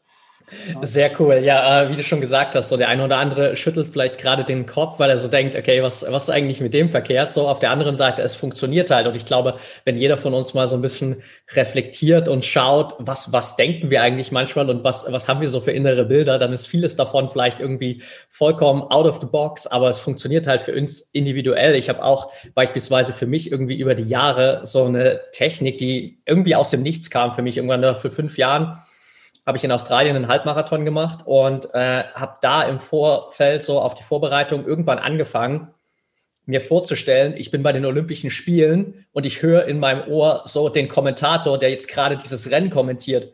Sehr 0.82 1.12
cool. 1.20 1.36
Ja, 1.44 1.84
äh, 1.84 1.90
wie 1.90 1.96
du 1.96 2.04
schon 2.04 2.22
gesagt 2.22 2.56
hast, 2.56 2.70
so 2.70 2.78
der 2.78 2.90
eine 2.90 3.04
oder 3.04 3.18
andere 3.18 3.56
schüttelt 3.56 3.90
vielleicht 3.92 4.18
gerade 4.18 4.44
den 4.44 4.66
Kopf, 4.66 5.00
weil 5.00 5.10
er 5.10 5.18
so 5.18 5.28
denkt, 5.28 5.56
okay, 5.56 5.82
was, 5.84 6.06
was 6.10 6.24
ist 6.24 6.30
eigentlich 6.30 6.62
mit 6.62 6.74
dem 6.74 6.90
verkehrt? 6.90 7.32
So 7.32 7.48
auf 7.48 7.60
der 7.60 7.72
anderen 7.72 7.96
Seite, 7.96 8.22
es 8.22 8.36
funktioniert 8.36 8.90
halt. 8.90 9.08
Und 9.08 9.16
ich 9.16 9.26
glaube, 9.26 9.56
wenn 9.86 9.98
jeder 9.98 10.18
von 10.18 10.34
uns 10.34 10.54
mal 10.54 10.68
so 10.68 10.76
ein 10.76 10.82
bisschen 10.82 11.22
reflektiert 11.54 12.28
und 12.28 12.44
schaut, 12.44 12.96
was, 13.00 13.32
was 13.32 13.56
denken 13.56 13.90
wir 13.90 14.02
eigentlich 14.02 14.32
manchmal 14.32 14.70
und 14.70 14.84
was, 14.84 15.06
was 15.12 15.28
haben 15.28 15.42
wir 15.42 15.50
so 15.50 15.62
für 15.62 15.72
innere 15.72 16.06
Bilder, 16.06 16.38
dann 16.38 16.54
ist 16.54 16.68
vieles 16.68 16.96
davon 16.96 17.30
vielleicht 17.30 17.60
irgendwie 17.60 18.02
vollkommen 18.30 18.84
out 18.84 19.06
of 19.06 19.20
the 19.22 19.28
box, 19.28 19.68
aber 19.68 19.90
es 19.90 20.00
funktioniert 20.00 20.48
halt 20.48 20.62
für 20.62 20.74
uns 20.74 21.10
individuell. 21.12 21.76
Ich 21.76 21.90
habe 21.90 22.04
auch 22.04 22.32
beispielsweise 22.56 23.14
für 23.14 23.28
mich 23.28 23.52
irgendwie 23.52 23.80
über 23.80 23.96
die 23.96 24.04
Jahre 24.04 24.62
so 24.64 24.86
eine 24.86 25.20
Technik, 25.32 25.78
die 25.78 26.22
irgendwie 26.26 26.56
aus 26.56 26.72
dem 26.72 26.82
Nichts 26.82 27.10
kam 27.10 27.34
für 27.34 27.42
mich 27.42 27.58
irgendwann 27.58 27.96
für 27.96 28.12
fünf 28.12 28.38
Jahren 28.38 28.78
habe 29.50 29.58
ich 29.58 29.64
in 29.64 29.72
Australien 29.72 30.16
einen 30.16 30.28
Halbmarathon 30.28 30.86
gemacht 30.86 31.22
und 31.26 31.74
äh, 31.74 32.04
habe 32.14 32.38
da 32.40 32.62
im 32.62 32.80
Vorfeld 32.80 33.64
so 33.64 33.82
auf 33.82 33.96
die 33.96 34.04
Vorbereitung 34.04 34.64
irgendwann 34.64 35.00
angefangen, 35.00 35.70
mir 36.46 36.62
vorzustellen, 36.62 37.34
ich 37.36 37.50
bin 37.50 37.64
bei 37.64 37.74
den 37.74 37.84
Olympischen 37.84 38.30
Spielen 38.30 39.08
und 39.12 39.26
ich 39.26 39.42
höre 39.42 39.66
in 39.66 39.80
meinem 39.80 40.08
Ohr 40.08 40.44
so 40.46 40.70
den 40.70 40.88
Kommentator, 40.88 41.58
der 41.58 41.72
jetzt 41.72 41.88
gerade 41.88 42.16
dieses 42.16 42.52
Rennen 42.52 42.70
kommentiert. 42.70 43.34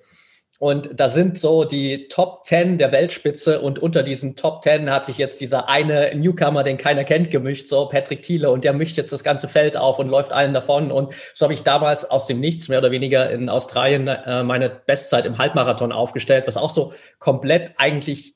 Und 0.59 0.89
da 0.93 1.09
sind 1.09 1.37
so 1.37 1.65
die 1.65 2.07
Top 2.07 2.45
10 2.45 2.77
der 2.77 2.91
Weltspitze 2.91 3.59
und 3.59 3.79
unter 3.79 4.03
diesen 4.03 4.37
Top 4.37 4.63
10 4.63 4.89
hat 4.89 5.05
sich 5.05 5.17
jetzt 5.17 5.41
dieser 5.41 5.67
eine 5.67 6.11
Newcomer, 6.15 6.63
den 6.63 6.77
keiner 6.77 7.03
kennt, 7.03 7.29
gemischt, 7.29 7.67
so 7.67 7.87
Patrick 7.87 8.21
Thiele. 8.21 8.49
Und 8.49 8.63
der 8.63 8.71
mischt 8.71 8.95
jetzt 8.95 9.11
das 9.11 9.23
ganze 9.23 9.49
Feld 9.49 9.75
auf 9.75 9.99
und 9.99 10.07
läuft 10.07 10.31
allen 10.31 10.53
davon. 10.53 10.91
Und 10.91 11.13
so 11.33 11.45
habe 11.45 11.53
ich 11.53 11.63
damals 11.63 12.09
aus 12.09 12.27
dem 12.27 12.39
Nichts 12.39 12.69
mehr 12.69 12.79
oder 12.79 12.91
weniger 12.91 13.29
in 13.29 13.49
Australien 13.49 14.07
äh, 14.07 14.43
meine 14.43 14.69
Bestzeit 14.69 15.25
im 15.25 15.37
Halbmarathon 15.37 15.91
aufgestellt, 15.91 16.45
was 16.47 16.57
auch 16.57 16.69
so 16.69 16.93
komplett 17.19 17.73
eigentlich 17.77 18.35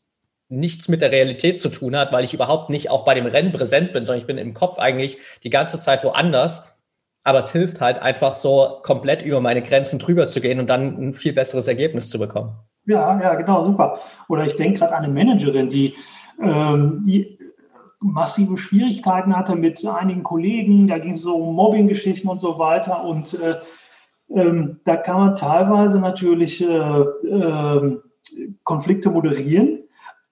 nichts 0.49 0.87
mit 0.87 1.01
der 1.01 1.11
Realität 1.11 1.59
zu 1.59 1.69
tun 1.69 1.95
hat, 1.95 2.11
weil 2.11 2.23
ich 2.25 2.33
überhaupt 2.33 2.69
nicht 2.69 2.89
auch 2.89 3.05
bei 3.05 3.13
dem 3.13 3.27
Rennen 3.27 3.51
präsent 3.51 3.93
bin, 3.93 4.05
sondern 4.05 4.19
ich 4.19 4.27
bin 4.27 4.37
im 4.37 4.53
Kopf 4.53 4.79
eigentlich 4.79 5.17
die 5.43 5.51
ganze 5.51 5.79
Zeit 5.79 6.03
woanders 6.03 6.63
aber 7.29 7.39
es 7.39 7.51
hilft 7.51 7.79
halt 7.79 8.01
einfach 8.01 8.33
so 8.33 8.79
komplett 8.81 9.21
über 9.21 9.39
meine 9.39 9.61
Grenzen 9.61 9.99
drüber 9.99 10.25
zu 10.25 10.41
gehen 10.41 10.59
und 10.59 10.67
dann 10.67 10.97
ein 10.99 11.13
viel 11.13 11.31
besseres 11.31 11.67
Ergebnis 11.67 12.09
zu 12.09 12.17
bekommen. 12.17 12.55
Ja, 12.87 13.21
ja, 13.21 13.35
genau, 13.35 13.63
super. 13.63 13.99
Oder 14.29 14.45
ich 14.45 14.57
denke 14.57 14.79
gerade 14.79 14.95
an 14.95 15.03
eine 15.03 15.13
Managerin, 15.13 15.69
die, 15.69 15.93
ähm, 16.41 17.03
die 17.05 17.37
massive 17.99 18.57
Schwierigkeiten 18.57 19.37
hatte 19.37 19.55
mit 19.55 19.85
einigen 19.85 20.23
Kollegen. 20.23 20.87
Da 20.87 20.97
ging 20.97 21.11
es 21.11 21.21
so 21.21 21.35
um 21.35 21.53
Mobbing-Geschichten 21.53 22.27
und 22.27 22.41
so 22.41 22.57
weiter. 22.57 23.03
Und 23.03 23.39
äh, 23.39 23.57
ähm, 24.33 24.79
da 24.85 24.95
kann 24.95 25.17
man 25.17 25.35
teilweise 25.35 25.99
natürlich 25.99 26.67
äh, 26.67 26.67
äh, 26.67 27.97
Konflikte 28.63 29.11
moderieren. 29.11 29.83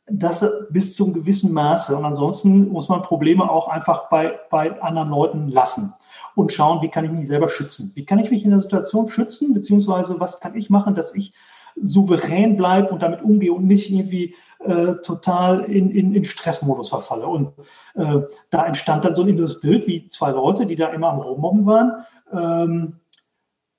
Das 0.10 0.44
bis 0.72 0.96
zum 0.96 1.14
gewissen 1.14 1.54
Maße. 1.54 1.96
Und 1.96 2.06
ansonsten 2.06 2.70
muss 2.70 2.90
man 2.90 3.04
Probleme 3.04 3.48
auch 3.48 3.68
einfach 3.68 4.10
bei, 4.10 4.40
bei 4.50 4.82
anderen 4.82 5.10
Leuten 5.10 5.48
lassen 5.50 5.94
und 6.38 6.54
schauen, 6.54 6.82
wie 6.82 6.90
kann 6.90 7.04
ich 7.04 7.12
mich 7.12 7.28
selber 7.28 7.50
schützen? 7.50 7.92
Wie 7.96 8.06
kann 8.06 8.20
ich 8.20 8.30
mich 8.30 8.46
in 8.46 8.52
der 8.52 8.60
Situation 8.60 9.10
schützen, 9.10 9.54
beziehungsweise 9.54 10.20
was 10.20 10.40
kann 10.40 10.56
ich 10.56 10.70
machen, 10.70 10.94
dass 10.94 11.16
ich 11.16 11.34
souverän 11.82 12.58
bleibe 12.58 12.90
und 12.90 13.02
damit 13.02 13.24
umgehe 13.24 13.54
und 13.54 13.66
nicht 13.66 13.90
irgendwie 13.92 14.36
äh, 14.60 14.94
total 15.04 15.64
in, 15.66 15.90
in, 15.92 16.14
in 16.14 16.26
Stressmodus 16.26 16.90
verfalle. 16.90 17.28
Und 17.28 17.54
äh, 17.96 18.22
da 18.50 18.66
entstand 18.66 19.06
dann 19.06 19.14
so 19.14 19.24
ein 19.24 19.30
inneres 19.30 19.60
Bild, 19.62 19.88
wie 19.88 20.08
zwei 20.08 20.32
Leute, 20.32 20.66
die 20.66 20.76
da 20.76 20.90
immer 20.90 21.10
am 21.10 21.20
Rummobben 21.20 21.66
waren, 21.66 22.06
ähm, 22.32 23.00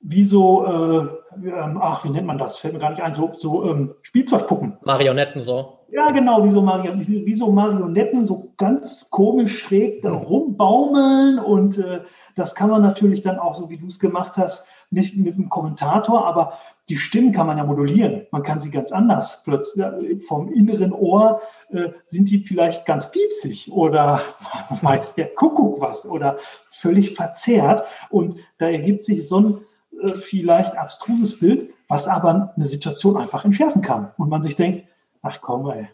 wie 0.00 0.24
so, 0.24 0.64
äh, 0.64 1.48
ähm, 1.48 1.78
ach, 1.80 2.04
wie 2.04 2.10
nennt 2.10 2.26
man 2.26 2.38
das? 2.38 2.58
Fällt 2.58 2.74
mir 2.74 2.80
gar 2.80 2.90
nicht 2.90 3.02
ein, 3.02 3.12
so, 3.12 3.30
so 3.34 3.68
ähm, 3.68 3.94
Spielzeugpuppen. 4.02 4.78
Marionetten 4.84 5.40
so. 5.40 5.78
Ja, 5.90 6.10
genau, 6.10 6.44
wie 6.44 6.50
so, 6.50 6.60
Marion, 6.60 7.06
wie 7.06 7.34
so 7.34 7.50
Marionetten, 7.50 8.24
so 8.24 8.52
ganz 8.58 9.10
komisch 9.10 9.58
schräg 9.60 10.02
da 10.02 10.12
rumbaumeln 10.12 11.38
und 11.38 11.78
äh, 11.78 12.00
das 12.38 12.54
kann 12.54 12.70
man 12.70 12.82
natürlich 12.82 13.20
dann 13.20 13.38
auch, 13.38 13.54
so 13.54 13.68
wie 13.68 13.78
du 13.78 13.86
es 13.86 13.98
gemacht 13.98 14.36
hast, 14.36 14.68
nicht 14.90 15.16
mit 15.16 15.34
einem 15.34 15.48
Kommentator, 15.48 16.26
aber 16.26 16.54
die 16.88 16.96
Stimmen 16.96 17.32
kann 17.32 17.46
man 17.46 17.58
ja 17.58 17.64
modulieren. 17.64 18.26
Man 18.30 18.42
kann 18.42 18.60
sie 18.60 18.70
ganz 18.70 18.92
anders. 18.92 19.42
Plötzlich 19.44 20.24
vom 20.26 20.50
inneren 20.50 20.92
Ohr 20.92 21.42
äh, 21.70 21.90
sind 22.06 22.30
die 22.30 22.38
vielleicht 22.38 22.86
ganz 22.86 23.10
piepsig 23.10 23.70
oder 23.72 24.22
weiß 24.82 25.14
der 25.14 25.34
Kuckuck 25.34 25.80
was 25.80 26.06
oder 26.06 26.38
völlig 26.70 27.14
verzerrt. 27.14 27.84
Und 28.08 28.36
da 28.56 28.68
ergibt 28.68 29.02
sich 29.02 29.28
so 29.28 29.40
ein 29.40 29.60
äh, 30.00 30.12
vielleicht 30.20 30.78
abstruses 30.78 31.38
Bild, 31.38 31.70
was 31.88 32.06
aber 32.06 32.54
eine 32.56 32.64
Situation 32.64 33.18
einfach 33.18 33.44
entschärfen 33.44 33.82
kann. 33.82 34.12
Und 34.16 34.30
man 34.30 34.40
sich 34.40 34.56
denkt, 34.56 34.86
ach 35.20 35.40
komm, 35.42 35.68
ey. 35.68 35.88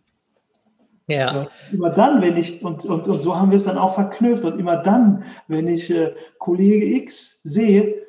Ja. 1.09 1.49
Immer 1.73 1.91
dann, 1.91 2.21
wenn 2.21 2.37
ich, 2.37 2.63
und, 2.63 2.85
und, 2.85 3.09
und 3.09 3.21
so 3.21 3.37
haben 3.37 3.51
wir 3.51 3.57
es 3.57 3.65
dann 3.65 3.79
auch 3.79 3.95
verknüpft, 3.95 4.45
und 4.45 4.59
immer 4.59 4.77
dann, 4.77 5.25
wenn 5.49 5.67
ich 5.67 5.91
äh, 5.91 6.15
Kollege 6.39 6.85
X 6.85 7.41
sehe, 7.43 8.03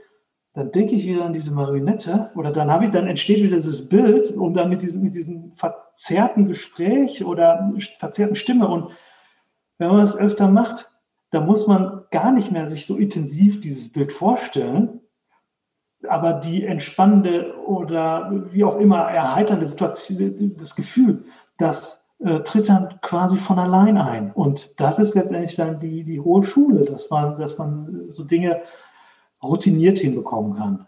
dann 0.54 0.72
denke 0.72 0.96
ich 0.96 1.06
wieder 1.06 1.24
an 1.24 1.32
diese 1.32 1.54
Marionette 1.54 2.32
oder 2.36 2.52
dann 2.52 2.70
habe 2.70 2.86
ich, 2.86 2.92
dann 2.92 3.08
entsteht 3.08 3.42
wieder 3.42 3.56
dieses 3.56 3.88
Bild 3.88 4.32
und 4.32 4.56
dann 4.56 4.70
mit 4.70 4.82
diesem, 4.82 5.02
mit 5.02 5.16
diesem 5.16 5.54
verzerrten 5.54 6.48
Gespräch 6.48 7.24
oder 7.24 7.72
verzerrten 8.00 8.36
Stimme. 8.36 8.68
Und 8.68 8.92
wenn 9.78 9.88
man 9.88 10.02
das 10.02 10.18
öfter 10.18 10.50
macht, 10.50 10.92
dann 11.32 11.46
muss 11.46 11.68
man 11.68 12.04
gar 12.12 12.32
nicht 12.32 12.52
mehr 12.52 12.68
sich 12.68 12.86
so 12.86 12.98
intensiv 12.98 13.62
dieses 13.62 13.94
Bild 13.94 14.12
vorstellen, 14.12 15.00
aber 16.08 16.34
die 16.34 16.66
entspannende 16.66 17.56
oder 17.66 18.32
wie 18.52 18.64
auch 18.66 18.78
immer 18.80 19.04
erheiternde 19.04 19.68
Situation, 19.68 20.56
das 20.58 20.76
Gefühl, 20.76 21.26
dass 21.58 21.99
äh, 22.20 22.40
tritt 22.42 22.70
dann 22.70 23.00
quasi 23.02 23.38
von 23.38 23.60
allein 23.60 23.98
ein. 23.98 24.32
Und 24.32 24.80
das 24.80 25.00
ist 25.00 25.16
letztendlich 25.16 25.56
dann 25.56 25.80
die, 25.80 26.04
die 26.04 26.20
hohe 26.20 26.44
Schule, 26.44 26.86
dass 26.86 27.10
man, 27.10 27.40
dass 27.40 27.58
man 27.58 28.10
so 28.10 28.24
Dinge 28.24 28.62
routiniert 29.42 30.00
hinbekommen 30.00 30.58
kann. 30.58 30.88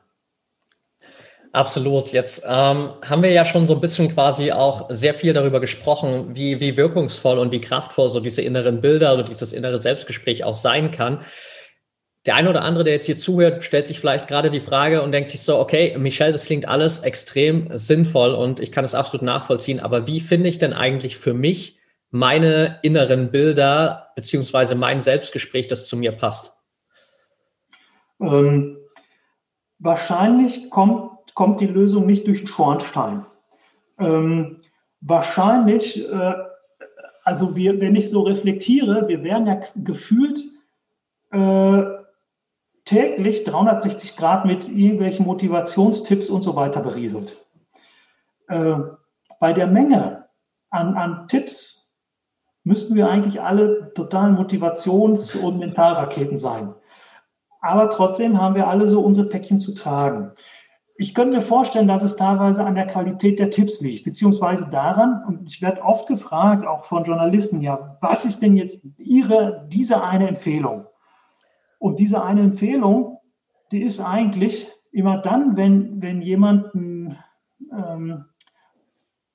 Absolut. 1.54 2.14
Jetzt 2.14 2.44
ähm, 2.46 2.90
haben 3.02 3.24
wir 3.24 3.32
ja 3.32 3.44
schon 3.44 3.68
so 3.68 3.76
ein 3.76 3.82
bisschen 3.82 4.10
quasi 4.14 4.52
auch 4.54 4.90
sehr 4.90 5.14
viel 5.14 5.34
darüber 5.34 5.60
gesprochen, 5.60 6.30
wie, 6.34 6.60
wie 6.62 6.78
wirkungsvoll 6.78 7.38
und 7.38 7.52
wie 7.52 7.60
kraftvoll 7.60 8.10
so 8.10 8.22
diese 8.22 8.42
inneren 8.42 8.80
Bilder 8.80 9.14
oder 9.14 9.24
dieses 9.24 9.52
innere 9.52 9.78
Selbstgespräch 9.78 10.46
auch 10.46 10.56
sein 10.56 10.92
kann 10.92 11.20
der 12.26 12.36
eine 12.36 12.50
oder 12.50 12.62
andere, 12.62 12.84
der 12.84 12.94
jetzt 12.94 13.08
hier 13.08 13.18
zuhört, 13.18 13.64
stellt 13.64 13.88
sich 13.88 14.00
vielleicht 14.00 14.28
gerade 14.28 14.50
die 14.50 14.60
Frage 14.60 15.02
und 15.02 15.12
denkt 15.12 15.30
sich 15.30 15.42
so, 15.42 15.58
okay, 15.58 15.98
Michelle, 15.98 16.32
das 16.32 16.46
klingt 16.46 16.68
alles 16.68 17.00
extrem 17.00 17.70
sinnvoll 17.74 18.34
und 18.34 18.60
ich 18.60 18.72
kann 18.72 18.86
es 18.86 18.94
absolut 18.94 19.26
nachvollziehen, 19.26 19.80
aber 19.80 20.06
wie 20.08 20.20
finde 20.20 20.50
ich 20.50 20.60
denn 20.60 20.74
eigentlich 20.74 21.18
für 21.18 21.34
mich 21.34 21.80
meine 22.12 22.80
inneren 22.84 23.32
Bilder 23.32 24.12
beziehungsweise 24.16 24.76
mein 24.76 25.00
Selbstgespräch, 25.00 25.68
das 25.68 25.88
zu 25.88 25.98
mir 25.98 26.12
passt? 26.12 26.54
Ähm, 28.20 28.78
wahrscheinlich 29.80 30.70
kommt, 30.70 31.34
kommt 31.34 31.60
die 31.60 31.68
Lösung 31.68 32.06
nicht 32.06 32.28
durch 32.28 32.40
den 32.40 32.48
Schornstein. 32.48 33.26
Ähm, 33.98 34.62
wahrscheinlich, 35.00 36.08
äh, 36.08 36.34
also 37.24 37.56
wir, 37.56 37.80
wenn 37.80 37.96
ich 37.96 38.10
so 38.10 38.22
reflektiere, 38.22 39.08
wir 39.08 39.24
werden 39.24 39.48
ja 39.48 39.62
gefühlt 39.76 40.40
äh, 41.32 42.01
täglich 42.92 43.46
360 43.46 44.18
Grad 44.18 44.44
mit 44.44 44.68
irgendwelchen 44.68 45.26
Motivationstipps 45.26 46.30
und 46.30 46.42
so 46.42 46.58
weiter 46.58 46.82
berieselt. 46.82 47.38
Äh, 48.50 48.76
bei 49.40 49.54
der 49.54 49.68
Menge 49.68 50.26
an, 50.70 50.96
an 50.96 51.28
Tipps 51.30 51.96
müssten 52.66 52.96
wir 52.96 53.10
eigentlich 53.10 53.42
alle 53.42 53.94
totalen 53.94 54.36
Motivations- 54.36 55.38
und 55.38 55.58
Mentalraketen 55.58 56.38
sein. 56.38 56.74
Aber 57.62 57.90
trotzdem 57.90 58.42
haben 58.42 58.56
wir 58.56 58.68
alle 58.68 58.88
so 58.88 59.00
unsere 59.00 59.30
Päckchen 59.30 59.60
zu 59.60 59.74
tragen. 59.74 60.32
Ich 60.98 61.16
könnte 61.16 61.38
mir 61.38 61.42
vorstellen, 61.42 61.88
dass 61.88 62.04
es 62.04 62.18
teilweise 62.18 62.66
an 62.66 62.76
der 62.76 62.88
Qualität 62.88 63.40
der 63.40 63.52
Tipps 63.52 63.80
liegt, 63.80 64.04
beziehungsweise 64.04 64.68
daran, 64.70 65.24
und 65.26 65.50
ich 65.50 65.62
werde 65.62 65.82
oft 65.82 66.08
gefragt, 66.08 66.68
auch 66.68 66.84
von 66.84 67.06
Journalisten, 67.06 67.62
ja, 67.62 67.98
was 68.02 68.26
ist 68.26 68.42
denn 68.42 68.58
jetzt 68.58 68.86
Ihre, 68.98 69.66
diese 69.70 70.04
eine 70.04 70.28
Empfehlung? 70.28 70.88
Und 71.82 72.00
diese 72.00 72.24
eine 72.24 72.42
Empfehlung, 72.42 73.18
die 73.72 73.82
ist 73.82 74.00
eigentlich 74.02 74.72
immer 74.92 75.18
dann, 75.18 75.58
wenn, 75.58 76.00
wenn 76.00 76.22
jemand 76.22 76.68
ähm, 76.76 78.26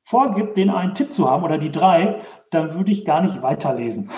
vorgibt, 0.04 0.56
den 0.56 0.70
einen 0.70 0.94
Tipp 0.94 1.12
zu 1.12 1.28
haben 1.28 1.42
oder 1.42 1.58
die 1.58 1.72
drei, 1.72 2.20
dann 2.52 2.72
würde 2.74 2.92
ich 2.92 3.04
gar 3.04 3.20
nicht 3.20 3.42
weiterlesen. 3.42 4.10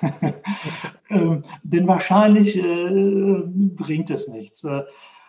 ähm, 1.10 1.44
denn 1.62 1.86
wahrscheinlich 1.86 2.58
äh, 2.58 3.42
bringt 3.44 4.10
es 4.10 4.26
nichts. 4.26 4.64
Äh, 4.64 4.82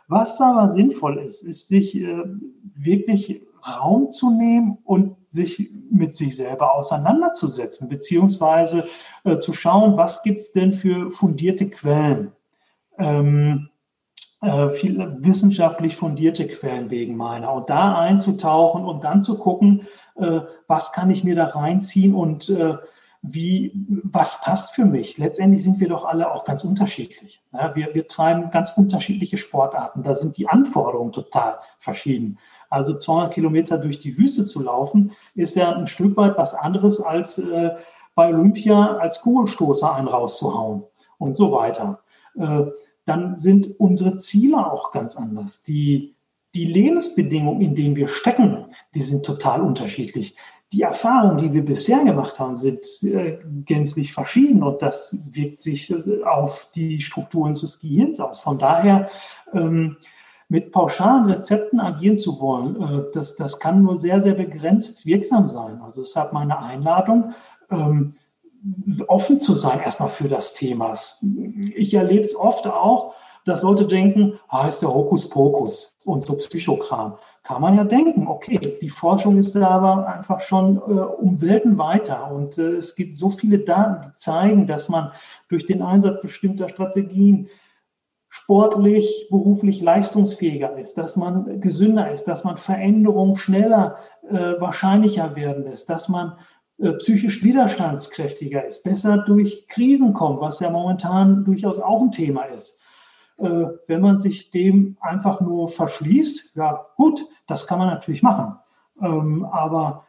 was 0.08 0.42
aber 0.42 0.68
sinnvoll 0.68 1.20
ist, 1.20 1.44
ist 1.44 1.68
sich 1.68 1.96
äh, 1.96 2.24
wirklich 2.74 3.44
Raum 3.68 4.10
zu 4.10 4.36
nehmen 4.36 4.80
und 4.84 5.16
sich 5.30 5.70
mit 5.92 6.16
sich 6.16 6.36
selber 6.36 6.74
auseinanderzusetzen, 6.74 7.88
beziehungsweise 7.88 8.88
äh, 9.26 9.38
zu 9.38 9.54
schauen, 9.54 9.96
was 9.96 10.24
gibt 10.24 10.40
es 10.40 10.54
denn 10.54 10.74
für 10.74 11.12
fundierte 11.12 11.70
Quellen. 11.70 12.32
Ähm, 12.98 13.70
äh, 14.42 14.70
viel 14.70 15.16
wissenschaftlich 15.20 15.96
fundierte 15.96 16.48
Quellen 16.48 16.92
wegen 16.92 17.18
meiner 17.18 17.54
und 17.54 17.70
da 17.70 17.98
einzutauchen 17.98 18.86
und 18.86 19.04
dann 19.04 19.22
zu 19.22 19.40
gucken, 19.40 19.88
äh, 20.16 20.42
was 20.68 20.92
kann 20.92 21.10
ich 21.10 21.24
mir 21.24 21.36
da 21.36 21.46
reinziehen 21.46 22.14
und 22.14 22.50
äh, 22.50 22.78
wie, 23.24 23.72
was 24.04 24.42
passt 24.42 24.76
für 24.76 24.86
mich. 24.86 25.18
Letztendlich 25.18 25.64
sind 25.64 25.80
wir 25.80 25.90
doch 25.90 26.06
alle 26.06 26.32
auch 26.32 26.46
ganz 26.46 26.64
unterschiedlich. 26.64 27.42
Ja, 27.52 27.76
wir, 27.76 27.94
wir 27.94 28.08
treiben 28.08 28.52
ganz 28.52 28.72
unterschiedliche 28.78 29.38
Sportarten. 29.38 30.04
Da 30.04 30.14
sind 30.14 30.38
die 30.38 30.48
Anforderungen 30.48 31.12
total 31.12 31.58
verschieden. 31.80 32.38
Also 32.70 32.98
200 32.98 33.34
Kilometer 33.34 33.78
durch 33.78 34.00
die 34.00 34.18
Wüste 34.18 34.46
zu 34.46 34.62
laufen, 34.62 35.14
ist 35.36 35.56
ja 35.56 35.72
ein 35.76 35.88
Stück 35.88 36.16
weit 36.18 36.38
was 36.38 36.54
anderes 36.54 37.02
als 37.02 37.40
äh, 37.40 37.72
bei 38.14 38.30
Olympia 38.30 38.98
als 38.98 39.22
Kugelstoßer 39.22 39.96
einen 39.96 40.08
rauszuhauen 40.08 40.84
und 41.18 41.36
so 41.36 41.52
weiter. 41.52 42.02
Äh, 42.38 42.66
dann 43.08 43.38
sind 43.38 43.80
unsere 43.80 44.18
Ziele 44.18 44.72
auch 44.72 44.92
ganz 44.92 45.16
anders. 45.16 45.64
Die, 45.64 46.14
die 46.54 46.66
Lebensbedingungen, 46.66 47.62
in 47.62 47.74
denen 47.74 47.96
wir 47.96 48.10
stecken, 48.10 48.66
die 48.94 49.02
sind 49.02 49.26
total 49.26 49.62
unterschiedlich. 49.62 50.36
Die 50.74 50.82
Erfahrungen, 50.82 51.38
die 51.38 51.54
wir 51.54 51.64
bisher 51.64 52.04
gemacht 52.04 52.42
haben, 52.42 52.58
sind 52.58 52.86
äh, 53.04 53.40
gänzlich 53.66 54.12
verschieden 54.12 54.62
und 54.62 54.82
das 54.82 55.18
wirkt 55.32 55.62
sich 55.62 55.90
äh, 55.90 56.24
auf 56.24 56.70
die 56.76 57.02
Strukturen 57.02 57.54
des 57.54 57.80
Gehirns 57.80 58.20
aus. 58.20 58.40
Von 58.40 58.60
daher, 58.60 59.10
ähm, 59.54 59.96
mit 60.50 60.74
pauschalen 60.74 61.30
Rezepten 61.30 61.80
agieren 61.80 62.18
zu 62.18 62.42
wollen, 62.42 62.82
äh, 62.82 63.04
das, 63.14 63.38
das 63.38 63.60
kann 63.60 63.84
nur 63.84 63.96
sehr, 63.96 64.20
sehr 64.20 64.34
begrenzt 64.34 65.06
wirksam 65.06 65.48
sein. 65.48 65.80
Also 65.82 66.02
deshalb 66.02 66.34
meine 66.34 66.60
Einladung, 66.60 67.34
ähm, 67.72 68.17
offen 69.08 69.40
zu 69.40 69.54
sein 69.54 69.80
erstmal 69.80 70.10
für 70.10 70.28
das 70.28 70.54
Thema. 70.54 70.94
Ich 71.76 71.94
erlebe 71.94 72.22
es 72.22 72.36
oft 72.36 72.68
auch, 72.68 73.14
dass 73.46 73.62
Leute 73.62 73.86
denken, 73.88 74.40
ah, 74.50 74.68
ist 74.68 74.82
der 74.82 74.94
Hokuspokus 74.94 75.98
und 76.06 76.24
so 76.24 76.38
Psychokram. 76.38 77.18
Kann 77.44 77.62
man 77.62 77.78
ja 77.78 77.86
denken, 77.86 78.28
okay, 78.28 78.60
die 78.82 78.90
Forschung 78.90 79.38
ist 79.38 79.56
da 79.56 79.70
aber 79.70 80.08
einfach 80.08 80.42
schon 80.42 80.76
äh, 80.76 80.80
um 80.80 81.42
Welten 81.42 81.78
weiter 81.78 82.30
und 82.30 82.58
äh, 82.58 82.76
es 82.76 82.96
gibt 82.96 83.16
so 83.16 83.30
viele 83.30 83.60
Daten, 83.60 84.06
die 84.06 84.14
zeigen, 84.14 84.68
dass 84.68 84.90
man 84.90 85.14
durch 85.48 85.66
den 85.66 85.82
Einsatz 85.82 86.22
bestimmter 86.22 86.68
Strategien 86.68 87.48
sportlich, 88.28 89.28
beruflich 89.30 89.82
leistungsfähiger 89.82 90.78
ist, 90.78 90.98
dass 90.98 91.16
man 91.16 91.62
gesünder 91.62 92.12
ist, 92.12 92.26
dass 92.26 92.44
man 92.44 92.58
Veränderungen 92.58 93.38
schneller 93.38 93.96
äh, 94.30 94.60
wahrscheinlicher 94.60 95.38
werden 95.38 95.64
lässt, 95.64 95.90
dass 95.90 96.10
man 96.10 96.34
psychisch 97.00 97.44
widerstandskräftiger 97.44 98.66
ist, 98.66 98.84
besser 98.84 99.18
durch 99.18 99.68
Krisen 99.68 100.14
kommt, 100.14 100.42
was 100.42 100.60
ja 100.60 100.70
momentan 100.70 101.44
durchaus 101.44 101.80
auch 101.80 102.02
ein 102.02 102.12
Thema 102.12 102.44
ist. 102.44 102.82
Äh, 103.38 103.66
wenn 103.88 104.02
man 104.02 104.18
sich 104.18 104.50
dem 104.52 104.98
einfach 105.00 105.42
nur 105.42 105.70
verschließt, 105.70 106.56
ja 106.56 106.88
gut, 106.96 107.26
das 107.48 107.68
kann 107.68 107.78
man 107.78 107.88
natürlich 107.88 108.24
machen. 108.24 108.56
Ähm, 109.02 109.46
aber 109.46 110.06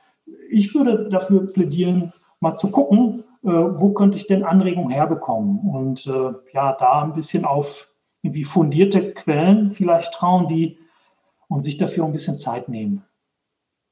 ich 0.50 0.74
würde 0.74 1.08
dafür 1.10 1.52
plädieren, 1.52 2.14
mal 2.40 2.56
zu 2.56 2.70
gucken, 2.70 3.24
äh, 3.42 3.48
wo 3.48 3.92
könnte 3.92 4.16
ich 4.16 4.26
denn 4.26 4.44
Anregungen 4.44 4.90
herbekommen 4.90 5.58
und 5.58 6.06
ja, 6.52 6.72
da 6.78 7.02
ein 7.02 7.12
bisschen 7.14 7.44
auf 7.44 7.90
irgendwie 8.22 8.44
fundierte 8.44 9.12
Quellen 9.12 9.72
vielleicht 9.72 10.12
trauen, 10.12 10.48
die 10.48 10.78
und 11.48 11.62
sich 11.62 11.76
dafür 11.76 12.04
ein 12.04 12.12
bisschen 12.12 12.36
Zeit 12.36 12.68
nehmen. 12.68 13.04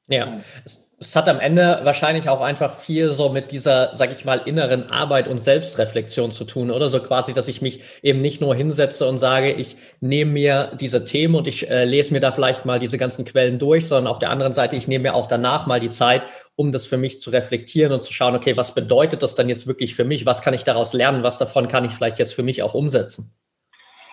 Ja, 0.09 0.39
es, 0.65 0.89
es, 1.01 1.17
hat 1.17 1.29
am 1.29 1.41
Ende 1.41 1.81
wahrscheinlich 1.83 2.29
auch 2.29 2.41
einfach 2.41 2.79
viel 2.79 3.13
so 3.13 3.29
mit 3.29 3.51
dieser, 3.51 3.93
sag 3.95 4.13
ich 4.13 4.25
mal, 4.25 4.41
inneren 4.45 4.89
Arbeit 4.89 5.27
und 5.27 5.43
Selbstreflexion 5.43 6.31
zu 6.31 6.45
tun, 6.45 6.71
oder 6.71 6.89
so 6.89 7.01
quasi, 7.01 7.35
dass 7.35 7.49
ich 7.49 7.61
mich 7.61 7.83
eben 8.03 8.21
nicht 8.21 8.41
nur 8.41 8.55
hinsetze 8.55 9.09
und 9.09 9.19
sage, 9.19 9.53
ich 9.53 9.77
nehme 10.01 10.31
mir 10.31 10.73
diese 10.81 11.05
Themen 11.05 11.35
und 11.35 11.49
ich 11.49 11.69
äh, 11.69 11.85
lese 11.85 12.13
mir 12.13 12.21
da 12.21 12.31
vielleicht 12.31 12.65
mal 12.65 12.79
diese 12.79 12.99
ganzen 12.99 13.25
Quellen 13.25 13.59
durch, 13.59 13.89
sondern 13.89 14.07
auf 14.11 14.21
der 14.21 14.31
anderen 14.31 14.53
Seite, 14.53 14.77
ich 14.77 14.87
nehme 14.87 15.03
mir 15.03 15.15
auch 15.15 15.27
danach 15.27 15.67
mal 15.67 15.81
die 15.81 15.91
Zeit, 15.91 16.25
um 16.55 16.71
das 16.71 16.87
für 16.87 16.99
mich 16.99 17.19
zu 17.19 17.31
reflektieren 17.31 17.93
und 17.93 18.05
zu 18.05 18.13
schauen, 18.13 18.37
okay, 18.37 18.57
was 18.57 18.73
bedeutet 18.73 19.25
das 19.25 19.35
dann 19.35 19.49
jetzt 19.49 19.67
wirklich 19.67 19.97
für 19.97 20.05
mich? 20.05 20.25
Was 20.25 20.41
kann 20.41 20.55
ich 20.55 20.63
daraus 20.63 20.93
lernen? 20.93 21.25
Was 21.25 21.39
davon 21.39 21.67
kann 21.67 21.85
ich 21.85 21.93
vielleicht 21.93 22.21
jetzt 22.21 22.33
für 22.33 22.45
mich 22.45 22.63
auch 22.63 22.75
umsetzen? 22.75 23.35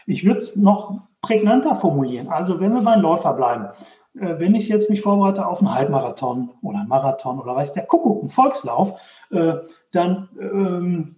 Ich 0.07 0.25
würde 0.25 0.37
es 0.37 0.55
noch 0.55 0.99
prägnanter 1.21 1.75
formulieren. 1.75 2.27
Also 2.27 2.59
wenn 2.59 2.73
wir 2.73 2.81
beim 2.81 3.01
Läufer 3.01 3.33
bleiben, 3.33 3.69
wenn 4.13 4.55
ich 4.55 4.67
jetzt 4.67 4.89
mich 4.89 5.01
vorbereite 5.01 5.47
auf 5.47 5.59
einen 5.59 5.73
Halbmarathon 5.73 6.51
oder 6.61 6.79
einen 6.79 6.89
Marathon 6.89 7.39
oder 7.39 7.55
weiß 7.55 7.71
der 7.71 7.85
Kuckuck, 7.85 8.21
einen 8.21 8.29
Volkslauf, 8.29 8.99
äh, 9.31 9.55
dann 9.91 10.29
ähm, 10.39 11.15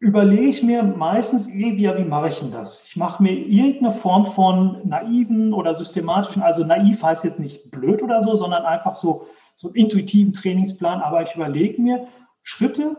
überlege 0.00 0.46
ich 0.46 0.62
mir 0.62 0.82
meistens 0.84 1.48
irgendwie, 1.48 1.88
wie 1.88 2.04
mache 2.04 2.28
ich 2.28 2.38
denn 2.38 2.52
das? 2.52 2.86
Ich 2.86 2.96
mache 2.96 3.22
mir 3.22 3.32
irgendeine 3.32 3.92
Form 3.92 4.24
von 4.24 4.78
naiven 4.84 5.52
oder 5.52 5.74
systematischen, 5.74 6.42
also 6.42 6.64
naiv 6.64 7.02
heißt 7.02 7.24
jetzt 7.24 7.40
nicht 7.40 7.70
blöd 7.70 8.02
oder 8.02 8.22
so, 8.22 8.36
sondern 8.36 8.64
einfach 8.64 8.94
so, 8.94 9.26
so 9.56 9.68
einen 9.68 9.76
intuitiven 9.76 10.32
Trainingsplan, 10.32 11.00
aber 11.00 11.22
ich 11.22 11.34
überlege 11.34 11.82
mir 11.82 12.06
Schritte 12.42 12.96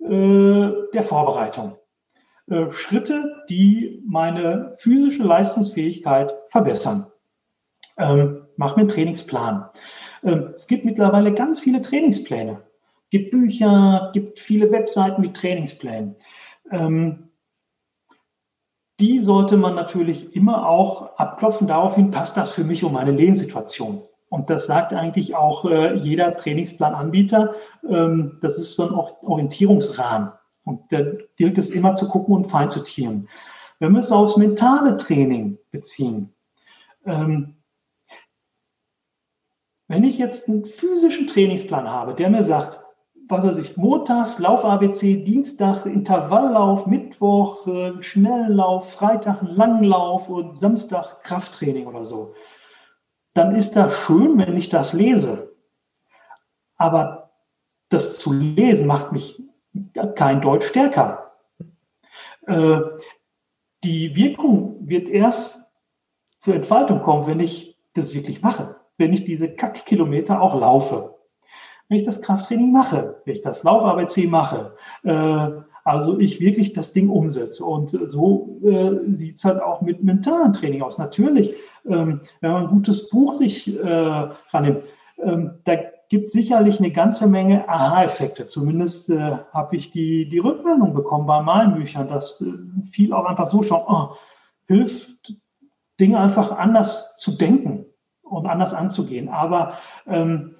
äh, 0.00 0.72
der 0.94 1.02
Vorbereitung. 1.02 1.76
Äh, 2.48 2.70
Schritte, 2.70 3.42
die 3.50 4.02
meine 4.06 4.74
physische 4.76 5.24
Leistungsfähigkeit 5.24 6.32
verbessern. 6.48 7.08
Ähm, 7.98 8.47
mach 8.58 8.76
mir 8.76 8.82
einen 8.82 8.90
Trainingsplan. 8.90 9.64
Ähm, 10.22 10.50
es 10.54 10.66
gibt 10.66 10.84
mittlerweile 10.84 11.32
ganz 11.32 11.60
viele 11.60 11.80
Trainingspläne. 11.80 12.60
Es 13.04 13.10
gibt 13.10 13.30
Bücher, 13.30 14.10
gibt 14.12 14.38
viele 14.38 14.70
Webseiten 14.70 15.22
mit 15.22 15.34
Trainingsplänen. 15.34 16.16
Ähm, 16.70 17.30
die 19.00 19.20
sollte 19.20 19.56
man 19.56 19.76
natürlich 19.76 20.34
immer 20.34 20.68
auch 20.68 21.16
abklopfen 21.16 21.68
daraufhin, 21.68 22.10
passt 22.10 22.36
das 22.36 22.50
für 22.50 22.64
mich 22.64 22.82
um 22.82 22.92
meine 22.92 23.12
Lebenssituation. 23.12 24.02
Und 24.28 24.50
das 24.50 24.66
sagt 24.66 24.92
eigentlich 24.92 25.36
auch 25.36 25.64
äh, 25.64 25.94
jeder 25.94 26.36
Trainingsplananbieter. 26.36 27.54
Ähm, 27.88 28.38
das 28.42 28.58
ist 28.58 28.74
so 28.74 28.88
ein 28.88 28.92
Orientierungsrahmen. 29.22 30.32
Und 30.64 30.92
da 30.92 30.98
gilt 31.36 31.56
es 31.56 31.70
immer 31.70 31.94
zu 31.94 32.08
gucken 32.08 32.34
und 32.34 32.46
fein 32.46 32.68
zu 32.68 32.82
tieren. 32.82 33.28
Wenn 33.78 33.92
wir 33.92 34.00
es 34.00 34.12
aufs 34.12 34.36
mentale 34.36 34.96
Training 34.96 35.58
beziehen, 35.70 36.34
ähm, 37.06 37.54
wenn 39.88 40.04
ich 40.04 40.18
jetzt 40.18 40.48
einen 40.48 40.66
physischen 40.66 41.26
Trainingsplan 41.26 41.88
habe, 41.88 42.14
der 42.14 42.28
mir 42.28 42.44
sagt, 42.44 42.78
was 43.26 43.44
weiß 43.44 43.58
ich, 43.58 43.76
montags 43.76 44.38
Lauf 44.38 44.64
ABC, 44.64 45.24
Dienstag 45.24 45.86
Intervalllauf, 45.86 46.86
Mittwoch 46.86 47.66
äh, 47.66 48.02
Schnelllauf, 48.02 48.92
Freitag 48.92 49.42
einen 49.42 49.54
langen 49.54 49.84
Lauf 49.84 50.28
und 50.28 50.56
Samstag 50.56 51.22
Krafttraining 51.22 51.86
oder 51.86 52.04
so, 52.04 52.34
dann 53.34 53.56
ist 53.56 53.76
das 53.76 53.94
schön, 53.94 54.38
wenn 54.38 54.56
ich 54.56 54.68
das 54.68 54.92
lese. 54.92 55.54
Aber 56.76 57.30
das 57.88 58.18
zu 58.18 58.32
lesen 58.32 58.86
macht 58.86 59.12
mich 59.12 59.42
kein 60.14 60.40
Deutsch 60.40 60.68
stärker. 60.68 61.32
Äh, 62.46 62.80
die 63.84 64.14
Wirkung 64.16 64.88
wird 64.88 65.08
erst 65.08 65.72
zur 66.38 66.54
Entfaltung 66.54 67.00
kommen, 67.00 67.26
wenn 67.26 67.40
ich 67.40 67.78
das 67.94 68.14
wirklich 68.14 68.42
mache 68.42 68.77
wenn 68.98 69.12
ich 69.12 69.24
diese 69.24 69.48
Kackkilometer 69.48 70.42
auch 70.42 70.60
laufe. 70.60 71.14
Wenn 71.88 71.98
ich 71.98 72.04
das 72.04 72.20
Krafttraining 72.20 72.70
mache, 72.70 73.22
wenn 73.24 73.34
ich 73.34 73.40
das 73.40 73.62
Lauf-ABC 73.62 74.26
mache, 74.26 74.74
äh, 75.04 75.48
also 75.84 76.18
ich 76.20 76.38
wirklich 76.40 76.74
das 76.74 76.92
Ding 76.92 77.08
umsetze. 77.08 77.64
Und 77.64 77.88
so 77.88 78.60
äh, 78.62 79.14
sieht 79.14 79.36
es 79.36 79.44
halt 79.44 79.62
auch 79.62 79.80
mit 79.80 80.04
mentalem 80.04 80.52
Training 80.52 80.82
aus. 80.82 80.98
Natürlich, 80.98 81.54
ähm, 81.86 82.20
wenn 82.42 82.52
man 82.52 82.64
ein 82.64 82.68
gutes 82.68 83.08
Buch 83.08 83.32
sich 83.32 83.74
äh, 83.74 84.28
rannimmt, 84.50 84.82
ähm, 85.22 85.60
da 85.64 85.76
gibt 86.10 86.26
es 86.26 86.32
sicherlich 86.32 86.78
eine 86.78 86.90
ganze 86.90 87.26
Menge 87.26 87.66
Aha-Effekte. 87.68 88.46
Zumindest 88.46 89.08
äh, 89.08 89.38
habe 89.52 89.76
ich 89.76 89.90
die, 89.90 90.28
die 90.28 90.38
Rückmeldung 90.38 90.92
bekommen 90.92 91.26
bei 91.26 91.40
meinen 91.40 91.74
Büchern, 91.74 92.08
dass 92.08 92.42
äh, 92.42 92.52
viel 92.82 93.14
auch 93.14 93.24
einfach 93.24 93.46
so 93.46 93.62
schon 93.62 93.80
oh, 93.86 94.10
hilft, 94.66 95.32
Dinge 95.98 96.20
einfach 96.20 96.52
anders 96.52 97.16
zu 97.16 97.36
denken 97.36 97.86
und 98.28 98.46
anders 98.46 98.74
anzugehen. 98.74 99.28
Aber 99.28 99.74
ähm, 100.06 100.56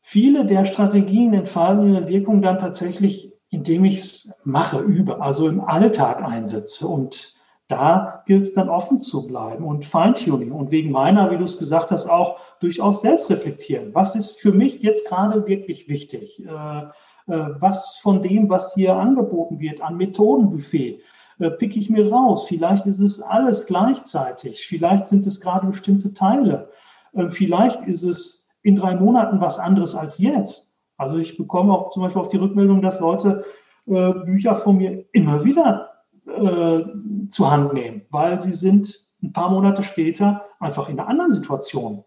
viele 0.00 0.46
der 0.46 0.64
Strategien 0.64 1.34
entfalten 1.34 1.92
ihre 1.92 2.08
Wirkung 2.08 2.42
dann 2.42 2.58
tatsächlich, 2.58 3.32
indem 3.50 3.84
ich 3.84 3.98
es 3.98 4.40
mache, 4.44 4.80
übe, 4.80 5.20
also 5.20 5.48
im 5.48 5.60
Alltag 5.60 6.22
einsetze. 6.22 6.86
Und 6.86 7.36
da 7.68 8.22
gilt 8.26 8.42
es 8.42 8.54
dann 8.54 8.68
offen 8.68 9.00
zu 9.00 9.26
bleiben 9.26 9.64
und 9.64 9.84
Feintuning 9.84 10.52
und 10.52 10.70
wegen 10.70 10.90
meiner, 10.90 11.30
wie 11.30 11.38
du 11.38 11.44
es 11.44 11.58
gesagt 11.58 11.90
hast, 11.90 12.08
auch 12.08 12.38
durchaus 12.60 13.00
selbst 13.02 13.30
reflektieren. 13.30 13.94
Was 13.94 14.14
ist 14.14 14.40
für 14.40 14.52
mich 14.52 14.82
jetzt 14.82 15.08
gerade 15.08 15.46
wirklich 15.46 15.88
wichtig? 15.88 16.44
Äh, 16.44 16.82
äh, 17.26 17.48
was 17.60 17.98
von 17.98 18.22
dem, 18.22 18.50
was 18.50 18.74
hier 18.74 18.96
angeboten 18.96 19.60
wird 19.60 19.80
an 19.80 19.96
Methodenbuffet, 19.96 21.00
äh, 21.38 21.50
picke 21.50 21.78
ich 21.78 21.88
mir 21.88 22.10
raus? 22.10 22.46
Vielleicht 22.46 22.86
ist 22.86 23.00
es 23.00 23.22
alles 23.22 23.66
gleichzeitig. 23.66 24.66
Vielleicht 24.66 25.06
sind 25.06 25.26
es 25.26 25.40
gerade 25.40 25.66
bestimmte 25.66 26.12
Teile. 26.14 26.68
Vielleicht 27.30 27.82
ist 27.82 28.02
es 28.04 28.48
in 28.62 28.76
drei 28.76 28.94
Monaten 28.96 29.40
was 29.40 29.58
anderes 29.58 29.94
als 29.94 30.18
jetzt. 30.18 30.74
Also 30.96 31.18
ich 31.18 31.36
bekomme 31.36 31.72
auch 31.72 31.90
zum 31.90 32.02
Beispiel 32.02 32.20
auf 32.20 32.28
die 32.28 32.36
Rückmeldung, 32.36 32.80
dass 32.80 33.00
Leute 33.00 33.44
äh, 33.86 34.12
Bücher 34.24 34.54
von 34.54 34.76
mir 34.76 35.04
immer 35.12 35.44
wieder 35.44 35.90
äh, 36.26 36.80
zur 37.28 37.50
Hand 37.50 37.72
nehmen, 37.72 38.02
weil 38.10 38.40
sie 38.40 38.52
sind 38.52 38.94
ein 39.22 39.32
paar 39.32 39.50
Monate 39.50 39.82
später 39.82 40.44
einfach 40.60 40.88
in 40.88 40.98
einer 40.98 41.08
anderen 41.08 41.32
Situation. 41.32 42.04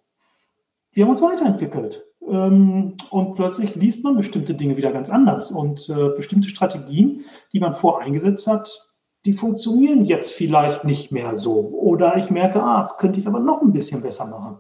Wir 0.92 1.04
haben 1.04 1.12
uns 1.12 1.22
weiterentwickelt. 1.22 2.04
Ähm, 2.28 2.96
und 3.10 3.36
plötzlich 3.36 3.76
liest 3.76 4.04
man 4.04 4.16
bestimmte 4.16 4.56
Dinge 4.56 4.78
wieder 4.78 4.92
ganz 4.92 5.10
anders. 5.10 5.52
Und 5.52 5.90
äh, 5.90 6.10
bestimmte 6.16 6.50
Strategien, 6.50 7.26
die 7.54 7.60
man 7.60 7.74
voreingesetzt 7.74 8.48
hat, 8.48 8.90
die 9.26 9.34
funktionieren 9.34 10.06
jetzt 10.06 10.34
vielleicht 10.34 10.84
nicht 10.84 11.12
mehr 11.12 11.36
so. 11.36 11.70
Oder 11.72 12.18
ich 12.18 12.30
merke, 12.30 12.62
ah, 12.62 12.80
das 12.80 12.98
könnte 12.98 13.20
ich 13.20 13.28
aber 13.28 13.40
noch 13.40 13.62
ein 13.62 13.74
bisschen 13.74 14.02
besser 14.02 14.26
machen. 14.26 14.58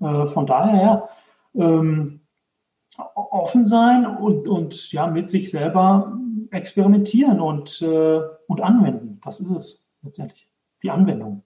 Äh, 0.00 0.26
von 0.26 0.46
daher, 0.46 1.08
ja, 1.54 1.64
ähm, 1.64 2.20
offen 3.14 3.64
sein 3.64 4.06
und, 4.06 4.48
und 4.48 4.92
ja, 4.92 5.06
mit 5.06 5.28
sich 5.28 5.50
selber 5.50 6.18
experimentieren 6.50 7.40
und, 7.40 7.82
äh, 7.82 8.20
und 8.46 8.60
anwenden. 8.62 9.20
Das 9.24 9.40
ist 9.40 9.50
es 9.50 9.86
letztendlich. 10.02 10.48
Die 10.82 10.90
Anwendung. 10.90 11.42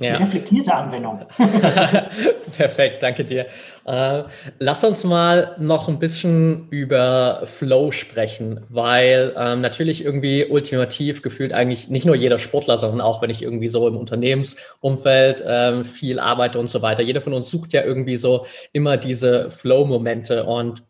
Ja. 0.00 0.16
reflektierte 0.16 0.74
Anwendung. 0.74 1.20
Perfekt, 2.56 3.02
danke 3.02 3.26
dir. 3.26 3.46
Äh, 3.84 4.22
lass 4.58 4.84
uns 4.84 5.04
mal 5.04 5.54
noch 5.58 5.86
ein 5.86 5.98
bisschen 5.98 6.66
über 6.70 7.42
Flow 7.44 7.92
sprechen, 7.92 8.64
weil 8.70 9.34
ähm, 9.36 9.60
natürlich 9.60 10.02
irgendwie 10.02 10.46
ultimativ 10.46 11.20
gefühlt 11.20 11.52
eigentlich 11.52 11.90
nicht 11.90 12.06
nur 12.06 12.16
jeder 12.16 12.38
Sportler, 12.38 12.78
sondern 12.78 13.02
auch 13.02 13.20
wenn 13.20 13.28
ich 13.28 13.42
irgendwie 13.42 13.68
so 13.68 13.86
im 13.86 13.98
Unternehmensumfeld 13.98 15.44
ähm, 15.46 15.84
viel 15.84 16.18
arbeite 16.18 16.58
und 16.58 16.70
so 16.70 16.80
weiter. 16.80 17.02
Jeder 17.02 17.20
von 17.20 17.34
uns 17.34 17.50
sucht 17.50 17.74
ja 17.74 17.84
irgendwie 17.84 18.16
so 18.16 18.46
immer 18.72 18.96
diese 18.96 19.50
Flow-Momente 19.50 20.44
und 20.44 20.84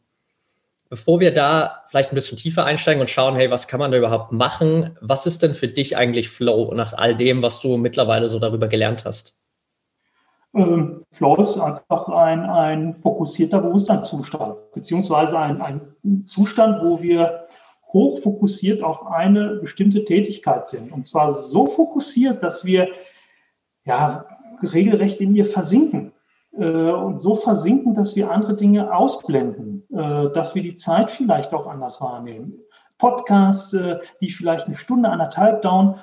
Bevor 0.92 1.20
wir 1.20 1.32
da 1.32 1.84
vielleicht 1.86 2.12
ein 2.12 2.16
bisschen 2.16 2.36
tiefer 2.36 2.66
einsteigen 2.66 3.00
und 3.00 3.08
schauen, 3.08 3.34
hey, 3.34 3.50
was 3.50 3.66
kann 3.66 3.80
man 3.80 3.90
da 3.90 3.96
überhaupt 3.96 4.30
machen? 4.30 4.90
Was 5.00 5.24
ist 5.24 5.42
denn 5.42 5.54
für 5.54 5.66
dich 5.66 5.96
eigentlich 5.96 6.28
Flow 6.28 6.74
nach 6.74 6.92
all 6.92 7.16
dem, 7.16 7.40
was 7.40 7.60
du 7.60 7.78
mittlerweile 7.78 8.28
so 8.28 8.38
darüber 8.38 8.68
gelernt 8.68 9.06
hast? 9.06 9.34
Ähm, 10.54 11.00
Flow 11.10 11.34
ist 11.36 11.56
einfach 11.56 12.08
ein, 12.10 12.44
ein 12.44 12.94
fokussierter 12.94 13.62
Bewusstseinszustand, 13.62 14.56
beziehungsweise 14.74 15.38
ein, 15.38 15.62
ein 15.62 16.26
Zustand, 16.26 16.84
wo 16.84 17.00
wir 17.00 17.48
hochfokussiert 17.94 18.82
auf 18.82 19.06
eine 19.06 19.60
bestimmte 19.62 20.04
Tätigkeit 20.04 20.66
sind. 20.66 20.92
Und 20.92 21.06
zwar 21.06 21.30
so 21.30 21.68
fokussiert, 21.68 22.42
dass 22.42 22.66
wir 22.66 22.88
ja 23.86 24.26
regelrecht 24.62 25.22
in 25.22 25.34
ihr 25.34 25.46
versinken. 25.46 26.12
Äh, 26.56 26.64
und 26.64 27.18
so 27.18 27.34
versinken, 27.34 27.94
dass 27.94 28.14
wir 28.14 28.30
andere 28.30 28.54
Dinge 28.54 28.94
ausblenden, 28.94 29.84
äh, 29.90 30.30
dass 30.32 30.54
wir 30.54 30.62
die 30.62 30.74
Zeit 30.74 31.10
vielleicht 31.10 31.54
auch 31.54 31.66
anders 31.66 32.00
wahrnehmen. 32.00 32.58
Podcasts, 32.98 33.72
äh, 33.72 33.98
die 34.20 34.30
vielleicht 34.30 34.66
eine 34.66 34.76
Stunde, 34.76 35.08
anderthalb 35.08 35.62
dauern, 35.62 35.98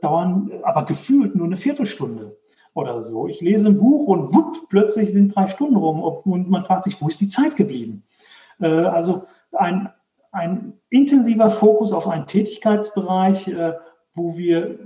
dauern 0.00 0.50
aber 0.62 0.86
gefühlt 0.86 1.36
nur 1.36 1.46
eine 1.46 1.58
Viertelstunde 1.58 2.38
oder 2.72 3.02
so. 3.02 3.28
Ich 3.28 3.42
lese 3.42 3.68
ein 3.68 3.78
Buch 3.78 4.08
und 4.08 4.34
wupp, 4.34 4.68
plötzlich 4.70 5.12
sind 5.12 5.36
drei 5.36 5.46
Stunden 5.46 5.76
rum 5.76 6.02
und 6.02 6.48
man 6.48 6.64
fragt 6.64 6.84
sich, 6.84 7.00
wo 7.00 7.06
ist 7.06 7.20
die 7.20 7.28
Zeit 7.28 7.54
geblieben? 7.54 8.02
Also 8.58 9.24
ein, 9.52 9.90
ein 10.32 10.72
intensiver 10.88 11.50
Fokus 11.50 11.92
auf 11.92 12.08
einen 12.08 12.26
Tätigkeitsbereich, 12.26 13.54
wo 14.14 14.38
wir, 14.38 14.78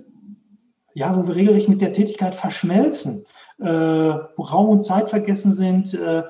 ja, 0.95 1.17
wo 1.17 1.29
wir 1.29 1.37
regelrecht 1.37 1.69
mit 1.69 1.81
der 1.81 1.93
Tätigkeit 1.93 2.35
verschmelzen 2.35 3.25
äh, 3.59 3.65
wo 3.65 4.43
Raum 4.43 4.69
und 4.69 4.83
Zeit 4.83 5.11
vergessen 5.11 5.53
sind, 5.53 5.95
äh, 5.95 6.25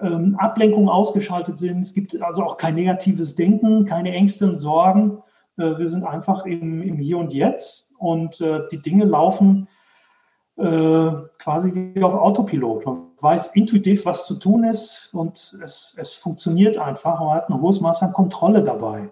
ähm, 0.00 0.36
Ablenkungen 0.38 0.88
ausgeschaltet 0.88 1.58
sind. 1.58 1.82
Es 1.82 1.92
gibt 1.92 2.20
also 2.22 2.42
auch 2.42 2.56
kein 2.56 2.74
negatives 2.74 3.34
Denken, 3.34 3.84
keine 3.84 4.12
Ängste 4.12 4.48
und 4.48 4.58
Sorgen. 4.58 5.18
Äh, 5.58 5.78
wir 5.78 5.88
sind 5.88 6.04
einfach 6.04 6.46
im, 6.46 6.82
im, 6.82 6.96
Hier 6.96 7.18
und 7.18 7.32
Jetzt 7.34 7.92
und 7.98 8.42
die 8.72 8.82
Dinge 8.82 9.04
laufen 9.04 9.68
quasi 10.56 11.72
wie 11.72 12.02
auf 12.02 12.14
Autopilot. 12.14 12.84
Man 12.84 13.12
weiß 13.20 13.54
intuitiv, 13.54 14.04
was 14.04 14.26
zu 14.26 14.34
tun 14.34 14.64
ist 14.64 15.08
und 15.12 15.36
es, 15.64 15.96
es 15.96 16.14
funktioniert 16.14 16.76
einfach. 16.76 17.20
Man 17.20 17.34
hat 17.36 17.48
ein 17.48 17.60
hohes 17.60 17.80
Maß 17.80 18.02
an 18.02 18.12
Kontrolle 18.12 18.62
dabei. 18.62 19.10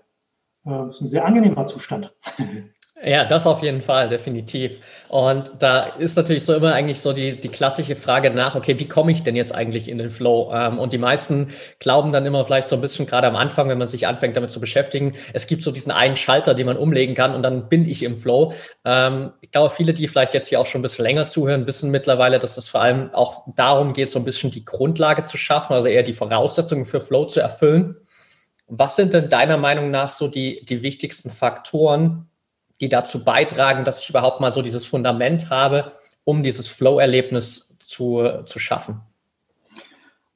Das 0.65 0.97
ist 0.97 1.01
ein 1.01 1.07
sehr 1.07 1.25
angenehmer 1.25 1.67
Zustand. 1.67 2.13
Ja, 3.03 3.25
das 3.25 3.47
auf 3.47 3.63
jeden 3.63 3.81
Fall, 3.81 4.11
definitiv. 4.11 4.73
Und 5.09 5.53
da 5.59 5.85
ist 5.85 6.17
natürlich 6.17 6.45
so 6.45 6.53
immer 6.53 6.75
eigentlich 6.75 7.01
so 7.01 7.15
die, 7.15 7.41
die 7.41 7.49
klassische 7.49 7.97
Frage 7.97 8.31
nach, 8.31 8.55
okay, 8.57 8.79
wie 8.79 8.87
komme 8.89 9.11
ich 9.11 9.23
denn 9.23 9.35
jetzt 9.37 9.55
eigentlich 9.55 9.89
in 9.89 9.97
den 9.97 10.11
Flow? 10.11 10.53
Ähm, 10.55 10.79
und 10.79 10.93
die 10.93 10.99
meisten 10.99 11.49
glauben 11.79 12.13
dann 12.13 12.27
immer 12.27 12.45
vielleicht 12.45 12.69
so 12.69 12.77
ein 12.77 12.83
bisschen 12.83 13.07
gerade 13.07 13.27
am 13.27 13.37
Anfang, 13.37 13.71
wenn 13.71 13.79
man 13.79 13.89
sich 13.89 14.07
anfängt 14.07 14.37
damit 14.37 14.51
zu 14.51 14.61
beschäftigen, 14.61 15.15
es 15.33 15.47
gibt 15.47 15.63
so 15.63 15.71
diesen 15.73 15.93
einen 15.93 16.15
Schalter, 16.15 16.53
den 16.53 16.67
man 16.67 16.77
umlegen 16.77 17.15
kann 17.15 17.35
und 17.35 17.43
dann 17.43 17.71
bin 17.71 17.89
ich 17.89 18.03
im 18.03 18.17
Flow. 18.19 18.53
Ähm, 18.85 19.33
ich 19.41 19.51
glaube, 19.51 19.75
viele, 19.75 19.95
die 19.95 20.07
vielleicht 20.07 20.35
jetzt 20.35 20.49
hier 20.49 20.61
auch 20.61 20.67
schon 20.67 20.81
ein 20.81 20.83
bisschen 20.83 21.07
länger 21.07 21.25
zuhören, 21.25 21.67
wissen 21.67 21.91
mittlerweile, 21.91 22.39
dass 22.39 22.59
es 22.59 22.69
vor 22.69 22.83
allem 22.83 23.15
auch 23.15 23.45
darum 23.57 23.95
geht, 23.95 24.11
so 24.11 24.19
ein 24.19 24.27
bisschen 24.27 24.51
die 24.51 24.67
Grundlage 24.67 25.23
zu 25.23 25.39
schaffen, 25.39 25.73
also 25.73 25.89
eher 25.89 26.03
die 26.03 26.13
Voraussetzungen 26.13 26.85
für 26.85 27.01
Flow 27.01 27.25
zu 27.25 27.41
erfüllen. 27.41 27.97
Was 28.69 28.97
sind 28.97 29.15
denn 29.15 29.31
deiner 29.31 29.57
Meinung 29.57 29.91
nach 29.91 30.11
so 30.11 30.29
die, 30.29 30.65
die 30.67 30.83
wichtigsten 30.83 31.31
Faktoren, 31.31 32.30
die 32.81 32.89
dazu 32.89 33.25
beitragen, 33.25 33.85
dass 33.85 34.03
ich 34.03 34.11
überhaupt 34.11 34.41
mal 34.41 34.51
so 34.51 34.63
dieses 34.63 34.87
Fundament 34.87 35.51
habe, 35.51 35.93
um 36.25 36.43
dieses 36.43 36.69
Flow-Erlebnis 36.69 37.77
zu, 37.79 38.43
zu 38.45 38.59
schaffen? 38.59 39.01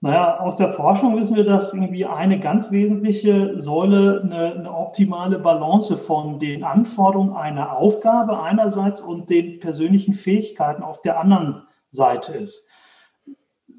Naja, 0.05 0.41
aus 0.41 0.57
der 0.57 0.69
Forschung 0.69 1.19
wissen 1.19 1.35
wir, 1.35 1.45
dass 1.45 1.73
irgendwie 1.73 2.05
eine 2.05 2.39
ganz 2.39 2.71
wesentliche 2.71 3.59
Säule 3.59 4.21
eine, 4.23 4.53
eine, 4.53 4.71
optimale 4.71 5.39
Balance 5.39 5.97
von 5.97 6.39
den 6.39 6.63
Anforderungen 6.63 7.35
einer 7.35 7.75
Aufgabe 7.75 8.43
einerseits 8.43 9.01
und 9.01 9.31
den 9.31 9.61
persönlichen 9.61 10.13
Fähigkeiten 10.13 10.83
auf 10.83 11.01
der 11.01 11.19
anderen 11.19 11.63
Seite 11.91 12.35
ist. 12.35 12.69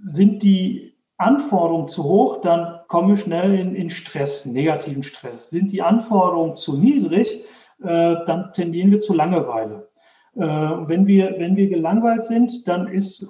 Sind 0.01 0.41
die 0.41 0.95
Anforderungen 1.17 1.87
zu 1.87 2.03
hoch, 2.03 2.41
dann 2.41 2.79
kommen 2.87 3.09
wir 3.09 3.17
schnell 3.17 3.53
in, 3.53 3.75
in 3.75 3.91
Stress, 3.91 4.47
negativen 4.47 5.03
Stress. 5.03 5.51
Sind 5.51 5.71
die 5.71 5.83
Anforderungen 5.83 6.55
zu 6.55 6.75
niedrig, 6.75 7.45
dann 7.79 8.51
tendieren 8.53 8.91
wir 8.91 8.99
zu 8.99 9.13
Langeweile. 9.13 9.89
Äh, 10.35 10.41
wenn, 10.41 11.07
wir, 11.07 11.35
wenn 11.37 11.55
wir 11.55 11.69
gelangweilt 11.69 12.25
sind, 12.25 12.67
dann 12.67 12.87
ist 12.87 13.25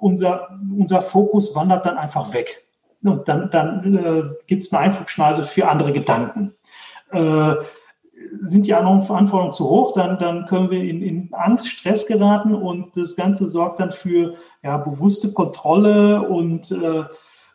unser, 0.00 0.48
unser 0.76 1.02
Fokus 1.02 1.54
wandert 1.54 1.86
dann 1.86 1.98
einfach 1.98 2.32
weg. 2.32 2.64
Und 3.02 3.28
dann, 3.28 3.50
dann 3.50 3.96
äh, 3.96 4.22
gibt 4.46 4.64
es 4.64 4.72
eine 4.72 4.86
Einflugschneise 4.86 5.44
für 5.44 5.68
andere 5.68 5.92
Gedanken. 5.92 6.54
Äh, 7.12 7.54
sind 8.42 8.66
die 8.66 8.74
Anforderungen 8.74 9.52
zu 9.52 9.70
hoch, 9.70 9.92
dann, 9.92 10.18
dann 10.18 10.46
können 10.46 10.70
wir 10.70 10.82
in, 10.82 11.02
in 11.02 11.32
Angst, 11.32 11.68
Stress 11.68 12.06
geraten 12.06 12.52
und 12.54 12.96
das 12.96 13.14
Ganze 13.14 13.46
sorgt 13.46 13.78
dann 13.78 13.92
für 13.92 14.34
ja, 14.62 14.76
bewusste 14.76 15.32
Kontrolle 15.32 16.22
und 16.22 16.72
äh, 16.72 17.04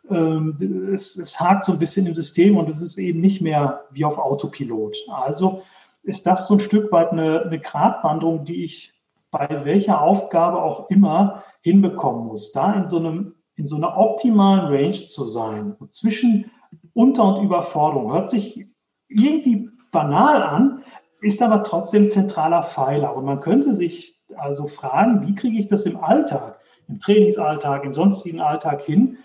äh, 0.10 0.94
es, 0.94 1.18
es 1.18 1.40
hakt 1.40 1.66
so 1.66 1.74
ein 1.74 1.80
bisschen 1.80 2.08
im 2.08 2.16
System 2.16 2.58
und 2.58 2.70
es 2.70 2.82
ist 2.82 2.98
eben 2.98 3.20
nicht 3.20 3.42
mehr 3.42 3.82
wie 3.92 4.06
auf 4.06 4.18
Autopilot. 4.18 4.96
Also 5.12 5.64
ist 6.04 6.28
das 6.28 6.48
so 6.48 6.56
ein 6.56 6.60
Stück 6.60 6.92
weit 6.92 7.12
eine, 7.12 7.42
eine 7.44 7.60
Gratwanderung, 7.60 8.46
die 8.46 8.64
ich 8.64 8.94
bei 9.32 9.48
welcher 9.64 10.02
Aufgabe 10.02 10.62
auch 10.62 10.90
immer 10.90 11.44
hinbekommen 11.62 12.28
muss. 12.28 12.52
Da 12.52 12.74
in 12.74 12.88
so, 12.88 12.98
einem, 12.98 13.36
in 13.56 13.66
so 13.66 13.78
einer 13.78 13.98
optimalen 13.98 14.72
Range 14.72 15.06
zu 15.06 15.24
sein, 15.24 15.76
zwischen 15.90 16.52
Unter- 16.94 17.36
und 17.36 17.44
Überforderung, 17.44 18.14
hört 18.14 18.30
sich 18.30 18.68
irgendwie 19.08 19.70
banal 19.92 20.44
an, 20.44 20.84
ist 21.22 21.42
aber 21.42 21.64
trotzdem 21.64 22.10
zentraler 22.10 22.64
Pfeiler. 22.64 23.16
Und 23.16 23.26
man 23.26 23.40
könnte 23.40 23.74
sich 23.74 24.20
also 24.36 24.68
fragen, 24.68 25.26
wie 25.26 25.36
kriege 25.36 25.58
ich 25.58 25.68
das 25.68 25.86
im 25.86 25.98
Alltag, 25.98 26.60
im 26.88 27.00
Trainingsalltag, 27.00 27.86
im 27.86 27.94
sonstigen 27.94 28.42
Alltag 28.42 28.82
hin, 28.82 29.18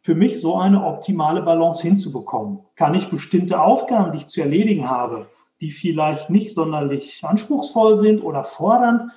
für 0.00 0.14
mich 0.14 0.40
so 0.40 0.56
eine 0.56 0.84
optimale 0.84 1.42
Balance 1.42 1.82
hinzubekommen. 1.82 2.60
Kann 2.76 2.94
ich 2.94 3.10
bestimmte 3.10 3.60
Aufgaben, 3.60 4.12
die 4.12 4.18
ich 4.18 4.26
zu 4.26 4.40
erledigen 4.40 4.88
habe, 4.88 5.26
die 5.60 5.70
vielleicht 5.70 6.30
nicht 6.30 6.54
sonderlich 6.54 7.24
anspruchsvoll 7.24 7.96
sind 7.96 8.22
oder 8.22 8.44
fordernd, 8.44 9.10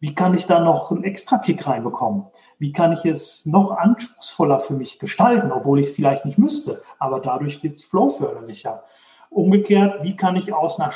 wie 0.00 0.14
kann 0.14 0.34
ich 0.34 0.46
da 0.46 0.60
noch 0.60 0.92
einen 0.92 1.02
extra 1.02 1.38
Kick 1.38 1.66
reinbekommen? 1.66 2.26
Wie 2.58 2.72
kann 2.72 2.92
ich 2.92 3.04
es 3.04 3.46
noch 3.46 3.72
anspruchsvoller 3.72 4.60
für 4.60 4.74
mich 4.74 4.98
gestalten, 4.98 5.50
obwohl 5.50 5.80
ich 5.80 5.88
es 5.88 5.94
vielleicht 5.94 6.24
nicht 6.24 6.38
müsste, 6.38 6.82
aber 6.98 7.20
dadurch 7.20 7.62
wird 7.62 7.74
es 7.74 7.84
flowförderlicher. 7.84 8.84
Umgekehrt, 9.30 10.02
wie 10.02 10.16
kann 10.16 10.36
ich 10.36 10.54
aus 10.54 10.80
einer 10.80 10.92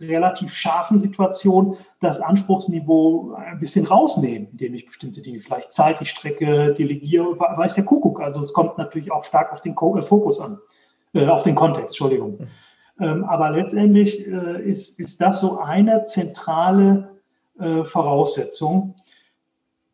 relativ 0.00 0.52
scharfen 0.54 1.00
Situation 1.00 1.76
das 2.00 2.20
Anspruchsniveau 2.20 3.34
ein 3.34 3.58
bisschen 3.58 3.86
rausnehmen, 3.86 4.48
indem 4.52 4.74
ich 4.74 4.86
bestimmte 4.86 5.20
Dinge 5.20 5.40
vielleicht 5.40 5.72
zeitlich 5.72 6.10
strecke, 6.10 6.74
delegiere, 6.74 7.38
weiß 7.38 7.74
der 7.74 7.84
Kuckuck. 7.84 8.20
Also 8.20 8.40
es 8.40 8.52
kommt 8.52 8.78
natürlich 8.78 9.10
auch 9.10 9.24
stark 9.24 9.52
auf 9.52 9.62
den 9.62 9.72
äh, 9.72 10.02
Fokus 10.02 10.40
an, 10.40 10.58
äh, 11.12 11.26
auf 11.26 11.42
den 11.42 11.56
Kontext, 11.56 11.94
Entschuldigung. 11.94 12.46
Ähm, 13.02 13.24
aber 13.24 13.50
letztendlich 13.50 14.28
äh, 14.28 14.62
ist, 14.62 15.00
ist 15.00 15.20
das 15.20 15.40
so 15.40 15.58
eine 15.58 16.04
zentrale 16.04 17.08
äh, 17.58 17.82
Voraussetzung, 17.82 18.94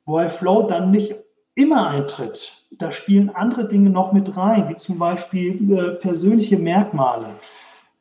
wo 0.04 0.18
ein 0.18 0.28
Flow 0.28 0.68
dann 0.68 0.90
nicht 0.90 1.14
immer 1.54 1.88
eintritt. 1.88 2.66
Da 2.70 2.92
spielen 2.92 3.30
andere 3.30 3.66
Dinge 3.66 3.88
noch 3.88 4.12
mit 4.12 4.36
rein, 4.36 4.68
wie 4.68 4.74
zum 4.74 4.98
Beispiel 4.98 5.72
äh, 5.72 5.90
persönliche 5.92 6.59
Merkmale 6.59 7.28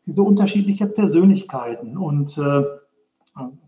diese 0.06 0.22
unterschiedliche 0.22 0.88
Persönlichkeiten 0.88 1.98
und 1.98 2.30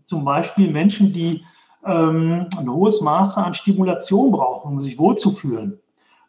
zum 0.04 0.24
Beispiel 0.24 0.70
Menschen, 0.70 1.12
die 1.12 1.44
ähm, 1.84 2.46
ein 2.58 2.72
hohes 2.72 3.02
Maß 3.02 3.36
an 3.36 3.52
Stimulation 3.52 4.32
brauchen, 4.32 4.72
um 4.72 4.80
sich 4.80 4.98
wohlzufühlen, 4.98 5.78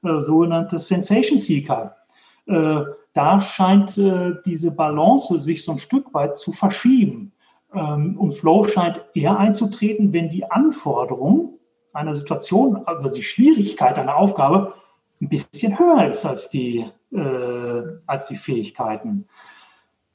sogenannte 0.02 0.80
Sensation 0.80 1.40
Seeker. 1.40 1.96
Da 3.14 3.42
scheint 3.42 3.98
äh, 3.98 4.34
diese 4.46 4.72
Balance 4.72 5.38
sich 5.38 5.66
so 5.66 5.74
ein 5.74 5.78
Stück 5.78 6.14
weit 6.14 6.38
zu 6.38 6.54
verschieben. 6.54 7.34
Ähm, 7.74 8.18
und 8.18 8.34
Flow 8.34 8.64
scheint 8.66 9.02
eher 9.14 9.38
einzutreten, 9.38 10.14
wenn 10.14 10.30
die 10.30 10.50
Anforderung 10.50 11.60
einer 11.94 12.16
Situation, 12.16 12.84
also 12.86 13.10
die 13.10 13.24
Schwierigkeit 13.24 13.98
einer 14.00 14.16
Aufgabe, 14.16 14.74
ein 15.22 15.30
bisschen 15.30 15.78
höher 15.78 16.10
ist 16.10 16.26
als 16.26 16.50
die, 16.50 16.86
äh, 17.12 17.82
als 18.08 18.28
die 18.28 18.38
Fähigkeiten. 18.38 19.28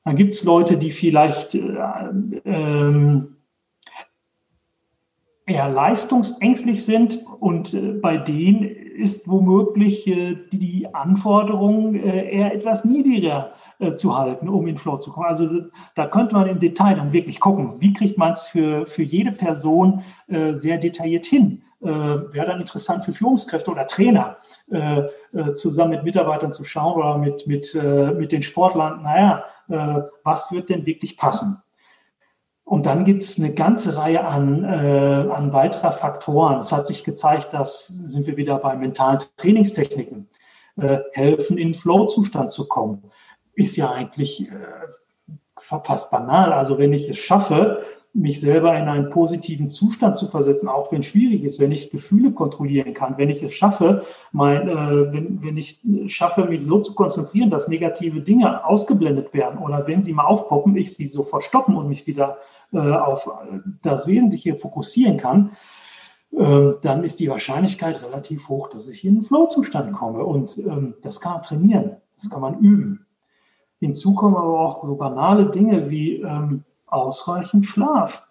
Dann 0.05 0.17
gibt 0.17 0.33
es 0.33 0.45
Leute, 0.45 0.79
die 0.79 0.91
vielleicht 0.91 1.55
äh, 1.55 1.77
ähm, 2.45 3.37
eher 5.47 5.69
leistungsängstlich 5.69 6.85
sind 6.85 7.25
und 7.41 7.75
äh, 7.75 7.93
bei 7.93 8.17
denen 8.17 8.86
ist 8.97 9.29
womöglich 9.29 10.07
äh, 10.07 10.37
die 10.53 10.89
Anforderung 10.93 11.95
äh, 11.95 12.31
eher 12.31 12.55
etwas 12.55 12.85
niedriger 12.85 13.53
äh, 13.79 13.93
zu 13.93 14.17
halten, 14.17 14.49
um 14.49 14.67
in 14.67 14.79
Flow 14.79 14.97
zu 14.97 15.13
kommen. 15.13 15.27
Also 15.27 15.49
da 15.95 16.07
könnte 16.07 16.35
man 16.35 16.49
im 16.49 16.59
Detail 16.59 16.97
dann 16.97 17.13
wirklich 17.13 17.41
gucken, 17.41 17.75
wie 17.79 17.93
kriegt 17.93 18.19
man 18.19 18.33
es 18.33 18.43
für, 18.43 18.87
für 18.87 19.03
jede 19.03 19.33
Person 19.33 20.03
sehr 20.29 20.79
detailliert 20.79 21.27
hin. 21.27 21.63
Wäre 21.81 22.47
dann 22.47 22.61
interessant 22.61 23.05
für 23.05 23.13
Führungskräfte 23.13 23.71
oder 23.71 23.87
Trainer, 23.87 24.39
zusammen 25.55 25.91
mit 25.91 26.05
Mitarbeitern 26.05 26.53
zu 26.53 26.65
schauen 26.65 26.97
oder 26.97 27.19
mit, 27.19 27.47
mit, 27.47 27.79
mit 28.19 28.33
den 28.33 28.43
Sportlern, 28.43 29.03
naja, 29.03 29.45
was 30.25 30.51
wird 30.51 30.69
denn 30.69 30.85
wirklich 30.85 31.17
passen. 31.17 31.63
Und 32.67 32.85
dann 32.85 33.05
gibt 33.05 33.23
es 33.23 33.39
eine 33.39 33.55
ganze 33.55 33.97
Reihe 33.97 34.25
an, 34.25 34.65
äh, 34.65 35.31
an 35.31 35.53
weiterer 35.53 35.93
Faktoren. 35.93 36.59
Es 36.59 36.73
hat 36.73 36.85
sich 36.85 37.05
gezeigt, 37.05 37.53
dass 37.53 37.87
sind 37.87 38.27
wir 38.27 38.37
wieder 38.37 38.59
bei 38.59 38.75
mentalen 38.75 39.21
Trainingstechniken, 39.37 40.29
äh, 40.77 40.99
helfen 41.13 41.59
in 41.59 41.75
Flow-Zustand 41.75 42.51
zu 42.51 42.67
kommen. 42.67 43.05
Ist 43.55 43.77
ja 43.77 43.93
eigentlich 43.93 44.51
äh, 44.51 44.55
fast 45.61 46.11
banal. 46.11 46.53
Also 46.53 46.77
wenn 46.77 46.93
ich 46.93 47.09
es 47.09 47.19
schaffe, 47.19 47.85
mich 48.17 48.41
selber 48.41 48.77
in 48.77 48.89
einen 48.89 49.11
positiven 49.11 49.71
Zustand 49.71 50.17
zu 50.17 50.27
versetzen, 50.27 50.69
auch 50.69 50.91
wenn 50.91 51.01
es 51.01 51.07
schwierig 51.07 51.45
ist, 51.45 51.61
wenn 51.61 51.71
ich 51.71 51.91
Gefühle 51.91 52.33
kontrollieren 52.33 52.95
kann, 52.95 53.19
wenn 53.19 53.31
ich 53.31 53.43
es 53.43 53.55
schaffe, 53.55 54.05
mein, 54.33 54.69
äh, 54.69 55.13
wenn, 55.13 55.41
wenn 55.43 55.57
ich 55.57 55.81
schaffe, 56.09 56.47
mich 56.47 56.65
so 56.65 56.81
zu 56.81 56.95
konzentrieren, 56.95 57.51
dass 57.51 57.69
negative 57.69 58.23
Dinge 58.23 58.65
ausgeblendet 58.65 59.35
werden 59.35 59.59
oder 59.59 59.87
wenn 59.87 60.03
sie 60.03 60.15
mal 60.15 60.25
aufpoppen, 60.25 60.77
ich 60.77 60.95
sie 60.95 61.07
sofort 61.07 61.45
stoppen 61.45 61.77
und 61.77 61.89
mich 61.89 62.07
wieder 62.07 62.39
auf 62.73 63.31
das 63.83 64.07
Wesentliche 64.07 64.57
fokussieren 64.57 65.17
kann, 65.17 65.53
äh, 66.33 66.73
dann 66.83 67.05
ist 67.05 67.19
die 67.21 67.31
Wahrscheinlichkeit 67.31 68.03
relativ 68.03 68.49
hoch, 68.49 68.69
dass 68.69 68.89
ich 68.89 69.05
in 69.05 69.15
einen 69.15 69.25
Flow-Zustand 69.25 69.93
komme. 69.93 70.25
Und 70.25 70.59
ähm, 70.59 70.95
das 71.03 71.21
kann 71.21 71.35
man 71.35 71.43
trainieren, 71.43 71.97
das 72.15 72.29
kann 72.29 72.41
man 72.41 72.59
üben. 72.59 73.07
Hinzu 73.79 74.15
kommen 74.15 74.37
aber 74.37 74.61
auch 74.61 74.85
so 74.85 74.97
banale 74.97 75.47
Dinge 75.47 75.89
wie 75.91 76.17
ähm, 76.17 76.65
ausreichend 76.87 77.67
Schlaf 77.67 78.23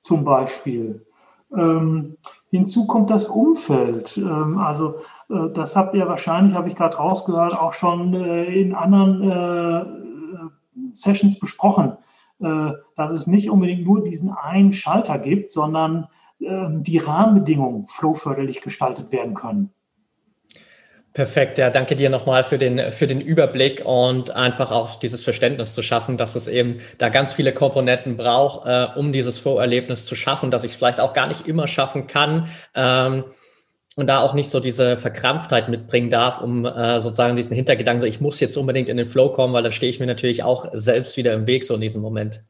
zum 0.00 0.24
Beispiel. 0.24 1.06
Ähm, 1.54 2.16
hinzu 2.50 2.86
kommt 2.86 3.10
das 3.10 3.28
Umfeld. 3.28 4.16
Ähm, 4.16 4.58
also 4.58 4.96
äh, 5.28 5.50
das 5.54 5.76
habt 5.76 5.94
ihr 5.94 6.08
wahrscheinlich, 6.08 6.54
habe 6.54 6.68
ich 6.68 6.76
gerade 6.76 6.96
rausgehört, 6.96 7.56
auch 7.56 7.74
schon 7.74 8.14
äh, 8.14 8.60
in 8.60 8.74
anderen 8.74 9.30
äh, 9.30 10.92
Sessions 10.92 11.38
besprochen, 11.38 11.92
äh, 11.92 12.11
dass 12.96 13.12
es 13.12 13.26
nicht 13.26 13.50
unbedingt 13.50 13.84
nur 13.84 14.02
diesen 14.04 14.30
einen 14.30 14.72
Schalter 14.72 15.18
gibt, 15.18 15.50
sondern 15.50 16.08
ähm, 16.40 16.82
die 16.82 16.98
Rahmenbedingungen 16.98 17.86
flowförderlich 17.88 18.62
gestaltet 18.62 19.12
werden 19.12 19.34
können. 19.34 19.70
Perfekt, 21.14 21.58
ja, 21.58 21.68
danke 21.68 21.94
dir 21.94 22.08
nochmal 22.08 22.42
für 22.42 22.56
den, 22.56 22.90
für 22.90 23.06
den 23.06 23.20
Überblick 23.20 23.82
und 23.84 24.30
einfach 24.30 24.72
auch 24.72 24.98
dieses 24.98 25.22
Verständnis 25.22 25.74
zu 25.74 25.82
schaffen, 25.82 26.16
dass 26.16 26.36
es 26.36 26.48
eben 26.48 26.78
da 26.96 27.10
ganz 27.10 27.34
viele 27.34 27.52
Komponenten 27.52 28.16
braucht, 28.16 28.66
äh, 28.66 28.98
um 28.98 29.12
dieses 29.12 29.38
Vorerlebnis 29.38 30.06
zu 30.06 30.14
schaffen, 30.14 30.50
dass 30.50 30.64
ich 30.64 30.72
es 30.72 30.76
vielleicht 30.78 31.00
auch 31.00 31.12
gar 31.12 31.26
nicht 31.26 31.46
immer 31.46 31.66
schaffen 31.66 32.06
kann 32.06 32.48
ähm, 32.74 33.24
und 33.96 34.08
da 34.08 34.20
auch 34.20 34.34
nicht 34.34 34.48
so 34.48 34.60
diese 34.60 34.96
Verkrampftheit 34.96 35.68
mitbringen 35.68 36.10
darf, 36.10 36.40
um 36.40 36.64
äh, 36.64 37.00
sozusagen 37.00 37.36
diesen 37.36 37.54
Hintergedanken, 37.54 38.00
so, 38.00 38.06
ich 38.06 38.20
muss 38.20 38.40
jetzt 38.40 38.56
unbedingt 38.56 38.88
in 38.88 38.96
den 38.96 39.06
Flow 39.06 39.28
kommen, 39.28 39.52
weil 39.52 39.62
da 39.62 39.70
stehe 39.70 39.90
ich 39.90 40.00
mir 40.00 40.06
natürlich 40.06 40.42
auch 40.42 40.66
selbst 40.72 41.16
wieder 41.16 41.34
im 41.34 41.46
Weg 41.46 41.64
so 41.64 41.74
in 41.74 41.80
diesem 41.80 42.00
Moment. 42.00 42.42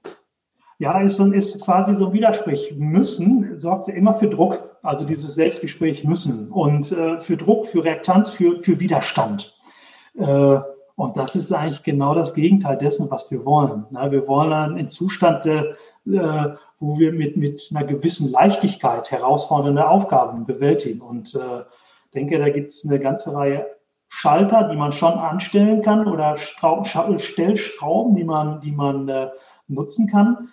Ja, 0.78 1.00
ist, 1.00 1.20
ist 1.20 1.60
quasi 1.60 1.94
so 1.94 2.06
ein 2.06 2.12
Widerspruch. 2.12 2.72
Müssen 2.76 3.56
sorgt 3.56 3.88
immer 3.88 4.14
für 4.14 4.28
Druck, 4.28 4.76
also 4.82 5.04
dieses 5.04 5.34
Selbstgespräch 5.34 6.04
müssen 6.04 6.50
und 6.50 6.90
äh, 6.92 7.20
für 7.20 7.36
Druck, 7.36 7.66
für 7.66 7.84
Reaktanz, 7.84 8.30
für, 8.30 8.60
für 8.60 8.80
Widerstand. 8.80 9.54
Äh, 10.18 10.58
und 10.94 11.16
das 11.16 11.34
ist 11.34 11.52
eigentlich 11.52 11.82
genau 11.82 12.14
das 12.14 12.34
Gegenteil 12.34 12.76
dessen, 12.76 13.10
was 13.10 13.30
wir 13.30 13.44
wollen. 13.44 13.86
Na, 13.90 14.10
wir 14.12 14.26
wollen 14.28 14.52
einen 14.52 14.88
Zustand, 14.88 15.46
äh, 16.06 16.54
wo 16.80 16.98
wir 16.98 17.12
mit, 17.12 17.36
mit 17.36 17.70
einer 17.74 17.86
gewissen 17.86 18.30
Leichtigkeit 18.30 19.10
herausfordernde 19.10 19.88
Aufgaben 19.88 20.46
bewältigen. 20.46 21.00
Und 21.00 21.34
äh, 21.34 21.62
denke, 22.14 22.38
da 22.38 22.48
gibt 22.48 22.68
es 22.68 22.86
eine 22.88 23.00
ganze 23.00 23.34
Reihe 23.34 23.66
Schalter, 24.08 24.68
die 24.68 24.76
man 24.76 24.92
schon 24.92 25.14
anstellen 25.14 25.80
kann 25.80 26.06
oder 26.06 26.36
Stellschrauben, 26.36 28.14
die 28.14 28.24
man, 28.24 28.60
die 28.60 28.72
man 28.72 29.08
äh, 29.08 29.30
nutzen 29.68 30.06
kann. 30.06 30.52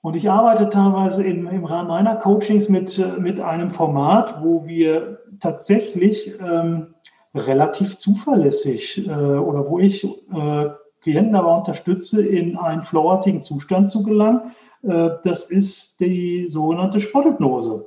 Und 0.00 0.14
ich 0.14 0.30
arbeite 0.30 0.70
teilweise 0.70 1.24
im, 1.24 1.48
im 1.48 1.64
Rahmen 1.64 1.88
meiner 1.88 2.16
Coachings 2.16 2.68
mit, 2.68 2.96
äh, 2.98 3.18
mit 3.18 3.40
einem 3.40 3.70
Format, 3.70 4.42
wo 4.42 4.66
wir 4.66 5.18
tatsächlich 5.40 6.38
ähm, 6.40 6.94
relativ 7.34 7.96
zuverlässig 7.96 9.06
äh, 9.06 9.10
oder 9.10 9.68
wo 9.68 9.80
ich 9.80 10.04
äh, 10.04 10.70
Klienten 11.02 11.34
aber 11.34 11.56
unterstütze, 11.56 12.26
in 12.26 12.56
einen 12.56 12.82
flowartigen 12.82 13.40
Zustand 13.40 13.88
zu 13.88 14.02
gelangen. 14.02 14.52
Äh, 14.82 15.10
das 15.24 15.50
ist 15.50 16.00
die 16.00 16.46
sogenannte 16.48 17.00
Sporthypnose. 17.00 17.86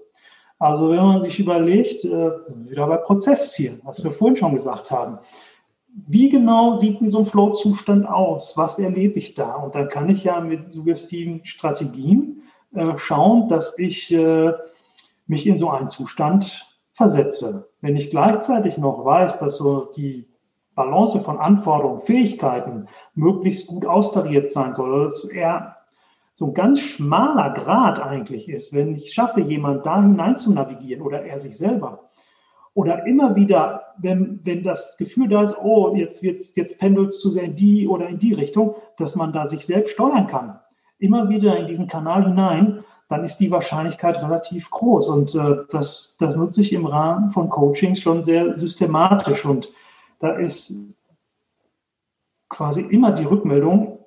Also 0.59 0.91
wenn 0.91 1.03
man 1.03 1.24
sich 1.24 1.39
überlegt, 1.39 2.05
äh, 2.05 2.32
wieder 2.70 2.88
bei 2.88 2.97
Prozesszielen, 2.97 3.82
was 3.84 4.03
wir 4.03 4.12
vorhin 4.12 4.38
schon 4.38 4.55
gesagt 4.55 4.91
haben, 4.91 5.18
wie 6.07 6.30
genau 6.30 6.76
sieht 6.76 7.01
denn 7.01 7.12
so 7.12 7.20
ein 7.20 7.26
Flow-Zustand 7.26 8.07
aus? 8.07 8.55
Was 8.55 8.80
erlebe 8.80 9.20
ich 9.20 9.34
da? 9.34 9.55
Und 9.55 9.76
dann 9.76 9.89
kann 9.89 10.09
ich 10.09 10.24
ja 10.24 10.39
mit 10.39 10.72
suggestiven 10.72 11.43
Strategien 11.43 12.43
äh, 12.74 12.97
schauen, 12.97 13.49
dass 13.49 13.78
ich 13.78 14.16
mich 15.28 15.47
in 15.47 15.57
so 15.57 15.70
einen 15.70 15.89
Zustand 15.89 16.68
versetze. 16.93 17.68
Wenn 17.82 17.97
ich 17.97 18.09
gleichzeitig 18.09 18.78
noch 18.78 19.03
weiß, 19.03 19.39
dass 19.39 19.57
so 19.57 19.91
die 19.95 20.31
Balance 20.82 21.20
von 21.20 21.38
Anforderungen, 21.38 22.02
Fähigkeiten 22.02 22.88
möglichst 23.14 23.68
gut 23.68 23.86
austariert 23.86 24.52
sein 24.52 24.74
soll, 24.74 25.04
dass 25.04 25.26
eher 25.26 25.78
so 26.34 26.48
ein 26.48 26.54
ganz 26.54 26.80
schmaler 26.80 27.54
Grad 27.54 28.02
eigentlich 28.02 28.50
ist, 28.50 28.74
wenn 28.74 28.96
ich 28.96 29.14
schaffe, 29.14 29.42
jemand 29.42 29.86
da 29.86 30.02
hinein 30.02 30.36
zu 30.36 30.52
navigieren 30.52 31.04
oder 31.04 31.24
er 31.24 31.40
sich 31.40 31.56
selber, 31.56 32.10
oder 32.74 33.06
immer 33.06 33.36
wieder, 33.36 33.94
wenn, 33.98 34.40
wenn 34.44 34.64
das 34.64 34.98
Gefühl 34.98 35.28
da 35.28 35.44
ist, 35.44 35.56
oh, 35.62 35.94
jetzt, 35.96 36.24
jetzt, 36.24 36.56
jetzt 36.56 36.80
pendelt 36.80 37.10
es 37.10 37.20
zu 37.20 37.30
sehr 37.30 37.44
in 37.44 37.56
die 37.56 37.88
oder 37.88 38.08
in 38.08 38.18
die 38.18 38.34
Richtung, 38.34 38.76
dass 38.98 39.16
man 39.16 39.34
da 39.34 39.48
sich 39.48 39.66
selbst 39.66 39.92
steuern 39.92 40.28
kann. 40.28 40.58
Immer 40.98 41.30
wieder 41.30 41.58
in 41.58 41.68
diesen 41.68 41.88
Kanal 41.88 42.26
hinein, 42.26 42.84
dann 43.10 43.26
ist 43.26 43.38
die 43.38 43.52
Wahrscheinlichkeit 43.52 44.24
relativ 44.24 44.70
groß. 44.70 45.10
Und 45.10 45.36
äh, 45.36 45.58
das, 45.70 46.16
das 46.18 46.38
nutze 46.38 46.62
ich 46.62 46.72
im 46.72 46.86
Rahmen 46.86 47.30
von 47.30 47.50
Coachings 47.50 48.00
schon 48.00 48.24
sehr 48.24 48.58
systematisch. 48.58 49.44
Und 49.44 49.74
da 50.22 50.34
ist 50.38 51.01
quasi 52.47 52.82
immer 52.82 53.11
die 53.11 53.26
Rückmeldung, 53.26 54.05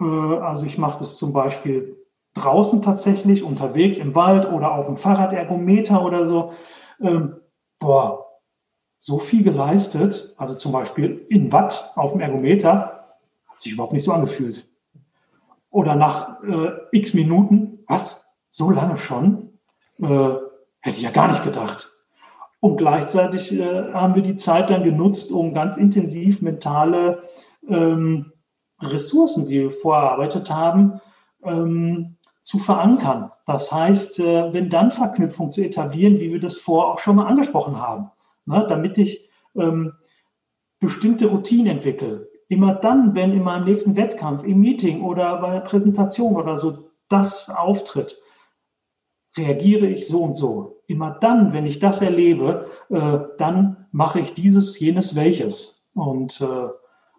äh, 0.00 0.04
also 0.04 0.66
ich 0.66 0.78
mache 0.78 0.98
das 0.98 1.16
zum 1.16 1.32
Beispiel 1.32 1.96
draußen 2.34 2.82
tatsächlich, 2.82 3.42
unterwegs 3.42 3.98
im 3.98 4.14
Wald 4.14 4.50
oder 4.50 4.72
auf 4.72 4.86
dem 4.86 4.96
Fahrradergometer 4.96 6.04
oder 6.04 6.26
so, 6.26 6.52
ähm, 7.00 7.36
boah, 7.78 8.26
so 8.98 9.18
viel 9.18 9.42
geleistet, 9.42 10.34
also 10.36 10.54
zum 10.54 10.72
Beispiel 10.72 11.26
in 11.28 11.52
Watt 11.52 11.92
auf 11.96 12.12
dem 12.12 12.20
Ergometer, 12.20 13.18
hat 13.48 13.60
sich 13.60 13.72
überhaupt 13.72 13.92
nicht 13.92 14.04
so 14.04 14.12
angefühlt. 14.12 14.68
Oder 15.70 15.94
nach 15.94 16.42
äh, 16.42 16.70
x 16.92 17.14
Minuten, 17.14 17.84
was, 17.86 18.28
so 18.48 18.70
lange 18.70 18.98
schon? 18.98 19.58
Äh, 19.98 20.06
hätte 20.80 20.96
ich 20.96 21.02
ja 21.02 21.10
gar 21.10 21.28
nicht 21.28 21.44
gedacht. 21.44 21.91
Und 22.62 22.76
gleichzeitig 22.76 23.52
äh, 23.52 23.92
haben 23.92 24.14
wir 24.14 24.22
die 24.22 24.36
Zeit 24.36 24.70
dann 24.70 24.84
genutzt, 24.84 25.32
um 25.32 25.52
ganz 25.52 25.76
intensiv 25.76 26.42
mentale 26.42 27.24
ähm, 27.68 28.30
Ressourcen, 28.80 29.48
die 29.48 29.62
wir 29.62 29.70
vorerarbeitet 29.72 30.48
haben, 30.48 31.00
ähm, 31.42 32.18
zu 32.40 32.60
verankern. 32.60 33.32
Das 33.46 33.72
heißt, 33.72 34.20
äh, 34.20 34.52
wenn 34.52 34.70
dann 34.70 34.92
Verknüpfung 34.92 35.50
zu 35.50 35.60
etablieren, 35.60 36.20
wie 36.20 36.30
wir 36.32 36.38
das 36.38 36.56
vorher 36.56 36.92
auch 36.92 37.00
schon 37.00 37.16
mal 37.16 37.26
angesprochen 37.26 37.80
haben, 37.80 38.12
ne, 38.46 38.64
damit 38.68 38.96
ich 38.96 39.28
ähm, 39.56 39.94
bestimmte 40.78 41.26
Routinen 41.26 41.66
entwickle. 41.66 42.30
Immer 42.46 42.76
dann, 42.76 43.16
wenn 43.16 43.32
in 43.32 43.42
meinem 43.42 43.64
nächsten 43.64 43.96
Wettkampf, 43.96 44.44
im 44.44 44.60
Meeting 44.60 45.02
oder 45.02 45.40
bei 45.40 45.50
der 45.50 45.60
Präsentation 45.62 46.36
oder 46.36 46.58
so 46.58 46.90
das 47.08 47.50
auftritt, 47.50 48.16
reagiere 49.36 49.88
ich 49.88 50.06
so 50.06 50.22
und 50.22 50.34
so. 50.34 50.71
Immer 50.86 51.16
dann, 51.20 51.52
wenn 51.52 51.66
ich 51.66 51.78
das 51.78 52.02
erlebe, 52.02 52.66
äh, 52.90 53.18
dann 53.38 53.86
mache 53.92 54.20
ich 54.20 54.34
dieses, 54.34 54.78
jenes, 54.78 55.16
welches. 55.16 55.88
Und 55.94 56.40
äh, 56.40 56.68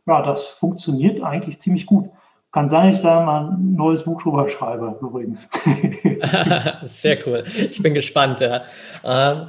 ja, 0.06 0.22
das 0.22 0.46
funktioniert 0.48 1.22
eigentlich 1.22 1.60
ziemlich 1.60 1.86
gut. 1.86 2.10
Kann 2.52 2.70
sein, 2.70 2.92
ich 2.92 3.00
da 3.00 3.26
mal 3.26 3.50
ein 3.50 3.74
neues 3.74 4.04
Buch 4.04 4.22
drüber 4.22 4.48
schreibe, 4.50 4.96
übrigens. 5.02 5.50
Sehr 6.84 7.18
cool. 7.26 7.44
Ich 7.58 7.82
bin 7.82 7.96
gespannt. 7.96 8.42
Ja. 8.42 8.62
Ähm, 9.04 9.48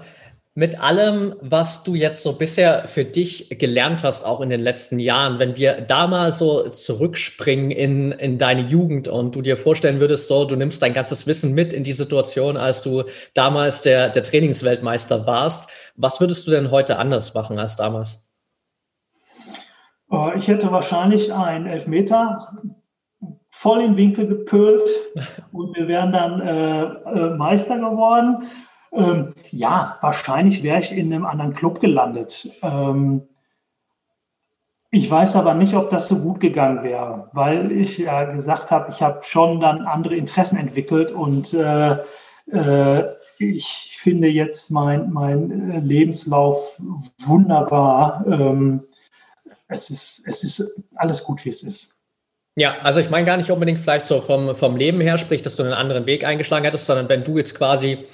mit 0.56 0.80
allem, 0.80 1.34
was 1.40 1.82
du 1.82 1.96
jetzt 1.96 2.22
so 2.22 2.34
bisher 2.34 2.86
für 2.86 3.04
dich 3.04 3.58
gelernt 3.58 4.04
hast, 4.04 4.24
auch 4.24 4.40
in 4.40 4.50
den 4.50 4.60
letzten 4.60 5.00
Jahren, 5.00 5.40
wenn 5.40 5.56
wir 5.56 5.80
da 5.80 6.06
mal 6.06 6.30
so 6.30 6.68
zurückspringen 6.68 7.72
in, 7.72 8.12
in 8.12 8.38
deine 8.38 8.60
Jugend 8.60 9.08
und 9.08 9.34
du 9.34 9.42
dir 9.42 9.56
vorstellen 9.56 9.98
würdest, 9.98 10.28
so, 10.28 10.44
du 10.44 10.54
nimmst 10.54 10.80
dein 10.80 10.94
ganzes 10.94 11.26
Wissen 11.26 11.54
mit 11.54 11.72
in 11.72 11.82
die 11.82 11.92
Situation, 11.92 12.56
als 12.56 12.82
du 12.82 13.02
damals 13.34 13.82
der, 13.82 14.10
der 14.10 14.22
Trainingsweltmeister 14.22 15.26
warst, 15.26 15.68
was 15.96 16.20
würdest 16.20 16.46
du 16.46 16.52
denn 16.52 16.70
heute 16.70 16.98
anders 16.98 17.34
machen 17.34 17.58
als 17.58 17.74
damals? 17.74 18.24
Äh, 20.12 20.38
ich 20.38 20.46
hätte 20.46 20.70
wahrscheinlich 20.70 21.32
einen 21.32 21.66
Elfmeter 21.66 22.52
voll 23.50 23.80
in 23.80 23.92
den 23.92 23.96
Winkel 23.96 24.28
gepölt 24.28 24.84
und 25.52 25.76
wir 25.76 25.88
wären 25.88 26.12
dann 26.12 26.40
äh, 26.40 26.82
äh, 26.84 27.36
Meister 27.36 27.76
geworden. 27.76 28.48
Ähm, 28.94 29.34
ja, 29.50 29.98
wahrscheinlich 30.00 30.62
wäre 30.62 30.80
ich 30.80 30.92
in 30.92 31.12
einem 31.12 31.26
anderen 31.26 31.52
Club 31.52 31.80
gelandet. 31.80 32.50
Ähm, 32.62 33.22
ich 34.90 35.10
weiß 35.10 35.34
aber 35.34 35.54
nicht, 35.54 35.74
ob 35.74 35.90
das 35.90 36.06
so 36.06 36.20
gut 36.20 36.38
gegangen 36.38 36.84
wäre, 36.84 37.28
weil 37.32 37.72
ich 37.72 37.98
ja 37.98 38.24
gesagt 38.24 38.70
habe, 38.70 38.92
ich 38.92 39.02
habe 39.02 39.24
schon 39.24 39.58
dann 39.58 39.82
andere 39.86 40.14
Interessen 40.14 40.56
entwickelt 40.56 41.10
und 41.10 41.52
äh, 41.52 41.96
äh, 42.52 43.04
ich 43.38 43.96
finde 43.98 44.28
jetzt 44.28 44.70
mein, 44.70 45.12
mein 45.12 45.72
äh, 45.72 45.80
Lebenslauf 45.80 46.80
wunderbar. 47.18 48.24
Ähm, 48.28 48.84
es, 49.66 49.90
ist, 49.90 50.28
es 50.28 50.44
ist 50.44 50.84
alles 50.94 51.24
gut, 51.24 51.44
wie 51.44 51.48
es 51.48 51.64
ist. 51.64 51.96
Ja, 52.54 52.76
also 52.82 53.00
ich 53.00 53.10
meine 53.10 53.26
gar 53.26 53.36
nicht 53.36 53.50
unbedingt 53.50 53.80
vielleicht 53.80 54.06
so 54.06 54.20
vom, 54.20 54.54
vom 54.54 54.76
Leben 54.76 55.00
her, 55.00 55.18
sprich, 55.18 55.42
dass 55.42 55.56
du 55.56 55.64
einen 55.64 55.72
anderen 55.72 56.06
Weg 56.06 56.24
eingeschlagen 56.24 56.64
hättest, 56.64 56.86
sondern 56.86 57.08
wenn 57.08 57.24
du 57.24 57.36
jetzt 57.36 57.56
quasi 57.56 58.06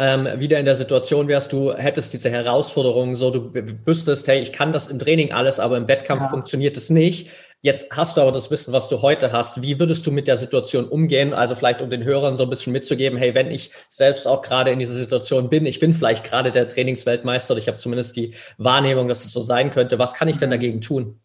ähm, 0.00 0.28
wieder 0.36 0.60
in 0.60 0.64
der 0.64 0.76
Situation 0.76 1.26
wärst, 1.26 1.52
du 1.52 1.72
hättest 1.72 2.12
diese 2.12 2.30
Herausforderung, 2.30 3.16
so 3.16 3.30
du 3.30 3.52
wüsstest, 3.84 4.28
hey, 4.28 4.40
ich 4.40 4.52
kann 4.52 4.72
das 4.72 4.88
im 4.88 5.00
Training 5.00 5.32
alles, 5.32 5.58
aber 5.58 5.76
im 5.76 5.88
Wettkampf 5.88 6.22
ja. 6.22 6.28
funktioniert 6.28 6.76
es 6.76 6.88
nicht. 6.88 7.30
Jetzt 7.60 7.90
hast 7.90 8.16
du 8.16 8.20
aber 8.20 8.30
das 8.30 8.52
Wissen, 8.52 8.72
was 8.72 8.88
du 8.88 9.02
heute 9.02 9.32
hast. 9.32 9.60
Wie 9.60 9.80
würdest 9.80 10.06
du 10.06 10.12
mit 10.12 10.28
der 10.28 10.36
Situation 10.36 10.84
umgehen? 10.84 11.34
Also 11.34 11.56
vielleicht, 11.56 11.82
um 11.82 11.90
den 11.90 12.04
Hörern 12.04 12.36
so 12.36 12.44
ein 12.44 12.50
bisschen 12.50 12.72
mitzugeben, 12.72 13.18
hey, 13.18 13.34
wenn 13.34 13.50
ich 13.50 13.72
selbst 13.88 14.28
auch 14.28 14.42
gerade 14.42 14.70
in 14.70 14.78
dieser 14.78 14.94
Situation 14.94 15.50
bin, 15.50 15.66
ich 15.66 15.80
bin 15.80 15.92
vielleicht 15.92 16.22
gerade 16.22 16.52
der 16.52 16.68
Trainingsweltmeister 16.68 17.54
oder 17.54 17.58
ich 17.58 17.66
habe 17.66 17.78
zumindest 17.78 18.16
die 18.16 18.34
Wahrnehmung, 18.58 19.08
dass 19.08 19.24
es 19.24 19.32
so 19.32 19.40
sein 19.40 19.72
könnte. 19.72 19.98
Was 19.98 20.14
kann 20.14 20.28
ich 20.28 20.36
denn 20.36 20.50
dagegen 20.50 20.80
tun? 20.80 21.18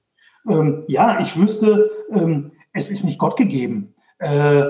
Ähm, 0.49 0.83
ja, 0.87 1.19
ich 1.21 1.37
wüsste, 1.37 1.91
ähm, 2.11 2.53
es 2.73 2.89
ist 2.89 3.03
nicht 3.03 3.19
Gott 3.19 3.37
gegeben. 3.37 3.93
Äh, 4.17 4.63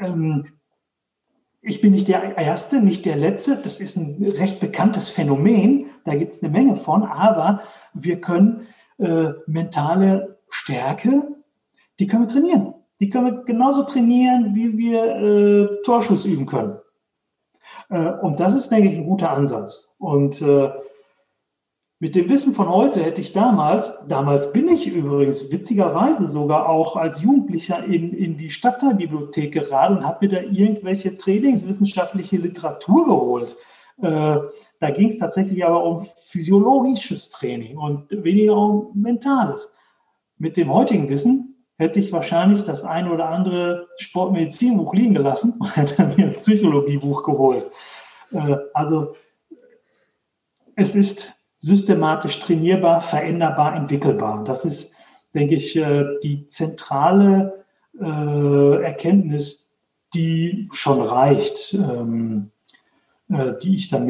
ähm, 0.00 0.46
ich 1.68 1.80
bin 1.80 1.92
nicht 1.92 2.08
der 2.08 2.36
Erste, 2.36 2.80
nicht 2.80 3.06
der 3.06 3.16
Letzte. 3.16 3.56
Das 3.62 3.80
ist 3.80 3.96
ein 3.96 4.24
recht 4.24 4.60
bekanntes 4.60 5.10
Phänomen. 5.10 5.86
Da 6.04 6.14
gibt 6.14 6.32
es 6.32 6.42
eine 6.42 6.50
Menge 6.50 6.76
von. 6.76 7.04
Aber 7.04 7.62
wir 7.92 8.20
können 8.20 8.66
äh, 8.98 9.30
mentale 9.46 10.38
Stärke, 10.48 11.22
die 11.98 12.06
können 12.06 12.24
wir 12.24 12.28
trainieren. 12.28 12.74
Die 13.00 13.10
können 13.10 13.26
wir 13.26 13.44
genauso 13.44 13.84
trainieren, 13.84 14.54
wie 14.54 14.76
wir 14.76 15.04
äh, 15.04 15.82
Torschuss 15.84 16.24
üben 16.24 16.46
können. 16.46 16.78
Äh, 17.90 18.12
und 18.22 18.40
das 18.40 18.54
ist, 18.54 18.70
denke 18.70 18.88
ich, 18.88 18.96
ein 18.96 19.06
guter 19.06 19.30
Ansatz. 19.30 19.94
Und 19.98 20.42
äh, 20.42 20.70
mit 22.00 22.14
dem 22.14 22.28
Wissen 22.28 22.54
von 22.54 22.68
heute 22.68 23.02
hätte 23.02 23.20
ich 23.20 23.32
damals, 23.32 24.06
damals 24.06 24.52
bin 24.52 24.68
ich 24.68 24.86
übrigens 24.86 25.50
witzigerweise 25.50 26.28
sogar 26.28 26.68
auch 26.68 26.94
als 26.94 27.22
Jugendlicher 27.22 27.82
in, 27.84 28.12
in 28.12 28.38
die 28.38 28.50
Stadtteilbibliothek 28.50 29.52
geraten 29.52 29.96
und 29.96 30.06
habe 30.06 30.26
mir 30.26 30.36
da 30.36 30.40
irgendwelche 30.40 31.16
trainingswissenschaftliche 31.16 32.36
Literatur 32.36 33.04
geholt. 33.04 33.56
Äh, 34.00 34.36
da 34.78 34.90
ging 34.90 35.08
es 35.08 35.18
tatsächlich 35.18 35.64
aber 35.64 35.82
um 35.82 36.06
physiologisches 36.26 37.30
Training 37.30 37.76
und 37.76 38.06
weniger 38.10 38.56
um 38.56 38.92
mentales. 38.94 39.74
Mit 40.36 40.56
dem 40.56 40.72
heutigen 40.72 41.08
Wissen 41.08 41.66
hätte 41.78 41.98
ich 41.98 42.12
wahrscheinlich 42.12 42.62
das 42.62 42.84
ein 42.84 43.10
oder 43.10 43.28
andere 43.28 43.88
Sportmedizinbuch 43.98 44.94
liegen 44.94 45.14
gelassen 45.14 45.54
und 45.58 45.76
hätte 45.76 46.04
mir 46.16 46.26
ein 46.26 46.34
Psychologiebuch 46.34 47.24
geholt. 47.24 47.72
Äh, 48.30 48.56
also 48.72 49.14
es 50.76 50.94
ist 50.94 51.37
systematisch 51.68 52.40
trainierbar, 52.40 53.02
veränderbar, 53.02 53.76
entwickelbar. 53.76 54.42
Das 54.44 54.64
ist, 54.64 54.94
denke 55.34 55.54
ich, 55.54 55.76
äh, 55.76 56.04
die 56.22 56.48
zentrale 56.48 57.64
äh, 58.00 58.82
Erkenntnis, 58.82 59.70
die 60.14 60.68
schon 60.72 61.02
reicht, 61.02 61.74
ähm, 61.74 62.50
äh, 63.30 63.52
die 63.62 63.76
ich 63.76 63.90
dann 63.90 64.06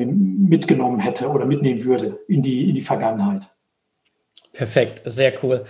mitgenommen 0.49 1.01
hätte 1.01 1.29
oder 1.29 1.47
mitnehmen 1.47 1.85
würde 1.85 2.21
in 2.29 2.43
die, 2.43 2.69
in 2.69 2.77
die 2.77 2.83
Vergangenheit. 2.83 3.49
Perfekt, 4.53 5.03
sehr 5.05 5.33
cool. 5.45 5.67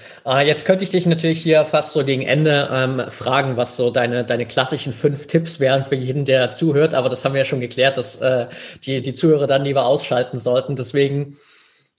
jetzt 0.47 0.65
könnte 0.65 0.83
ich 0.83 0.89
dich 0.89 1.05
natürlich 1.05 1.43
hier 1.43 1.67
fast 1.67 1.93
so 1.93 2.05
gegen 2.05 2.23
Ende 2.23 2.71
ähm, 2.73 3.03
fragen, 3.11 3.59
was 3.59 3.77
so 3.77 3.91
deine, 3.91 4.25
deine 4.25 4.47
klassischen 4.47 4.95
fünf 4.95 5.27
Tipps 5.27 5.61
wären 5.61 5.85
für 5.85 5.97
jeden, 5.97 6.25
der 6.25 6.53
zuhört. 6.53 6.95
Aber 6.95 7.11
das 7.11 7.23
haben 7.23 7.35
wir 7.35 7.41
ja 7.41 7.45
schon 7.45 7.61
geklärt, 7.61 7.99
dass 7.99 8.17
äh, 8.23 8.47
die, 8.85 9.03
die 9.03 9.13
Zuhörer 9.13 9.47
dann 9.47 9.65
lieber 9.65 9.85
ausschalten 9.85 10.39
sollten. 10.39 10.75
Deswegen 10.75 11.37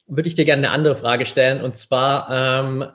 würde 0.10 0.28
ich 0.28 0.36
dir 0.36 0.46
gerne 0.46 0.68
eine 0.68 0.72
andere 0.72 0.96
Frage 0.96 1.26
stellen. 1.26 1.62
Und 1.62 1.78
zwar 1.78 2.30
ähm, 2.32 2.86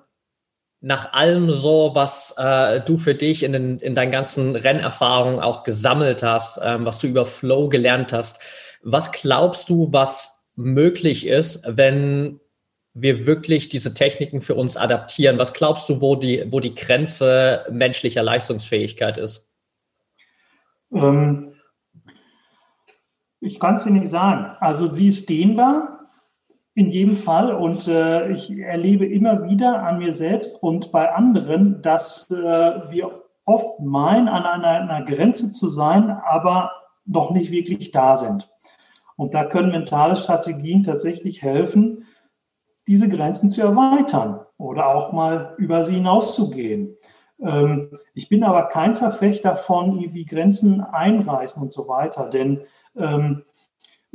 nach 0.81 1.13
allem 1.15 1.51
so, 1.51 1.93
was 1.95 2.35
äh, 2.37 2.81
du 2.83 2.99
für 2.99 3.15
dich 3.15 3.43
in, 3.43 3.53
den, 3.53 3.79
in 3.79 3.95
deinen 3.95 4.11
ganzen 4.11 4.55
Rennerfahrungen 4.55 5.41
auch 5.41 5.63
gesammelt 5.63 6.23
hast, 6.23 6.61
ähm, 6.63 6.85
was 6.85 7.01
du 7.01 7.07
über 7.07 7.25
Flow 7.25 7.69
gelernt 7.69 8.13
hast, 8.13 8.41
was 8.83 9.11
glaubst 9.13 9.71
du, 9.71 9.89
was 9.93 10.45
möglich 10.57 11.27
ist, 11.27 11.63
wenn 11.67 12.41
wir 12.93 13.27
wirklich 13.27 13.69
diese 13.69 13.95
Techniken 13.95 14.41
für 14.41 14.55
uns 14.55 14.77
adaptieren? 14.77 15.39
Was 15.39 15.55
glaubst 15.55 15.89
du, 15.89 16.01
wo 16.01 16.17
die, 16.17 16.45
wo 16.51 16.61
die 16.61 16.75
Grenze 16.75 17.67
menschlicher 17.71 18.23
Leistungsfähigkeit 18.23 19.17
ist? 19.17 19.49
Ähm, 20.93 21.55
ich 23.41 23.59
kann 23.59 23.75
es 23.75 23.85
dir 23.85 23.91
nicht 23.91 24.09
sagen. 24.09 24.57
Also 24.61 24.89
sie 24.89 25.09
ist 25.09 25.29
dehnbar. 25.29 26.04
In 26.75 26.91
jedem 26.91 27.17
Fall. 27.17 27.55
Und 27.55 27.87
äh, 27.87 28.33
ich 28.33 28.51
erlebe 28.59 29.07
immer 29.07 29.45
wieder 29.49 29.83
an 29.83 29.99
mir 29.99 30.13
selbst 30.13 30.63
und 30.63 30.91
bei 30.91 31.13
anderen, 31.13 31.83
dass 31.83 32.31
äh, 32.31 32.35
wir 32.35 33.23
oft 33.45 33.81
meinen, 33.81 34.29
an 34.29 34.45
einer, 34.45 34.91
einer 34.91 35.05
Grenze 35.05 35.51
zu 35.51 35.69
sein, 35.69 36.11
aber 36.11 36.73
noch 37.05 37.31
nicht 37.31 37.51
wirklich 37.51 37.93
da 37.93 38.17
sind. 38.17 38.51
Und 39.17 39.35
da 39.35 39.45
können 39.45 39.71
mentale 39.71 40.17
Strategien 40.17 40.83
tatsächlich 40.83 41.43
helfen, 41.43 42.07
diese 42.87 43.09
Grenzen 43.09 43.51
zu 43.51 43.63
erweitern 43.63 44.41
oder 44.59 44.89
auch 44.89 45.13
mal 45.13 45.55
über 45.59 45.85
sie 45.85 45.95
hinauszugehen. 45.95 46.97
Ähm, 47.41 47.99
ich 48.15 48.29
bin 48.29 48.45
aber 48.45 48.65
kein 48.65 48.95
Verfechter 48.95 49.57
von 49.57 49.99
irgendwie 49.99 50.25
Grenzen 50.25 50.81
einreißen 50.81 51.63
und 51.63 51.73
so 51.73 51.89
weiter, 51.89 52.29
denn 52.29 52.63
ähm, 52.97 53.45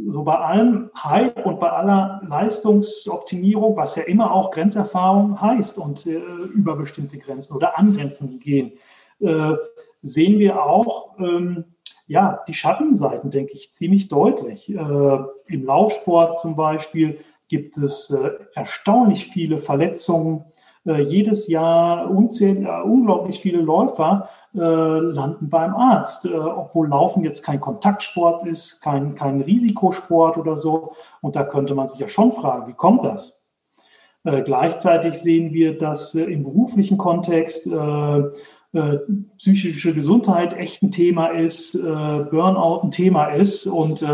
so 0.07 0.23
bei 0.23 0.35
allem 0.35 0.89
Hype 0.95 1.45
und 1.45 1.59
bei 1.59 1.69
aller 1.69 2.21
Leistungsoptimierung, 2.27 3.75
was 3.75 3.95
ja 3.95 4.03
immer 4.03 4.33
auch 4.33 4.51
Grenzerfahrung 4.51 5.41
heißt 5.41 5.77
und 5.77 6.05
äh, 6.05 6.17
über 6.53 6.75
bestimmte 6.75 7.17
Grenzen 7.17 7.55
oder 7.55 7.77
an 7.77 7.93
Grenzen 7.93 8.39
gehen, 8.39 8.73
äh, 9.19 9.53
sehen 10.01 10.39
wir 10.39 10.63
auch 10.63 11.17
ähm, 11.19 11.65
ja, 12.07 12.43
die 12.47 12.53
Schattenseiten, 12.53 13.29
denke 13.29 13.53
ich, 13.53 13.71
ziemlich 13.71 14.07
deutlich. 14.07 14.69
Äh, 14.69 14.73
Im 14.75 15.65
Laufsport 15.65 16.39
zum 16.39 16.55
Beispiel 16.55 17.19
gibt 17.49 17.77
es 17.77 18.09
äh, 18.09 18.31
erstaunlich 18.55 19.27
viele 19.27 19.59
Verletzungen. 19.59 20.45
Äh, 20.85 21.01
jedes 21.01 21.47
Jahr 21.47 22.09
unzähl, 22.09 22.65
äh, 22.65 22.81
unglaublich 22.83 23.39
viele 23.39 23.59
Läufer 23.61 24.29
äh, 24.55 24.59
landen 24.59 25.49
beim 25.49 25.75
Arzt, 25.75 26.25
äh, 26.25 26.29
obwohl 26.33 26.87
Laufen 26.87 27.23
jetzt 27.23 27.43
kein 27.43 27.59
Kontaktsport 27.59 28.47
ist, 28.47 28.81
kein, 28.81 29.15
kein 29.15 29.41
Risikosport 29.41 30.37
oder 30.37 30.55
so. 30.55 30.93
Und 31.21 31.35
da 31.35 31.43
könnte 31.43 31.75
man 31.75 31.87
sich 31.87 31.99
ja 31.99 32.07
schon 32.07 32.31
fragen, 32.31 32.67
wie 32.67 32.73
kommt 32.73 33.03
das? 33.03 33.45
Äh, 34.23 34.41
gleichzeitig 34.41 35.15
sehen 35.15 35.53
wir, 35.53 35.77
dass 35.77 36.15
im 36.15 36.43
beruflichen 36.43 36.97
Kontext 36.97 37.69
psychische 39.39 39.95
Gesundheit 39.95 40.53
echt 40.53 40.83
ein 40.83 40.91
Thema 40.91 41.29
ist, 41.29 41.73
Burnout 41.73 42.81
ein 42.83 42.91
Thema 42.91 43.29
ist 43.29 43.65
und 43.65 44.05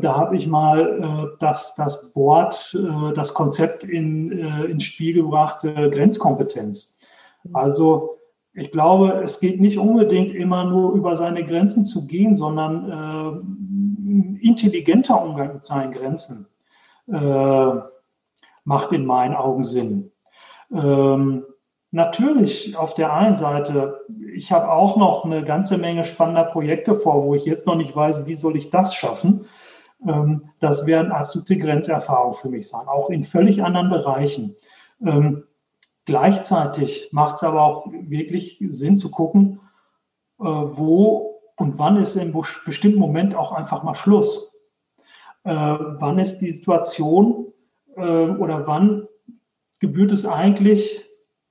da 0.00 0.16
habe 0.16 0.36
ich 0.36 0.46
mal 0.46 0.80
äh, 0.80 1.36
das, 1.38 1.74
das 1.74 2.14
Wort, 2.14 2.76
äh, 2.78 3.14
das 3.14 3.34
Konzept 3.34 3.84
in, 3.84 4.32
äh, 4.32 4.64
ins 4.64 4.84
Spiel 4.84 5.14
gebracht, 5.14 5.64
äh, 5.64 5.90
Grenzkompetenz. 5.90 6.98
Also 7.52 8.18
ich 8.54 8.72
glaube, 8.72 9.20
es 9.22 9.40
geht 9.40 9.60
nicht 9.60 9.78
unbedingt 9.78 10.34
immer 10.34 10.64
nur 10.64 10.92
über 10.92 11.16
seine 11.16 11.44
Grenzen 11.44 11.84
zu 11.84 12.06
gehen, 12.06 12.36
sondern 12.36 13.52
äh, 14.40 14.46
intelligenter 14.46 15.22
Umgang 15.22 15.54
mit 15.54 15.64
seinen 15.64 15.92
Grenzen 15.92 16.46
äh, 17.08 17.72
macht 18.64 18.92
in 18.92 19.04
meinen 19.04 19.34
Augen 19.34 19.62
Sinn. 19.62 20.10
Ähm, 20.72 21.44
Natürlich, 21.96 22.76
auf 22.76 22.92
der 22.92 23.14
einen 23.14 23.36
Seite, 23.36 24.00
ich 24.34 24.52
habe 24.52 24.70
auch 24.70 24.98
noch 24.98 25.24
eine 25.24 25.42
ganze 25.44 25.78
Menge 25.78 26.04
spannender 26.04 26.44
Projekte 26.44 26.94
vor, 26.94 27.24
wo 27.24 27.34
ich 27.34 27.46
jetzt 27.46 27.66
noch 27.66 27.76
nicht 27.76 27.96
weiß, 27.96 28.26
wie 28.26 28.34
soll 28.34 28.54
ich 28.56 28.70
das 28.70 28.94
schaffen. 28.94 29.46
Ähm, 30.06 30.50
das 30.60 30.86
werden 30.86 31.12
absolute 31.12 31.56
Grenzerfahrungen 31.58 32.34
für 32.34 32.48
mich 32.48 32.68
sein, 32.68 32.86
auch 32.88 33.10
in 33.10 33.24
völlig 33.24 33.62
anderen 33.62 33.90
Bereichen. 33.90 34.56
Ähm, 35.04 35.44
gleichzeitig 36.04 37.08
macht 37.12 37.36
es 37.36 37.42
aber 37.42 37.62
auch 37.62 37.86
wirklich 37.92 38.62
Sinn 38.68 38.96
zu 38.96 39.10
gucken, 39.10 39.60
äh, 40.40 40.44
wo 40.44 41.40
und 41.56 41.78
wann 41.78 41.96
ist 41.96 42.16
in 42.16 42.34
bestimmten 42.64 42.98
Moment 42.98 43.34
auch 43.34 43.52
einfach 43.52 43.82
mal 43.82 43.94
Schluss. 43.94 44.62
Äh, 45.44 45.50
wann 45.52 46.18
ist 46.18 46.38
die 46.40 46.52
Situation 46.52 47.52
äh, 47.96 48.00
oder 48.00 48.66
wann 48.66 49.08
gebührt 49.80 50.12
es 50.12 50.26
eigentlich, 50.26 51.02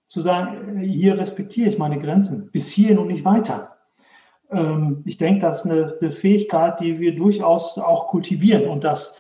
zu 0.08 0.20
sagen, 0.20 0.80
hier 0.80 1.18
respektiere 1.18 1.70
ich 1.70 1.80
meine 1.80 2.00
Grenzen, 2.00 2.52
bis 2.52 2.70
hierhin 2.70 3.00
und 3.00 3.08
nicht 3.08 3.26
weiter. 3.26 3.75
Ähm, 4.52 5.04
ich 5.06 5.18
denke, 5.18 5.42
das 5.42 5.66
ist 5.66 5.72
eine, 5.72 5.98
eine, 6.00 6.12
Fähigkeit, 6.12 6.80
die 6.80 7.00
wir 7.00 7.16
durchaus 7.16 7.78
auch 7.78 8.08
kultivieren. 8.08 8.68
Und 8.68 8.84
das 8.84 9.20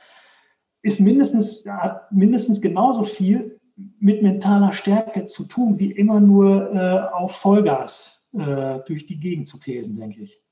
ist 0.81 0.99
mindestens, 0.99 1.67
hat 1.69 2.11
mindestens 2.11 2.61
genauso 2.61 3.03
viel 3.03 3.59
mit 3.99 4.21
mentaler 4.21 4.73
Stärke 4.73 5.25
zu 5.25 5.45
tun, 5.45 5.79
wie 5.79 5.91
immer 5.91 6.19
nur 6.19 6.73
äh, 6.73 7.13
auf 7.13 7.33
Vollgas 7.33 8.29
äh, 8.33 8.79
durch 8.85 9.05
die 9.05 9.19
Gegend 9.19 9.47
zu 9.47 9.59
pesen, 9.59 9.97
denke 9.99 10.21
ich. 10.21 10.44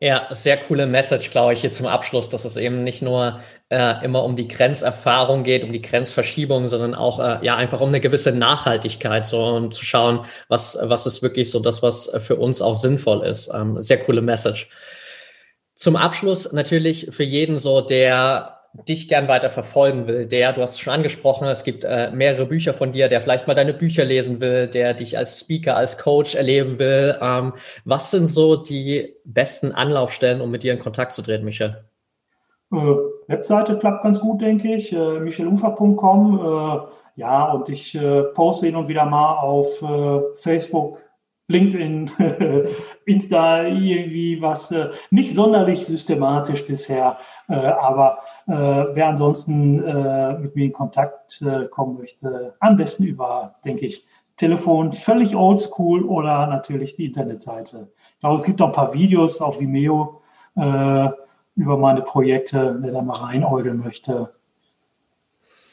Ja, 0.00 0.26
sehr 0.32 0.58
coole 0.58 0.86
Message, 0.86 1.30
glaube 1.30 1.52
ich, 1.52 1.60
hier 1.60 1.70
zum 1.70 1.86
Abschluss, 1.86 2.28
dass 2.28 2.44
es 2.44 2.56
eben 2.56 2.80
nicht 2.80 3.00
nur 3.00 3.40
äh, 3.70 4.04
immer 4.04 4.24
um 4.24 4.34
die 4.36 4.48
Grenzerfahrung 4.48 5.44
geht, 5.44 5.62
um 5.62 5.72
die 5.72 5.80
Grenzverschiebung, 5.80 6.68
sondern 6.68 6.94
auch 6.94 7.20
äh, 7.20 7.44
ja 7.44 7.56
einfach 7.56 7.80
um 7.80 7.88
eine 7.88 8.00
gewisse 8.00 8.32
Nachhaltigkeit, 8.32 9.24
so 9.24 9.42
um 9.44 9.70
zu 9.70 9.84
schauen, 9.84 10.26
was, 10.48 10.76
was 10.82 11.06
ist 11.06 11.22
wirklich 11.22 11.50
so 11.50 11.60
das, 11.60 11.82
was 11.82 12.10
für 12.18 12.36
uns 12.36 12.60
auch 12.60 12.74
sinnvoll 12.74 13.24
ist. 13.24 13.50
Ähm, 13.54 13.80
sehr 13.80 13.98
coole 13.98 14.20
Message. 14.20 14.68
Zum 15.74 15.96
Abschluss 15.96 16.52
natürlich 16.52 17.08
für 17.10 17.24
jeden 17.24 17.56
so, 17.56 17.80
der 17.80 18.53
dich 18.88 19.08
gern 19.08 19.28
weiter 19.28 19.50
verfolgen 19.50 20.08
will, 20.08 20.26
der, 20.26 20.52
du 20.52 20.60
hast 20.60 20.72
es 20.72 20.80
schon 20.80 20.92
angesprochen, 20.92 21.46
es 21.46 21.62
gibt 21.62 21.84
äh, 21.84 22.10
mehrere 22.10 22.46
Bücher 22.46 22.74
von 22.74 22.90
dir, 22.90 23.08
der 23.08 23.20
vielleicht 23.20 23.46
mal 23.46 23.54
deine 23.54 23.72
Bücher 23.72 24.04
lesen 24.04 24.40
will, 24.40 24.66
der 24.66 24.94
dich 24.94 25.16
als 25.16 25.40
Speaker, 25.40 25.76
als 25.76 25.96
Coach 25.96 26.34
erleben 26.34 26.78
will. 26.78 27.16
Ähm, 27.20 27.52
was 27.84 28.10
sind 28.10 28.26
so 28.26 28.56
die 28.56 29.14
besten 29.24 29.72
Anlaufstellen, 29.72 30.40
um 30.40 30.50
mit 30.50 30.64
dir 30.64 30.72
in 30.72 30.80
Kontakt 30.80 31.12
zu 31.12 31.22
treten, 31.22 31.44
Michel? 31.44 31.84
Äh, 32.72 32.76
Webseite 33.28 33.78
klappt 33.78 34.02
ganz 34.02 34.18
gut, 34.20 34.42
denke 34.42 34.74
ich. 34.74 34.92
Äh, 34.92 35.20
michelufer.com. 35.20 36.40
Äh, 36.40 37.20
ja, 37.20 37.52
und 37.52 37.68
ich 37.68 37.94
äh, 37.94 38.22
poste 38.34 38.66
hin 38.66 38.76
und 38.76 38.88
wieder 38.88 39.04
mal 39.04 39.38
auf 39.38 39.80
äh, 39.82 40.20
Facebook, 40.36 40.98
LinkedIn, 41.46 42.10
Insta 43.06 43.64
irgendwie 43.64 44.40
was, 44.42 44.72
äh, 44.72 44.88
nicht 45.10 45.34
sonderlich 45.34 45.86
systematisch 45.86 46.66
bisher. 46.66 47.18
Aber 47.46 48.20
äh, 48.46 48.52
wer 48.52 49.08
ansonsten 49.08 49.82
äh, 49.82 50.38
mit 50.38 50.54
mir 50.54 50.66
in 50.66 50.72
Kontakt 50.72 51.44
kommen 51.70 51.98
möchte, 51.98 52.54
am 52.60 52.76
besten 52.76 53.04
über, 53.04 53.56
denke 53.64 53.86
ich, 53.86 54.06
Telefon, 54.36 54.92
völlig 54.92 55.36
oldschool 55.36 56.02
oder 56.02 56.46
natürlich 56.46 56.96
die 56.96 57.06
Internetseite. 57.06 57.88
Ich 58.14 58.20
glaube, 58.20 58.36
es 58.36 58.44
gibt 58.44 58.60
auch 58.60 58.66
ein 58.66 58.72
paar 58.72 58.92
Videos 58.92 59.40
auf 59.40 59.60
Vimeo 59.60 60.20
über 60.56 61.76
meine 61.78 62.02
Projekte, 62.02 62.76
wer 62.80 62.92
da 62.92 63.02
mal 63.02 63.18
reinäugeln 63.18 63.78
möchte. 63.78 64.32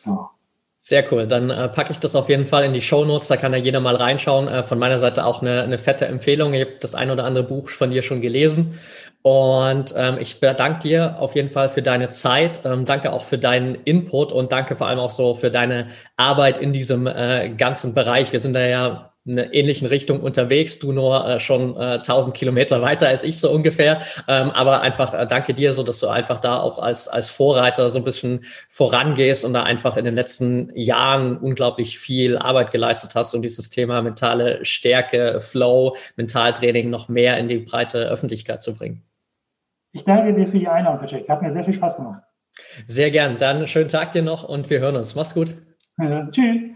Ja. 0.06 0.32
Sehr 0.84 1.04
cool. 1.12 1.28
Dann 1.28 1.52
äh, 1.52 1.70
packe 1.70 1.92
ich 1.92 2.00
das 2.00 2.16
auf 2.16 2.28
jeden 2.28 2.48
Fall 2.48 2.64
in 2.66 2.74
die 2.74 2.82
Show 2.82 3.06
Notes. 3.06 3.28
Da 3.28 3.38
kann 3.38 3.54
ja 3.54 3.60
jeder 3.60 3.80
mal 3.80 3.96
reinschauen. 3.96 4.48
Äh, 4.48 4.64
von 4.64 4.80
meiner 4.80 4.98
Seite 4.98 5.26
auch 5.26 5.44
eine, 5.44 5.62
eine 5.62 5.78
fette 5.78 6.08
Empfehlung. 6.08 6.56
Ich 6.56 6.62
habe 6.62 6.78
das 6.80 6.96
ein 6.96 7.12
oder 7.12 7.24
andere 7.24 7.44
Buch 7.44 7.70
von 7.70 7.92
dir 7.92 8.02
schon 8.02 8.20
gelesen. 8.20 8.80
Und 9.24 9.94
ähm, 9.96 10.18
ich 10.20 10.40
bedanke 10.40 10.80
dir 10.80 11.16
auf 11.20 11.36
jeden 11.36 11.50
Fall 11.50 11.70
für 11.70 11.84
deine 11.84 12.10
Zeit. 12.10 12.62
Ähm, 12.66 12.86
danke 12.86 13.14
auch 13.14 13.24
für 13.24 13.38
deinen 13.38 13.76
Input 13.76 14.32
und 14.32 14.52
danke 14.52 14.76
vor 14.76 14.88
allem 14.88 15.00
auch 15.00 15.12
so 15.12 15.36
für 15.36 15.52
deine 15.52 15.88
Arbeit 16.18 16.58
in 16.58 16.72
diesem 16.72 17.06
äh, 17.06 17.54
ganzen 17.56 17.94
Bereich. 17.94 18.32
Wir 18.32 18.40
sind 18.40 18.54
da 18.54 18.66
ja 18.66 19.12
in 19.24 19.38
einer 19.38 19.54
ähnlichen 19.54 19.88
Richtung 19.88 20.22
unterwegs, 20.22 20.80
du 20.80 20.92
nur 20.92 21.24
äh, 21.28 21.40
schon 21.40 21.76
äh, 21.78 22.00
1000 22.00 22.36
Kilometer 22.36 22.82
weiter 22.82 23.08
als 23.08 23.24
ich 23.24 23.40
so 23.40 23.52
ungefähr. 23.52 24.02
Ähm, 24.28 24.50
aber 24.50 24.82
einfach 24.82 25.14
äh, 25.14 25.28
danke 25.28 25.54
dir, 25.54 25.74
so 25.74 25.84
dass 25.84 26.00
du 26.00 26.08
einfach 26.08 26.40
da 26.40 26.60
auch 26.60 26.80
als, 26.80 27.08
als 27.08 27.30
Vorreiter 27.30 27.90
so 27.90 28.00
ein 28.00 28.04
bisschen 28.04 28.44
vorangehst 28.70 29.46
und 29.46 29.54
da 29.54 29.62
einfach 29.62 29.98
in 29.98 30.06
den 30.06 30.16
letzten 30.16 30.72
Jahren 30.76 31.38
unglaublich 31.38 32.00
viel 32.00 32.38
Arbeit 32.40 32.72
geleistet 32.72 33.14
hast, 33.14 33.36
um 33.36 33.44
dieses 33.44 33.70
Thema 33.70 34.02
mentale 34.02 34.66
Stärke, 34.66 35.40
Flow, 35.40 35.96
Mentaltraining 36.16 36.90
noch 36.90 37.08
mehr 37.08 37.38
in 37.38 37.48
die 37.48 37.60
breite 37.60 38.00
Öffentlichkeit 38.00 38.64
zu 38.64 38.74
bringen. 38.74 39.04
Ich 39.94 40.04
danke 40.06 40.34
dir 40.34 40.48
für 40.48 40.60
die 40.60 40.68
Einladung, 40.68 41.08
Jack. 41.08 41.28
Hat 41.28 41.42
mir 41.42 41.52
sehr 41.52 41.64
viel 41.64 41.74
Spaß 41.74 41.98
gemacht. 41.98 42.24
Sehr 42.88 43.12
gern. 43.12 43.38
Dann 43.38 43.68
schönen 43.68 43.90
Tag 43.90 44.12
dir 44.12 44.24
noch 44.24 44.44
und 44.44 44.70
wir 44.70 44.80
hören 44.80 44.96
uns. 44.96 45.16
Mach's 45.16 45.34
gut. 45.34 45.56
Ja, 45.98 46.30
tschüss. 46.32 46.72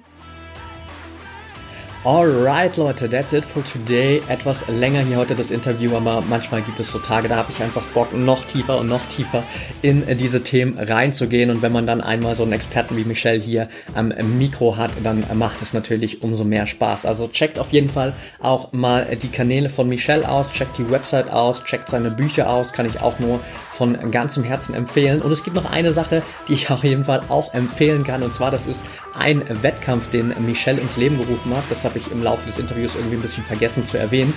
Alright, 2.06 2.78
Leute, 2.78 3.10
that's 3.10 3.34
it 3.34 3.44
for 3.44 3.64
today. 3.64 4.22
Etwas 4.28 4.64
länger 4.68 5.02
hier 5.02 5.18
heute 5.18 5.34
das 5.34 5.50
Interview, 5.50 5.96
aber 5.96 6.22
manchmal 6.30 6.62
gibt 6.62 6.80
es 6.80 6.92
so 6.92 7.00
Tage, 7.00 7.28
da 7.28 7.38
habe 7.38 7.52
ich 7.52 7.64
einfach 7.64 7.82
Bock, 7.96 8.14
noch 8.14 8.46
tiefer 8.46 8.78
und 8.78 8.86
noch 8.86 9.04
tiefer 9.08 9.42
in 9.82 10.06
diese 10.20 10.44
Themen 10.44 10.78
reinzugehen. 10.78 11.50
Und 11.50 11.64
wenn 11.64 11.72
man 11.72 11.88
dann 11.88 12.02
einmal 12.02 12.36
so 12.36 12.44
einen 12.44 12.52
Experten 12.52 12.96
wie 12.96 13.06
Michelle 13.06 13.40
hier 13.40 13.70
am 13.96 14.14
Mikro 14.38 14.78
hat, 14.78 14.92
dann 15.02 15.26
macht 15.34 15.64
es 15.64 15.74
natürlich 15.74 16.22
umso 16.22 16.44
mehr 16.44 16.68
Spaß. 16.68 17.08
Also 17.08 17.28
checkt 17.28 17.58
auf 17.58 17.72
jeden 17.72 17.90
Fall 17.90 18.14
auch 18.40 18.72
mal 18.72 19.16
die 19.16 19.30
Kanäle 19.30 19.70
von 19.70 19.90
Michelle 19.90 20.30
aus, 20.30 20.52
checkt 20.52 20.78
die 20.78 20.88
Website 20.92 21.32
aus, 21.32 21.64
checkt 21.64 21.90
seine 21.90 22.12
Bücher 22.12 22.52
aus, 22.52 22.72
kann 22.72 22.86
ich 22.86 23.02
auch 23.02 23.18
nur 23.18 23.40
von 23.74 24.12
ganzem 24.12 24.44
Herzen 24.44 24.76
empfehlen. 24.76 25.24
Und 25.24 25.32
es 25.32 25.44
gibt 25.44 25.56
noch 25.56 25.66
eine 25.66 25.92
Sache, 25.92 26.22
die 26.48 26.54
ich 26.54 26.70
auf 26.70 26.84
jeden 26.84 27.06
Fall 27.06 27.22
auch 27.30 27.52
empfehlen 27.56 28.04
kann. 28.04 28.22
Und 28.22 28.32
zwar, 28.32 28.52
das 28.52 28.68
ist 28.68 28.86
ein 29.18 29.42
Wettkampf, 29.64 30.12
den 30.12 30.36
Michelle 30.46 30.80
ins 30.80 30.98
Leben 30.98 31.18
gerufen 31.18 31.52
hat. 31.56 31.64
Das 31.72 31.84
habe 31.96 32.06
ich 32.06 32.12
im 32.12 32.22
Laufe 32.22 32.46
des 32.46 32.60
Interviews 32.60 32.96
irgendwie 32.96 33.16
ein 33.16 33.22
bisschen 33.22 33.44
vergessen 33.44 33.86
zu 33.88 33.98
erwähnen 33.98 34.34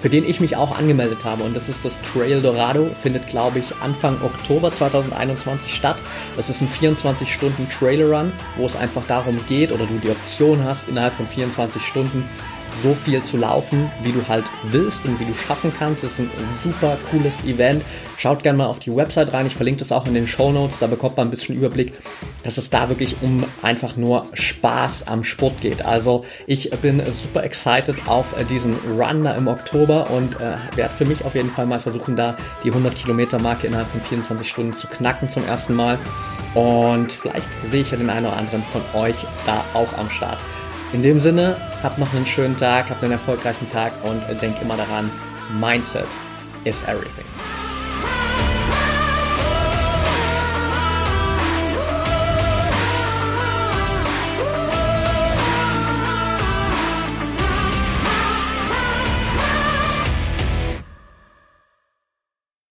für 0.00 0.10
den 0.10 0.28
ich 0.28 0.40
mich 0.40 0.56
auch 0.56 0.76
angemeldet 0.76 1.24
habe. 1.24 1.44
Und 1.44 1.54
das 1.54 1.68
ist 1.68 1.84
das 1.84 1.96
Trail 2.02 2.42
Dorado, 2.42 2.90
findet, 3.00 3.28
glaube 3.28 3.60
ich, 3.60 3.66
Anfang 3.80 4.20
Oktober 4.20 4.72
2021 4.72 5.72
statt. 5.72 5.96
Das 6.36 6.50
ist 6.50 6.60
ein 6.60 6.66
24 6.66 7.32
Stunden 7.32 7.68
Trail 7.68 8.02
Run, 8.12 8.32
wo 8.56 8.66
es 8.66 8.74
einfach 8.74 9.04
darum 9.06 9.38
geht 9.46 9.70
oder 9.70 9.86
du 9.86 9.96
die 10.02 10.10
Option 10.10 10.64
hast, 10.64 10.88
innerhalb 10.88 11.14
von 11.14 11.28
24 11.28 11.80
Stunden 11.80 12.28
so 12.82 12.94
viel 12.94 13.22
zu 13.22 13.36
laufen, 13.36 13.90
wie 14.02 14.12
du 14.12 14.26
halt 14.28 14.44
willst 14.70 15.04
und 15.04 15.18
wie 15.20 15.24
du 15.24 15.34
schaffen 15.34 15.72
kannst. 15.76 16.04
Es 16.04 16.12
ist 16.12 16.20
ein 16.20 16.30
super 16.62 16.96
cooles 17.10 17.44
Event. 17.44 17.84
Schaut 18.18 18.42
gerne 18.42 18.58
mal 18.58 18.66
auf 18.66 18.78
die 18.78 18.94
Website 18.94 19.32
rein. 19.32 19.46
Ich 19.46 19.56
verlinke 19.56 19.80
das 19.80 19.92
auch 19.92 20.06
in 20.06 20.14
den 20.14 20.26
Show 20.26 20.52
Notes. 20.52 20.78
Da 20.78 20.86
bekommt 20.86 21.16
man 21.16 21.26
ein 21.26 21.30
bisschen 21.30 21.56
Überblick, 21.56 21.92
dass 22.44 22.56
es 22.56 22.70
da 22.70 22.88
wirklich 22.88 23.16
um 23.20 23.44
einfach 23.62 23.96
nur 23.96 24.26
Spaß 24.32 25.08
am 25.08 25.24
Sport 25.24 25.60
geht. 25.60 25.84
Also 25.84 26.24
ich 26.46 26.70
bin 26.70 27.02
super 27.06 27.42
excited 27.42 27.96
auf 28.06 28.34
diesen 28.48 28.74
Run 28.96 29.24
da 29.24 29.32
im 29.32 29.48
Oktober 29.48 30.10
und 30.10 30.40
äh, 30.40 30.56
werde 30.76 30.94
für 30.94 31.04
mich 31.04 31.24
auf 31.24 31.34
jeden 31.34 31.50
Fall 31.50 31.66
mal 31.66 31.80
versuchen, 31.80 32.16
da 32.16 32.36
die 32.64 32.68
100 32.68 32.94
Kilometer 32.94 33.40
Marke 33.40 33.66
innerhalb 33.66 33.88
von 33.88 34.00
24 34.00 34.48
Stunden 34.48 34.72
zu 34.72 34.86
knacken 34.86 35.28
zum 35.28 35.44
ersten 35.44 35.74
Mal. 35.74 35.98
Und 36.54 37.12
vielleicht 37.12 37.48
sehe 37.68 37.82
ich 37.82 37.90
ja 37.90 37.96
den 37.96 38.10
einen 38.10 38.26
oder 38.26 38.36
anderen 38.36 38.62
von 38.62 38.82
euch 39.00 39.16
da 39.46 39.64
auch 39.74 39.92
am 39.96 40.10
Start. 40.10 40.38
In 40.92 41.02
dem 41.02 41.20
Sinne, 41.20 41.56
habt 41.82 41.98
noch 41.98 42.12
einen 42.14 42.26
schönen 42.26 42.54
Tag, 42.54 42.90
habt 42.90 43.02
einen 43.02 43.12
erfolgreichen 43.12 43.68
Tag 43.70 43.92
und 44.04 44.22
denkt 44.42 44.60
immer 44.60 44.76
daran, 44.76 45.10
Mindset 45.58 46.06
is 46.64 46.82
everything. 46.82 47.24